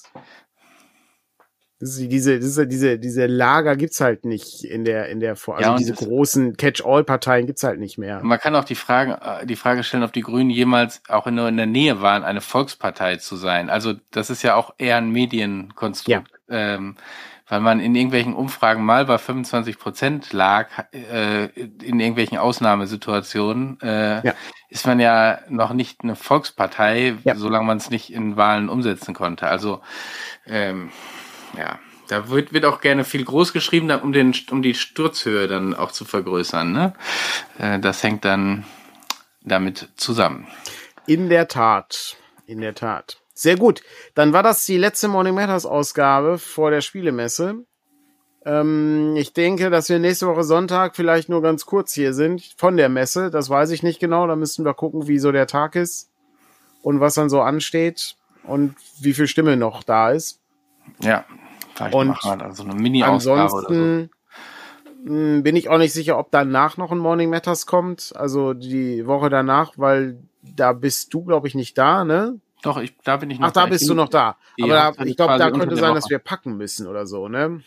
diese, 1.81 2.39
diese, 2.39 2.67
diese, 2.67 2.97
diese 2.97 3.25
Lager 3.25 3.75
gibt's 3.75 3.99
halt 3.99 4.23
nicht 4.23 4.63
in 4.63 4.85
der, 4.85 5.09
in 5.09 5.19
der, 5.19 5.31
also 5.31 5.53
ja, 5.59 5.75
diese 5.75 5.93
großen 5.93 6.55
Catch-all-Parteien 6.55 7.45
gibt's 7.47 7.63
halt 7.63 7.79
nicht 7.79 7.97
mehr. 7.97 8.23
Man 8.23 8.39
kann 8.39 8.55
auch 8.55 8.63
die 8.63 8.75
Frage, 8.75 9.19
äh, 9.21 9.45
die 9.45 9.57
Frage 9.57 9.83
stellen, 9.83 10.03
ob 10.03 10.13
die 10.13 10.21
Grünen 10.21 10.49
jemals 10.49 11.01
auch 11.09 11.27
in, 11.27 11.37
in 11.37 11.57
der 11.57 11.65
Nähe 11.65 12.01
waren, 12.01 12.23
eine 12.23 12.39
Volkspartei 12.39 13.17
zu 13.17 13.35
sein. 13.35 13.69
Also 13.69 13.93
das 14.11 14.29
ist 14.29 14.41
ja 14.41 14.55
auch 14.55 14.73
eher 14.77 14.97
ein 14.97 15.09
Medienkonstrukt. 15.09 16.09
Ja. 16.09 16.23
Ähm, 16.47 16.95
weil 17.47 17.59
man 17.59 17.79
in 17.79 17.95
irgendwelchen 17.95 18.33
Umfragen 18.33 18.83
mal 18.83 19.05
bei 19.05 19.17
25 19.17 19.77
Prozent 19.77 20.33
lag, 20.33 20.67
äh, 20.91 21.45
in 21.45 21.99
irgendwelchen 21.99 22.37
Ausnahmesituationen, 22.37 23.79
äh, 23.81 24.25
ja. 24.25 24.33
ist 24.69 24.87
man 24.87 24.99
ja 24.99 25.39
noch 25.49 25.73
nicht 25.73 26.01
eine 26.01 26.15
Volkspartei, 26.15 27.15
ja. 27.23 27.35
solange 27.35 27.65
man 27.65 27.77
es 27.77 27.89
nicht 27.89 28.11
in 28.11 28.35
Wahlen 28.35 28.69
umsetzen 28.69 29.13
konnte. 29.13 29.47
Also 29.47 29.81
ähm, 30.47 30.91
ja, 31.57 31.79
da 32.07 32.29
wird, 32.29 32.53
wird 32.53 32.65
auch 32.65 32.81
gerne 32.81 33.03
viel 33.03 33.23
groß 33.23 33.53
geschrieben, 33.53 33.91
um, 33.91 34.11
den, 34.11 34.33
um 34.51 34.61
die 34.61 34.73
Sturzhöhe 34.73 35.47
dann 35.47 35.73
auch 35.75 35.91
zu 35.91 36.05
vergrößern. 36.05 36.71
Ne? 36.71 36.93
Äh, 37.59 37.79
das 37.79 38.03
hängt 38.03 38.25
dann 38.25 38.65
damit 39.41 39.89
zusammen. 39.95 40.47
In 41.05 41.29
der 41.29 41.47
Tat, 41.47 42.17
in 42.47 42.61
der 42.61 42.73
Tat. 42.73 43.21
Sehr 43.35 43.57
gut. 43.57 43.83
Dann 44.15 44.31
war 44.33 44.41
das 44.41 44.65
die 44.65 44.77
letzte 44.77 45.09
Morning 45.09 45.35
Matters 45.35 45.65
Ausgabe 45.65 46.37
vor 46.37 46.71
der 46.71 46.81
Spielemesse. 46.81 47.65
Ähm, 48.45 49.15
ich 49.17 49.33
denke, 49.33 49.69
dass 49.69 49.89
wir 49.89 49.99
nächste 49.99 50.27
Woche 50.27 50.43
Sonntag 50.43 50.95
vielleicht 50.95 51.27
nur 51.27 51.41
ganz 51.41 51.65
kurz 51.65 51.93
hier 51.93 52.13
sind 52.13 52.55
von 52.57 52.77
der 52.77 52.87
Messe. 52.87 53.29
Das 53.29 53.49
weiß 53.49 53.71
ich 53.71 53.83
nicht 53.83 53.99
genau. 53.99 54.25
Da 54.25 54.37
müssen 54.37 54.63
wir 54.63 54.73
gucken, 54.73 55.07
wie 55.07 55.19
so 55.19 55.33
der 55.33 55.47
Tag 55.47 55.75
ist 55.75 56.09
und 56.81 57.01
was 57.01 57.15
dann 57.15 57.29
so 57.29 57.41
ansteht 57.41 58.15
und 58.43 58.75
wie 59.01 59.13
viel 59.13 59.27
Stimme 59.27 59.57
noch 59.57 59.83
da 59.83 60.11
ist. 60.11 60.39
Ja, 61.01 61.25
vielleicht 61.75 61.93
und 61.93 62.07
machen 62.07 62.39
wir 62.39 62.53
so 62.53 62.63
eine 62.63 62.75
Mini-Ausgabe 62.75 63.41
ansonsten 63.41 64.09
so. 65.03 65.11
Hm, 65.11 65.43
bin 65.43 65.55
ich 65.57 65.69
auch 65.69 65.77
nicht 65.77 65.93
sicher, 65.93 66.17
ob 66.17 66.31
danach 66.31 66.77
noch 66.77 66.91
ein 66.91 66.97
Morning 66.99 67.29
Matters 67.29 67.65
kommt, 67.65 68.13
also 68.15 68.53
die 68.53 69.05
Woche 69.05 69.29
danach, 69.29 69.73
weil 69.75 70.17
da 70.41 70.73
bist 70.73 71.13
du, 71.13 71.23
glaube 71.23 71.47
ich, 71.47 71.55
nicht 71.55 71.77
da, 71.77 72.05
ne? 72.05 72.39
Doch, 72.65 72.77
ich, 72.77 72.95
da 73.03 73.17
bin 73.17 73.29
ich 73.29 73.39
noch 73.39 73.49
Ach, 73.49 73.53
da, 73.53 73.61
da. 73.61 73.67
bist 73.67 73.87
du 73.87 73.93
noch 73.93 74.09
da. 74.09 74.37
Aber 74.61 74.73
da, 74.73 75.03
ich 75.03 75.15
glaube, 75.15 75.37
da 75.37 75.51
könnte 75.51 75.75
sein, 75.75 75.93
dass 75.95 76.09
wir 76.09 76.19
packen 76.19 76.57
müssen 76.57 76.87
oder 76.87 77.05
so, 77.05 77.27
ne? 77.27 77.63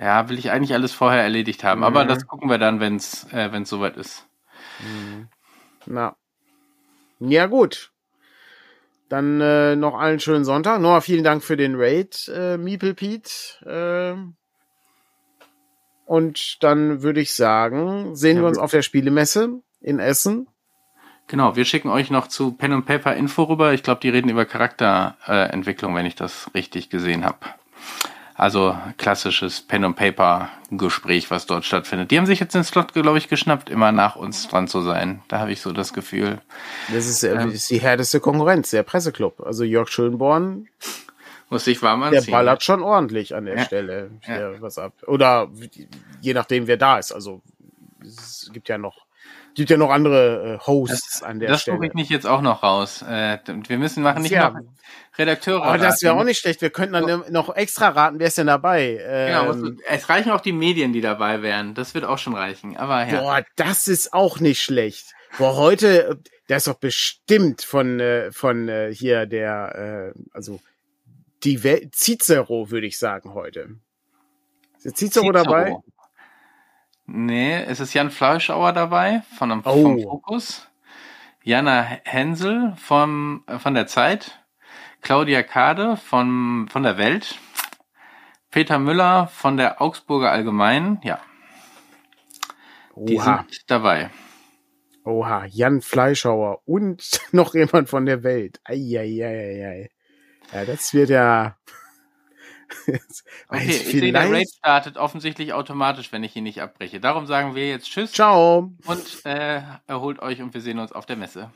Ja, 0.00 0.28
will 0.28 0.38
ich 0.38 0.50
eigentlich 0.50 0.72
alles 0.72 0.92
vorher 0.92 1.22
erledigt 1.22 1.64
haben. 1.64 1.80
Mhm. 1.80 1.84
Aber 1.84 2.04
das 2.04 2.26
gucken 2.26 2.48
wir 2.48 2.58
dann, 2.58 2.80
wenn 2.80 2.96
es 2.96 3.24
äh, 3.32 3.52
wenn's 3.52 3.68
soweit 3.68 3.96
ist. 3.96 4.26
Mhm. 4.80 5.28
Na. 5.86 6.16
Ja, 7.20 7.46
gut. 7.46 7.92
Dann 9.08 9.40
äh, 9.40 9.76
noch 9.76 9.98
allen 9.98 10.20
schönen 10.20 10.44
Sonntag. 10.44 10.80
Nochmal 10.80 11.02
vielen 11.02 11.24
Dank 11.24 11.42
für 11.44 11.56
den 11.56 11.74
Raid, 11.76 12.30
äh, 12.34 12.56
Meeple 12.56 12.94
Pete. 12.94 13.30
Äh, 13.66 14.14
und 16.06 16.62
dann 16.62 17.02
würde 17.02 17.20
ich 17.20 17.34
sagen, 17.34 18.16
sehen 18.16 18.36
ja, 18.36 18.42
wir 18.42 18.48
uns 18.48 18.58
auf 18.58 18.70
der 18.70 18.82
Spielemesse 18.82 19.60
in 19.80 19.98
Essen. 19.98 20.48
Genau, 21.32 21.56
wir 21.56 21.64
schicken 21.64 21.88
euch 21.88 22.10
noch 22.10 22.28
zu 22.28 22.52
Pen 22.52 22.74
and 22.74 22.84
Paper 22.84 23.16
Info 23.16 23.44
rüber. 23.44 23.72
Ich 23.72 23.82
glaube, 23.82 24.02
die 24.02 24.10
reden 24.10 24.28
über 24.28 24.44
Charakterentwicklung, 24.44 25.94
äh, 25.94 25.96
wenn 25.96 26.04
ich 26.04 26.14
das 26.14 26.50
richtig 26.54 26.90
gesehen 26.90 27.24
habe. 27.24 27.38
Also 28.34 28.76
klassisches 28.98 29.62
Pen 29.62 29.82
and 29.86 29.96
Paper 29.96 30.50
Gespräch, 30.70 31.30
was 31.30 31.46
dort 31.46 31.64
stattfindet. 31.64 32.10
Die 32.10 32.18
haben 32.18 32.26
sich 32.26 32.38
jetzt 32.38 32.54
den 32.54 32.64
Slot, 32.64 32.92
glaube 32.92 33.16
ich, 33.16 33.30
geschnappt, 33.30 33.70
immer 33.70 33.92
nach 33.92 34.14
uns 34.14 34.46
dran 34.46 34.68
zu 34.68 34.82
sein. 34.82 35.22
Da 35.28 35.38
habe 35.38 35.50
ich 35.50 35.62
so 35.62 35.72
das 35.72 35.94
Gefühl. 35.94 36.42
Das 36.92 37.06
ist, 37.06 37.22
äh, 37.22 37.32
ähm, 37.32 37.50
ist 37.50 37.70
die 37.70 37.80
härteste 37.80 38.20
Konkurrenz, 38.20 38.68
der 38.68 38.82
Presseclub. 38.82 39.40
Also 39.40 39.64
Jörg 39.64 39.88
Schönborn. 39.88 40.68
Muss 41.48 41.66
ich 41.66 41.80
warm 41.80 42.02
anziehen. 42.02 42.26
Der 42.26 42.30
ballert 42.30 42.62
schon 42.62 42.82
ordentlich 42.82 43.34
an 43.34 43.46
der 43.46 43.56
ja. 43.56 43.64
Stelle 43.64 44.10
ja. 44.28 44.60
was 44.60 44.76
ab. 44.76 44.92
Oder 45.06 45.48
je 46.20 46.34
nachdem, 46.34 46.66
wer 46.66 46.76
da 46.76 46.98
ist. 46.98 47.10
Also 47.10 47.40
es 48.02 48.50
gibt 48.52 48.68
ja 48.68 48.76
noch 48.76 49.06
gibt 49.54 49.70
ja 49.70 49.76
noch 49.76 49.90
andere 49.90 50.60
äh, 50.60 50.66
Hosts 50.66 51.20
das, 51.20 51.22
an 51.22 51.40
der 51.40 51.48
das 51.48 51.62
Stelle. 51.62 51.76
Das 51.76 51.80
suche 51.80 51.86
ich 51.88 51.94
nicht 51.94 52.10
jetzt 52.10 52.26
auch 52.26 52.40
noch 52.42 52.62
raus. 52.62 53.02
Äh, 53.02 53.38
wir 53.46 53.78
müssen 53.78 54.02
machen 54.02 54.22
nicht 54.22 54.32
ja. 54.32 54.50
noch 54.50 54.60
Redakteure. 55.18 55.62
Aber 55.62 55.78
das 55.78 56.02
wäre 56.02 56.14
auch 56.14 56.24
nicht 56.24 56.38
schlecht. 56.38 56.62
Wir 56.62 56.70
könnten 56.70 56.94
dann 56.94 57.06
so. 57.06 57.24
noch 57.30 57.54
extra 57.54 57.88
raten, 57.88 58.18
wer 58.18 58.28
ist 58.28 58.38
denn 58.38 58.46
dabei. 58.46 58.98
Genau, 59.28 59.52
ähm, 59.52 59.80
es 59.88 60.08
reichen 60.08 60.32
auch 60.32 60.40
die 60.40 60.52
Medien, 60.52 60.92
die 60.92 61.00
dabei 61.00 61.42
wären. 61.42 61.74
Das 61.74 61.94
wird 61.94 62.04
auch 62.04 62.18
schon 62.18 62.34
reichen. 62.34 62.76
Aber 62.76 63.06
ja. 63.06 63.20
Boah, 63.20 63.44
das 63.56 63.88
ist 63.88 64.12
auch 64.12 64.40
nicht 64.40 64.62
schlecht. 64.62 65.14
Boah, 65.38 65.56
heute, 65.56 66.18
der 66.48 66.58
ist 66.58 66.66
doch 66.66 66.78
bestimmt 66.78 67.62
von 67.62 68.00
äh, 68.00 68.32
von 68.32 68.68
äh, 68.68 68.92
hier 68.92 69.26
der, 69.26 70.12
äh, 70.14 70.18
also 70.32 70.60
die 71.44 71.64
Welt, 71.64 71.94
Cicero 71.94 72.70
würde 72.70 72.86
ich 72.86 72.98
sagen 72.98 73.34
heute. 73.34 73.76
Ist 74.76 74.84
der 74.84 74.94
Cicero, 74.94 75.26
Cicero. 75.26 75.32
dabei? 75.32 75.76
Nee, 77.06 77.62
es 77.64 77.80
ist 77.80 77.94
Jan 77.94 78.10
Fleischauer 78.10 78.72
dabei 78.72 79.22
von, 79.36 79.48
dem, 79.48 79.62
oh. 79.64 79.82
vom 79.82 80.00
Fokus. 80.00 80.68
Jana 81.44 81.82
Hensel 82.04 82.74
vom, 82.76 83.44
äh, 83.46 83.58
von 83.58 83.74
der 83.74 83.86
Zeit. 83.86 84.38
Claudia 85.00 85.42
Kade 85.42 85.96
von, 85.96 86.68
von 86.70 86.84
der 86.84 86.96
Welt. 86.96 87.38
Peter 88.50 88.78
Müller 88.78 89.26
von 89.26 89.56
der 89.56 89.82
Augsburger 89.82 90.30
Allgemeinen. 90.30 91.00
Ja. 91.02 91.20
Die 92.96 93.16
Oha. 93.16 93.44
sind 93.48 93.70
dabei. 93.70 94.10
Oha, 95.04 95.46
Jan 95.46 95.80
Fleischhauer 95.80 96.62
und 96.64 97.20
noch 97.32 97.54
jemand 97.54 97.88
von 97.88 98.06
der 98.06 98.22
Welt. 98.22 98.60
Eieieiei. 98.64 99.90
Ja, 100.52 100.64
das 100.64 100.94
wird 100.94 101.10
ja. 101.10 101.56
okay, 103.48 103.66
ich 103.66 103.86
sehe, 103.86 104.12
der 104.12 104.30
Raid 104.30 104.48
startet 104.48 104.96
offensichtlich 104.96 105.52
automatisch, 105.52 106.12
wenn 106.12 106.24
ich 106.24 106.36
ihn 106.36 106.44
nicht 106.44 106.60
abbreche. 106.60 107.00
Darum 107.00 107.26
sagen 107.26 107.54
wir 107.54 107.68
jetzt 107.68 107.86
Tschüss. 107.86 108.12
Ciao. 108.12 108.72
Und 108.86 109.24
äh, 109.24 109.62
erholt 109.86 110.20
euch 110.20 110.40
und 110.40 110.54
wir 110.54 110.60
sehen 110.60 110.78
uns 110.78 110.92
auf 110.92 111.06
der 111.06 111.16
Messe. 111.16 111.50